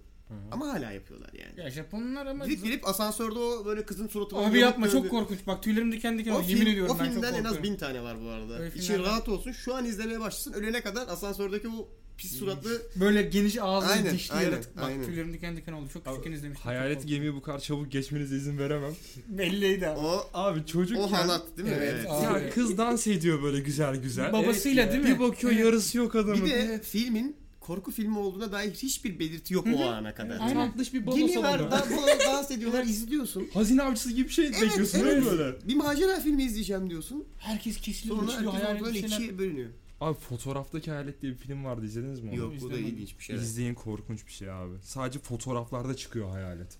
Ama 0.52 0.68
hala 0.68 0.92
yapıyorlar 0.92 1.30
yani. 1.32 1.60
ya 1.60 1.70
Japonlar 1.70 2.26
ama 2.26 2.46
Gidip 2.46 2.64
gelip 2.64 2.88
asansörde 2.88 3.38
o 3.38 3.64
böyle 3.64 3.84
kızın 3.84 4.08
suratına 4.08 4.40
Abi 4.40 4.58
yapma 4.58 4.86
yamuk 4.86 5.02
çok 5.02 5.10
korkunç. 5.10 5.38
Bak 5.46 5.62
tüylerim 5.62 5.92
diken 5.92 6.18
diken 6.18 6.32
O, 6.32 6.36
oldu. 6.36 6.46
film, 6.46 6.58
Yemin 6.58 6.72
ediyorum 6.72 6.96
o 6.96 6.98
ben 6.98 7.04
çok 7.04 7.12
filmden 7.14 7.34
en 7.34 7.44
az 7.44 7.62
bin 7.62 7.76
tane 7.76 8.02
var 8.02 8.16
bu 8.24 8.28
arada. 8.28 8.58
Öyle 8.58 8.74
İçin 8.76 8.94
var. 8.98 9.02
rahat 9.02 9.28
olsun. 9.28 9.52
Şu 9.52 9.74
an 9.74 9.84
izlemeye 9.84 10.20
başlasın. 10.20 10.52
Ölene 10.52 10.80
kadar 10.80 11.08
asansördeki 11.08 11.68
o 11.68 11.88
pis 12.16 12.38
suratlı 12.38 12.82
Böyle 12.96 13.22
geniş 13.22 13.58
ağızlı 13.58 13.88
Aynen, 13.92 14.14
dişli 14.14 14.34
aynen, 14.34 14.50
yaratık. 14.50 14.76
Bak 14.76 14.84
aynen. 14.84 15.04
tüylerim 15.04 15.32
diken 15.32 15.56
diken 15.56 15.72
oldu. 15.72 15.88
Çok 15.92 16.04
küçükken 16.06 16.32
izlemiştim. 16.32 16.64
Hayalet 16.70 17.06
gemiyi 17.06 17.34
bu 17.34 17.42
kadar 17.42 17.58
çabuk 17.58 17.92
geçmenize 17.92 18.36
izin 18.36 18.58
veremem. 18.58 18.92
Belliydi 19.28 19.88
abi. 19.88 19.98
o 19.98 20.30
Abi 20.34 20.66
çocukken 20.66 21.02
o 21.02 21.12
halat 21.12 21.42
değil 21.56 21.68
mi? 21.68 21.74
Evet, 21.78 21.94
Evet. 21.96 22.06
abi. 22.10 22.24
ya 22.44 22.50
kız 22.50 22.78
dans 22.78 23.06
ediyor 23.06 23.42
böyle 23.42 23.60
güzel 23.60 23.96
güzel. 23.96 24.32
Babasıyla 24.32 24.82
Evet 24.82 24.92
değil 24.92 25.04
mi? 25.04 25.14
Bir 25.14 25.18
bakıyor 25.20 25.52
yarısı 25.52 25.98
yok 25.98 26.14
adamın. 26.14 26.44
Bir 26.44 26.50
de 26.50 26.80
filmin 26.84 27.36
korku 27.70 27.90
filmi 27.90 28.18
olduğuna 28.18 28.52
dair 28.52 28.70
hiçbir 28.70 29.18
belirti 29.18 29.54
yok 29.54 29.66
o 29.76 29.84
ana 29.84 30.14
kadar. 30.14 30.38
Aynen. 30.40 30.68
Tatlış 30.70 30.94
bir 30.94 31.06
balo 31.06 31.28
salonu. 31.28 31.70
da, 31.70 31.84
dans 32.26 32.50
ediyorlar, 32.50 32.84
izliyorsun. 32.84 33.48
Hazine 33.54 33.82
avcısı 33.82 34.12
gibi 34.12 34.28
bir 34.28 34.32
şey 34.32 34.52
bekliyorsun 34.52 35.04
değil 35.04 35.18
mi 35.18 35.24
böyle? 35.26 35.68
Bir 35.68 35.74
macera 35.74 36.20
filmi 36.20 36.42
izleyeceğim 36.44 36.90
diyorsun. 36.90 37.24
Herkes 37.38 37.76
kesiliyor, 37.76 38.16
Sonra 38.16 38.32
herkes 38.32 38.52
hayal 38.52 38.80
böyle 38.80 39.00
şeyler. 39.00 39.16
ikiye 39.16 39.38
bölünüyor. 39.38 39.70
Abi 40.00 40.18
fotoğraftaki 40.18 40.90
hayalet 40.90 41.22
diye 41.22 41.32
bir 41.32 41.36
film 41.36 41.64
vardı 41.64 41.86
izlediniz 41.86 42.20
mi 42.20 42.30
onu? 42.30 42.38
Yok 42.38 42.52
bu 42.60 42.70
da 42.70 42.78
ilginç 42.78 43.18
bir 43.18 43.24
şey. 43.24 43.36
İzleyin 43.36 43.74
korkunç 43.74 44.26
bir 44.26 44.32
şey 44.32 44.50
abi. 44.50 44.74
Sadece 44.82 45.18
fotoğraflarda 45.18 45.96
çıkıyor 45.96 46.30
hayalet. 46.30 46.78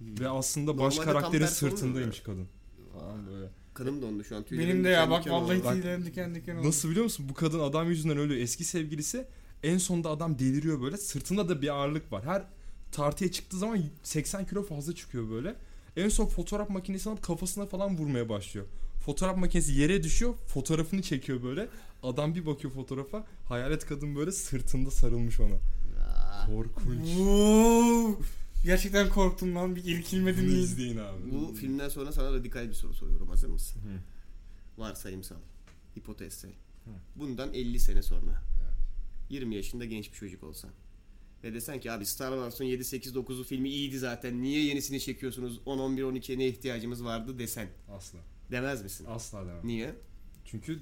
Ve 0.00 0.28
aslında 0.28 0.72
Normalde 0.72 0.86
baş 0.86 0.98
karakterin 0.98 1.46
sırtındaymış 1.46 2.20
kadın. 2.20 2.48
Falan 2.92 3.26
böyle. 3.26 3.46
Kanım 3.74 4.02
dondu 4.02 4.24
şu 4.24 4.36
an. 4.36 4.42
tüylerim 4.44 4.70
Benim 4.70 4.84
de 4.84 4.88
ya 4.88 5.10
bak 5.10 5.30
vallahi 5.30 5.62
tüylerim 5.62 6.04
diken 6.04 6.34
diken 6.34 6.56
oldu. 6.56 6.68
Nasıl 6.68 6.90
biliyor 6.90 7.04
musun? 7.04 7.26
Bu 7.28 7.34
kadın 7.34 7.60
adam 7.60 7.88
yüzünden 7.88 8.18
ölüyor. 8.18 8.40
Eski 8.40 8.64
sevgilisi 8.64 9.26
en 9.62 9.78
sonunda 9.78 10.10
adam 10.10 10.38
deliriyor 10.38 10.82
böyle. 10.82 10.96
Sırtında 10.96 11.48
da 11.48 11.62
bir 11.62 11.68
ağırlık 11.68 12.12
var. 12.12 12.24
Her 12.24 12.42
tartıya 12.92 13.32
çıktığı 13.32 13.58
zaman 13.58 13.82
80 14.02 14.46
kilo 14.46 14.62
fazla 14.62 14.94
çıkıyor 14.94 15.30
böyle. 15.30 15.54
En 15.96 16.08
son 16.08 16.26
fotoğraf 16.26 16.70
makinesini 16.70 17.12
alıp 17.12 17.22
kafasına 17.22 17.66
falan 17.66 17.98
vurmaya 17.98 18.28
başlıyor. 18.28 18.66
Fotoğraf 19.04 19.36
makinesi 19.36 19.72
yere 19.72 20.02
düşüyor. 20.02 20.34
Fotoğrafını 20.46 21.02
çekiyor 21.02 21.42
böyle. 21.42 21.68
Adam 22.02 22.34
bir 22.34 22.46
bakıyor 22.46 22.72
fotoğrafa. 22.72 23.26
Hayalet 23.48 23.86
kadın 23.86 24.16
böyle 24.16 24.32
sırtında 24.32 24.90
sarılmış 24.90 25.40
ona. 25.40 25.56
Korkunç. 26.46 27.06
Wow. 27.06 28.24
Gerçekten 28.64 29.08
korktum 29.08 29.56
lan 29.56 29.76
bir 29.76 29.84
irkilmedim 29.84 30.46
Bunu 30.46 30.56
izleyin 30.56 30.96
abi. 30.96 31.32
Bu 31.32 31.54
filmden 31.54 31.88
sonra 31.88 32.12
sana 32.12 32.32
radikal 32.32 32.68
bir 32.68 32.74
soru 32.74 32.94
soruyorum. 32.94 33.28
Hazır 33.28 33.48
mısın? 33.48 33.80
Hı. 33.80 34.80
Varsayımsal. 34.82 35.36
Hipotezsel. 35.98 36.50
Hı. 36.84 36.90
Bundan 37.16 37.54
50 37.54 37.80
sene 37.80 38.02
sonra. 38.02 38.42
Evet. 39.30 39.40
20 39.40 39.54
yaşında 39.54 39.84
genç 39.84 40.12
bir 40.12 40.16
çocuk 40.16 40.42
olsan. 40.44 40.70
Ve 41.44 41.54
desen 41.54 41.80
ki 41.80 41.92
abi 41.92 42.06
Star 42.06 42.30
Wars'un 42.32 42.64
7, 42.64 42.84
8, 42.84 43.12
9'u 43.14 43.44
filmi 43.44 43.68
iyiydi 43.68 43.98
zaten. 43.98 44.42
Niye 44.42 44.64
yenisini 44.64 45.00
çekiyorsunuz? 45.00 45.60
10, 45.66 45.78
11, 45.78 46.02
12'ye 46.02 46.38
ne 46.38 46.46
ihtiyacımız 46.46 47.04
vardı 47.04 47.38
desen. 47.38 47.68
Asla. 47.96 48.18
Demez 48.50 48.82
misin? 48.82 49.06
Asla 49.08 49.40
demem. 49.46 49.60
Niye? 49.64 49.94
Çünkü 50.44 50.80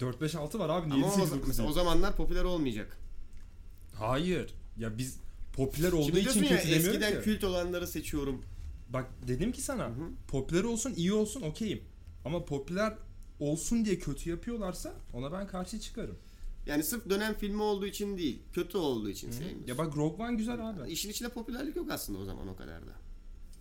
4 0.00 0.20
5 0.20 0.34
6 0.34 0.58
var 0.58 0.68
abi. 0.68 0.90
Niye 0.90 1.04
Ama 1.04 1.12
7 1.12 1.22
o, 1.22 1.24
8 1.26 1.32
9 1.36 1.48
mesela 1.48 1.68
o 1.68 1.72
zamanlar 1.72 2.16
popüler 2.16 2.44
olmayacak. 2.44 2.98
Hayır. 3.94 4.54
Ya 4.78 4.98
biz 4.98 5.18
popüler 5.52 5.92
olduğu 5.92 6.04
Şimdi 6.06 6.20
için 6.20 6.42
ya 6.42 6.48
kötü 6.48 6.68
demiyorum 6.68 6.88
eskiden 6.88 7.12
ki. 7.18 7.24
kült 7.24 7.44
olanları 7.44 7.86
seçiyorum. 7.86 8.44
Bak 8.90 9.06
dedim 9.28 9.52
ki 9.52 9.62
sana 9.62 9.84
Hı 9.84 9.90
hı. 9.90 10.10
popüler 10.28 10.64
olsun 10.64 10.94
iyi 10.96 11.12
olsun 11.12 11.42
okeyim. 11.42 11.82
Ama 12.24 12.44
popüler 12.44 12.94
olsun 13.40 13.84
diye 13.84 13.98
kötü 13.98 14.30
yapıyorlarsa 14.30 14.94
ona 15.12 15.32
ben 15.32 15.46
karşı 15.46 15.80
çıkarım. 15.80 16.18
Yani 16.68 16.82
sırf 16.84 17.08
dönem 17.10 17.34
filmi 17.34 17.62
olduğu 17.62 17.86
için 17.86 18.18
değil, 18.18 18.42
kötü 18.52 18.78
olduğu 18.78 19.08
için 19.10 19.30
sevmiyorsun. 19.30 19.66
Ya 19.66 19.78
bak 19.78 19.96
Rogue 19.96 20.26
One 20.26 20.36
güzel 20.36 20.70
abi. 20.70 20.90
İşin 20.92 21.10
içinde 21.10 21.28
popülerlik 21.28 21.76
yok 21.76 21.90
aslında 21.90 22.18
o 22.18 22.24
zaman 22.24 22.48
o 22.48 22.56
kadar 22.56 22.86
da. 22.86 22.92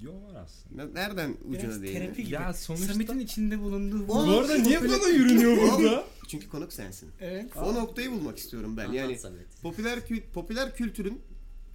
Yo 0.01 0.11
var 0.13 0.35
aslında. 0.43 0.83
Ne- 0.85 0.93
Nereden 0.93 1.37
Biraz 1.45 1.77
ucuna 1.77 1.85
terapi 1.91 2.23
gibi. 2.23 2.33
Ya 2.33 2.53
sonuçta- 2.53 2.93
Samet'in 2.93 3.19
içinde 3.19 3.59
bulunduğu 3.59 4.03
O- 4.03 4.27
Bu 4.27 4.31
arada 4.39 4.55
niye 4.57 4.81
bana 4.83 5.07
yürünüyor 5.07 5.57
burada? 5.57 6.03
Çünkü 6.27 6.49
konuk 6.49 6.73
sensin. 6.73 7.09
Evet. 7.19 7.51
O 7.57 7.75
noktayı 7.75 8.11
bulmak 8.11 8.37
istiyorum 8.37 8.77
ben. 8.77 8.91
Yani 8.91 9.17
Samet. 9.17 9.61
popüler 9.61 10.07
kült, 10.07 10.23
popüler 10.33 10.75
kültürün 10.75 11.21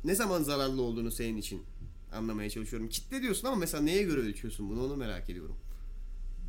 ne 0.04 0.14
zaman 0.14 0.42
zararlı 0.42 0.82
olduğunu 0.82 1.10
senin 1.10 1.36
için 1.36 1.62
anlamaya 2.12 2.50
çalışıyorum. 2.50 2.88
Kitle 2.88 3.22
diyorsun 3.22 3.46
ama 3.48 3.56
mesela 3.56 3.82
neye 3.82 4.02
göre 4.02 4.20
ölçüyorsun 4.20 4.70
bunu 4.70 4.84
onu 4.84 4.96
merak 4.96 5.30
ediyorum. 5.30 5.56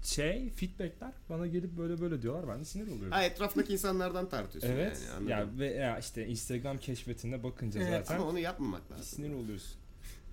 Şey 0.03 0.49
feedbackler 0.49 1.11
bana 1.29 1.47
gelip 1.47 1.77
böyle 1.77 2.01
böyle 2.01 2.21
diyorlar 2.21 2.47
ben 2.47 2.59
de 2.59 2.65
sinir 2.65 2.87
oluyorum. 2.87 3.11
Ha 3.11 3.23
etrafındaki 3.23 3.73
insanlardan 3.73 4.29
tartıyorsun 4.29 4.69
Evet. 4.71 4.99
yani 5.07 5.35
anladım. 5.35 5.59
ya 5.59 5.59
ve 5.59 5.73
ya 5.73 5.99
işte 5.99 6.27
Instagram 6.27 6.77
keşfetinde 6.77 7.43
bakınca 7.43 7.81
Evet, 7.81 8.07
zaten 8.07 8.21
Ama 8.21 8.29
onu 8.29 8.39
yapmamak 8.39 8.91
lazım. 8.91 9.05
sinir 9.05 9.33
oluyorsun. 9.33 9.75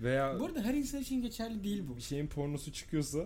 Veya 0.01 0.39
Bu 0.39 0.45
arada 0.45 0.61
her 0.63 0.73
insan 0.73 1.01
için 1.01 1.21
geçerli 1.21 1.63
değil 1.63 1.83
bu. 1.89 1.97
bir 1.97 2.01
şeyin 2.01 2.27
pornosu 2.27 2.73
çıkıyorsa 2.73 3.19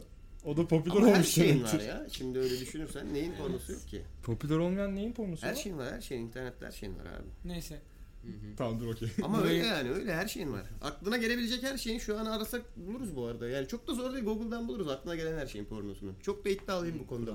o 0.46 0.58
da 0.58 0.68
popüler 0.68 0.96
Ama 0.96 1.08
her 1.08 1.14
olmuş 1.14 1.28
şeyin 1.28 1.64
var 1.64 1.80
ya. 1.80 2.08
Şimdi 2.12 2.39
öyle 2.39 2.60
düşünürsen 2.60 3.14
neyin 3.14 3.34
pornosu 3.34 3.72
yok 3.72 3.88
ki? 3.88 4.02
Popüler 4.24 4.58
olmayan 4.58 4.96
neyin 4.96 5.12
pornosu 5.14 5.46
Her 5.46 5.52
var? 5.52 5.56
şeyin 5.56 5.78
var, 5.78 5.93
her 5.93 6.02
şeyin 6.02 6.22
internette 6.22 6.66
her 6.66 6.72
şeyin 6.72 6.96
var 6.96 7.06
abi. 7.06 7.28
Neyse. 7.46 7.80
Hı 8.26 8.32
hı. 8.32 8.55
Tamam 8.57 8.80
dur 8.80 8.88
okey. 8.88 9.09
Ama 9.23 9.41
öyle 9.43 9.65
yani 9.65 9.91
öyle 9.91 10.15
her 10.15 10.28
şeyin 10.28 10.53
var. 10.53 10.63
Aklına 10.82 11.17
gelebilecek 11.17 11.63
her 11.63 11.78
şeyin 11.78 11.99
şu 11.99 12.19
an 12.19 12.26
arasak 12.26 12.61
buluruz 12.78 13.15
bu 13.15 13.26
arada. 13.26 13.49
Yani 13.49 13.67
çok 13.67 13.88
da 13.88 13.93
zor 13.93 14.13
değil 14.13 14.26
Google'dan 14.26 14.67
buluruz 14.67 14.88
aklına 14.88 15.15
gelen 15.15 15.38
her 15.38 15.47
şeyin 15.47 15.65
pornosunu. 15.65 16.11
Çok 16.21 16.45
da 16.45 16.49
iddialıyım 16.49 16.99
bu 16.99 17.07
konuda. 17.07 17.32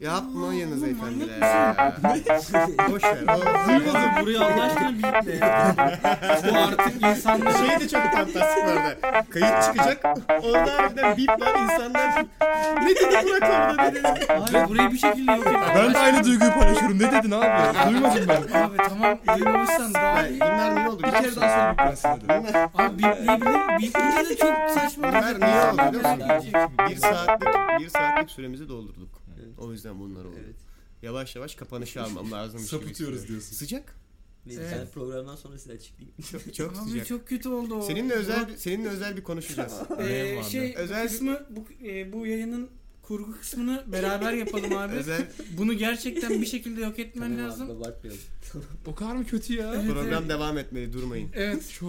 Yapmayınız 0.00 0.82
efendiler. 0.82 1.40
Boş 2.90 3.04
ver. 3.04 3.26
Duymadım 3.68 4.10
burayı 4.20 4.40
Allah 4.40 4.62
aşkına 4.62 4.92
biple 4.92 5.36
ya. 5.36 5.74
Bu 6.52 6.58
artık 6.58 7.02
insanlar 7.02 7.52
Şey 7.52 7.80
de 7.80 7.88
çok 7.88 8.02
fantastik 8.02 8.66
da. 8.66 8.96
Kayıt 9.30 9.62
çıkacak. 9.64 10.04
Orada 10.42 10.78
harbiden 10.78 11.16
bip 11.16 11.28
var 11.28 11.62
insanlar. 11.62 12.24
Ne 12.82 12.90
dedi 12.90 13.04
Burak 13.10 13.24
orada 13.52 13.94
dedi. 13.94 14.08
Abi 14.28 14.68
burayı 14.68 14.90
bir 14.90 14.98
şekilde 14.98 15.32
yok 15.32 15.46
et. 15.46 15.54
Ben 15.76 15.94
de 15.94 15.98
aynı 15.98 16.24
duyguyu 16.24 16.52
paylaşıyorum. 16.52 16.98
Ne 16.98 17.12
dedin 17.12 17.30
abi? 17.30 17.46
Duymadım 17.90 18.28
ben. 18.28 18.58
Abi 18.60 18.76
tamam 18.88 19.18
duymamışsan 19.36 19.94
daha 19.94 20.28
iyi. 20.28 20.40
Bunlar 20.40 20.76
niye 20.76 20.88
oldu? 20.88 21.02
Bir 21.02 21.10
kere 21.10 21.36
daha 21.36 21.74
ben 21.78 21.94
sana 21.94 22.20
dedim. 22.20 22.60
Abi 22.74 22.98
bipleyebilir. 22.98 23.78
Bipleyince 23.78 24.28
de 24.30 24.36
çok 24.36 24.70
saçma. 24.70 25.08
Bunlar 25.08 25.40
niye 25.40 25.72
oldu 25.72 25.98
biliyor 25.98 26.36
musun? 26.36 26.52
Bir 26.90 26.96
saatlik, 26.96 27.48
bir 27.80 27.88
saatlik 27.88 28.30
süremizi 28.30 28.68
doldurduk. 28.68 29.11
O 29.62 29.72
yüzden 29.72 30.00
bunlar 30.00 30.24
oldu. 30.24 30.36
Evet. 30.44 30.56
Yavaş 31.02 31.36
yavaş 31.36 31.54
kapanışı 31.54 32.02
almam 32.02 32.32
lazım. 32.32 32.60
Sapıtıyoruz 32.60 33.28
diyorsun. 33.28 33.56
Sıcak. 33.56 33.96
Neyse 34.46 34.62
Evet. 34.62 34.78
ben 34.80 34.90
programdan 34.90 35.36
sonra 35.36 35.58
size 35.58 35.72
açıklayayım. 35.72 36.14
Çok, 36.32 36.54
çok 36.54 36.70
Abi 36.76 36.90
sıcak. 36.90 37.06
çok 37.06 37.28
kötü 37.28 37.48
oldu 37.48 37.74
o. 37.74 37.82
Seninle 37.82 38.14
özel 38.14 38.48
bir, 38.48 38.56
seninle 38.56 38.88
özel 38.88 39.16
bir 39.16 39.22
konuşacağız. 39.22 39.72
Ee, 39.98 40.42
şey 40.50 40.74
Özel 40.76 41.04
bu 41.04 41.08
kısmı 41.08 41.46
bu, 41.50 41.86
e, 41.86 42.12
bu 42.12 42.26
yayının 42.26 42.70
kurgu 43.02 43.38
kısmını 43.38 43.84
beraber 43.92 44.32
yapalım 44.32 44.76
abi. 44.76 44.94
özel 44.94 45.28
Bunu 45.58 45.72
gerçekten 45.72 46.40
bir 46.40 46.46
şekilde 46.46 46.80
yok 46.80 46.98
etmen 46.98 47.36
Tamam 47.36 47.50
lazım. 47.50 47.70
abi, 47.70 47.72
abartmayalım. 47.72 48.22
O 48.86 48.94
kadar 48.94 49.16
mı 49.16 49.26
kötü 49.26 49.54
ya? 49.54 49.74
Evet, 49.74 49.86
program 49.92 50.22
evet. 50.22 50.28
devam 50.28 50.58
etmeli 50.58 50.92
durmayın. 50.92 51.30
Evet. 51.34 51.68
Şu 51.68 51.88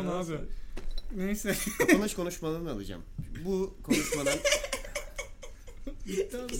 an 0.00 0.06
abi. 0.06 0.38
Neyse. 1.16 1.54
Kapanış 1.78 2.14
konuşmalarını 2.14 2.70
alacağım. 2.70 3.02
Bu 3.44 3.74
konuşmadan 3.82 4.38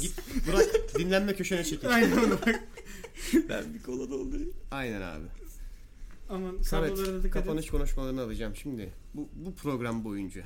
git 0.01 0.18
bırak 0.49 0.99
dinlenme 0.99 1.35
köşene 1.35 1.64
çekil. 1.64 1.89
Aynen 1.95 2.18
öyle 2.18 2.31
bak. 2.33 2.64
ben 3.49 3.75
bir 3.75 3.83
kola 3.83 4.11
doldurayım. 4.11 4.53
Aynen 4.70 5.03
abi. 5.03 5.25
Aman 6.31 6.62
Samet 6.62 6.91
kablolara 6.91 7.12
da 7.12 7.23
dikkat 7.23 7.27
et. 7.43 7.47
kapanış 7.47 7.66
konuşmalarını 7.70 8.23
alacağım 8.23 8.57
şimdi. 8.57 8.93
Bu, 9.14 9.29
bu 9.35 9.55
program 9.55 10.05
boyunca. 10.05 10.43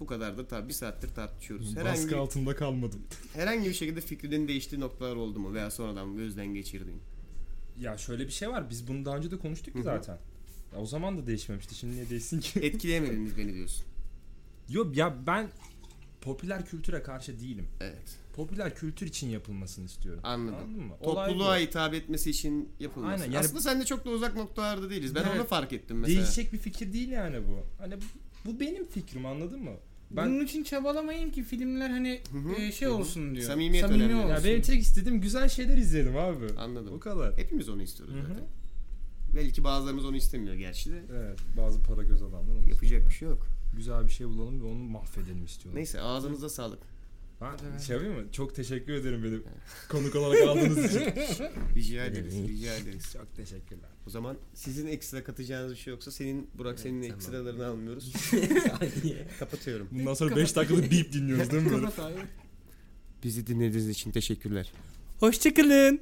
Bu 0.00 0.06
kadardır 0.06 0.48
tabi 0.48 0.68
bir 0.68 0.72
saattir 0.72 1.08
tartışıyoruz. 1.14 1.76
Herhangi 1.76 2.02
Baskı 2.02 2.18
altında 2.18 2.56
kalmadım. 2.56 3.00
herhangi 3.34 3.68
bir 3.68 3.74
şekilde 3.74 4.00
fikrinin 4.00 4.48
değiştiği 4.48 4.80
noktalar 4.80 5.16
oldu 5.16 5.38
mu 5.38 5.54
veya 5.54 5.70
sonradan 5.70 6.16
gözden 6.16 6.46
geçirdiğin? 6.46 7.00
Ya 7.80 7.98
şöyle 7.98 8.26
bir 8.26 8.32
şey 8.32 8.48
var. 8.48 8.70
Biz 8.70 8.88
bunu 8.88 9.04
daha 9.04 9.16
önce 9.16 9.30
de 9.30 9.38
konuştuk 9.38 9.74
ki 9.74 9.82
zaten. 9.82 10.18
Ya 10.72 10.78
o 10.78 10.86
zaman 10.86 11.18
da 11.18 11.26
değişmemişti. 11.26 11.74
Şimdi 11.74 11.94
niye 11.94 12.10
değişsin 12.10 12.40
ki? 12.40 12.60
Etkileyemediniz 12.60 13.38
beni 13.38 13.54
diyorsun. 13.54 13.84
Yok 14.68 14.96
ya 14.96 15.26
ben 15.26 15.48
popüler 16.20 16.66
kültüre 16.66 17.02
karşı 17.02 17.40
değilim. 17.40 17.66
Evet. 17.80 18.16
Popüler 18.36 18.74
kültür 18.74 19.06
için 19.06 19.28
yapılmasını 19.28 19.84
istiyorum. 19.84 20.20
Anladım. 20.24 20.54
Anladın 20.58 20.82
mı? 20.86 20.94
Olay 21.00 21.28
Topluluğa 21.28 21.56
bu. 21.56 21.60
hitap 21.60 21.94
etmesi 21.94 22.30
için 22.30 22.68
yapılması. 22.80 23.12
Aynen, 23.22 23.24
yani- 23.34 23.38
Aslında 23.44 23.60
sen 23.60 23.80
de 23.80 23.84
çok 23.84 24.04
da 24.04 24.10
uzak 24.10 24.36
noktalarda 24.36 24.90
değiliz. 24.90 25.14
Ben 25.14 25.22
Evet. 25.28 25.36
onu 25.40 25.46
fark 25.46 25.72
ettim 25.72 25.98
mesela. 25.98 26.16
Değişecek 26.18 26.52
bir 26.52 26.58
fikir 26.58 26.92
değil 26.92 27.08
yani 27.08 27.36
bu. 27.48 27.82
Hani 27.82 27.94
bu, 27.96 28.04
bu 28.44 28.60
benim 28.60 28.86
fikrim 28.86 29.26
anladın 29.26 29.62
mı? 29.62 29.70
Ben 30.10 30.26
Bunun 30.30 30.44
için 30.44 30.64
çabalamayın 30.64 31.30
ki 31.30 31.42
filmler 31.42 31.90
hani 31.90 32.20
Hı 32.32 32.62
e, 32.62 32.72
şey 32.72 32.88
hı 32.88 32.92
hı. 32.92 32.96
olsun 32.96 33.34
diyor. 33.34 33.46
Samimiyet 33.46 33.86
Samimi 33.86 34.04
önemli. 34.04 34.16
olsun. 34.24 34.28
ya 34.34 34.44
benim 34.44 34.62
tek 34.62 34.80
istediğim 34.82 35.20
güzel 35.20 35.48
şeyler 35.48 35.76
izleyelim 35.76 36.16
abi. 36.16 36.46
Anladım. 36.58 36.94
O 36.94 37.00
kadar. 37.00 37.36
Hepimiz 37.38 37.68
onu 37.68 37.82
istiyoruz 37.82 38.14
Hı 38.14 38.18
hı. 38.18 38.22
zaten. 38.28 38.44
Belki 39.36 39.64
bazılarımız 39.64 40.04
onu 40.04 40.16
istemiyor 40.16 40.54
gerçi 40.54 40.90
de. 40.92 41.02
Evet 41.16 41.38
bazı 41.56 41.82
para 41.82 42.02
göz 42.02 42.22
adamlar 42.22 42.54
onu 42.54 42.68
Yapacak 42.68 43.08
bir 43.08 43.14
şey 43.14 43.28
yok. 43.28 43.46
Güzel 43.72 44.06
bir 44.06 44.12
şey 44.12 44.26
bulalım 44.26 44.60
ve 44.62 44.66
onu 44.66 44.78
mahvedelim 44.78 45.44
istiyorum. 45.44 45.76
Neyse 45.78 46.00
ağzınıza 46.00 46.48
sağlık. 46.48 46.78
Ben 47.40 47.78
şey 47.78 47.96
yapayım 47.96 48.18
mı? 48.20 48.32
Çok 48.32 48.54
teşekkür 48.54 48.92
ederim 48.92 49.24
beni 49.24 49.38
konuk 49.88 50.14
olarak 50.16 50.48
aldığınız 50.48 50.84
için. 50.84 51.00
Rica 51.74 52.04
ederiz. 52.04 52.34
rica 52.34 52.74
ederiz. 52.76 53.12
Çok 53.12 53.36
teşekkürler. 53.36 53.90
O 54.06 54.10
zaman 54.10 54.36
sizin 54.54 54.86
ekstra 54.86 55.24
katacağınız 55.24 55.72
bir 55.72 55.76
şey 55.76 55.90
yoksa 55.90 56.10
senin 56.10 56.50
Burak 56.58 56.78
senin 56.80 56.94
Evet, 57.02 57.08
tamam. 57.08 57.18
ekstralarını 57.20 57.66
almıyoruz. 57.66 58.12
Kapatıyorum. 59.38 59.88
Bundan 59.92 60.14
sonra 60.14 60.36
5 60.36 60.56
dakikalık 60.56 60.90
beep 60.92 61.12
dinliyoruz 61.12 61.50
değil 61.50 61.62
mi? 61.62 61.70
Kapat 61.70 61.98
abi. 61.98 62.14
Bizi 63.24 63.46
dinlediğiniz 63.46 63.88
için 63.88 64.10
teşekkürler. 64.10 64.72
Hoşçakalın. 65.20 66.00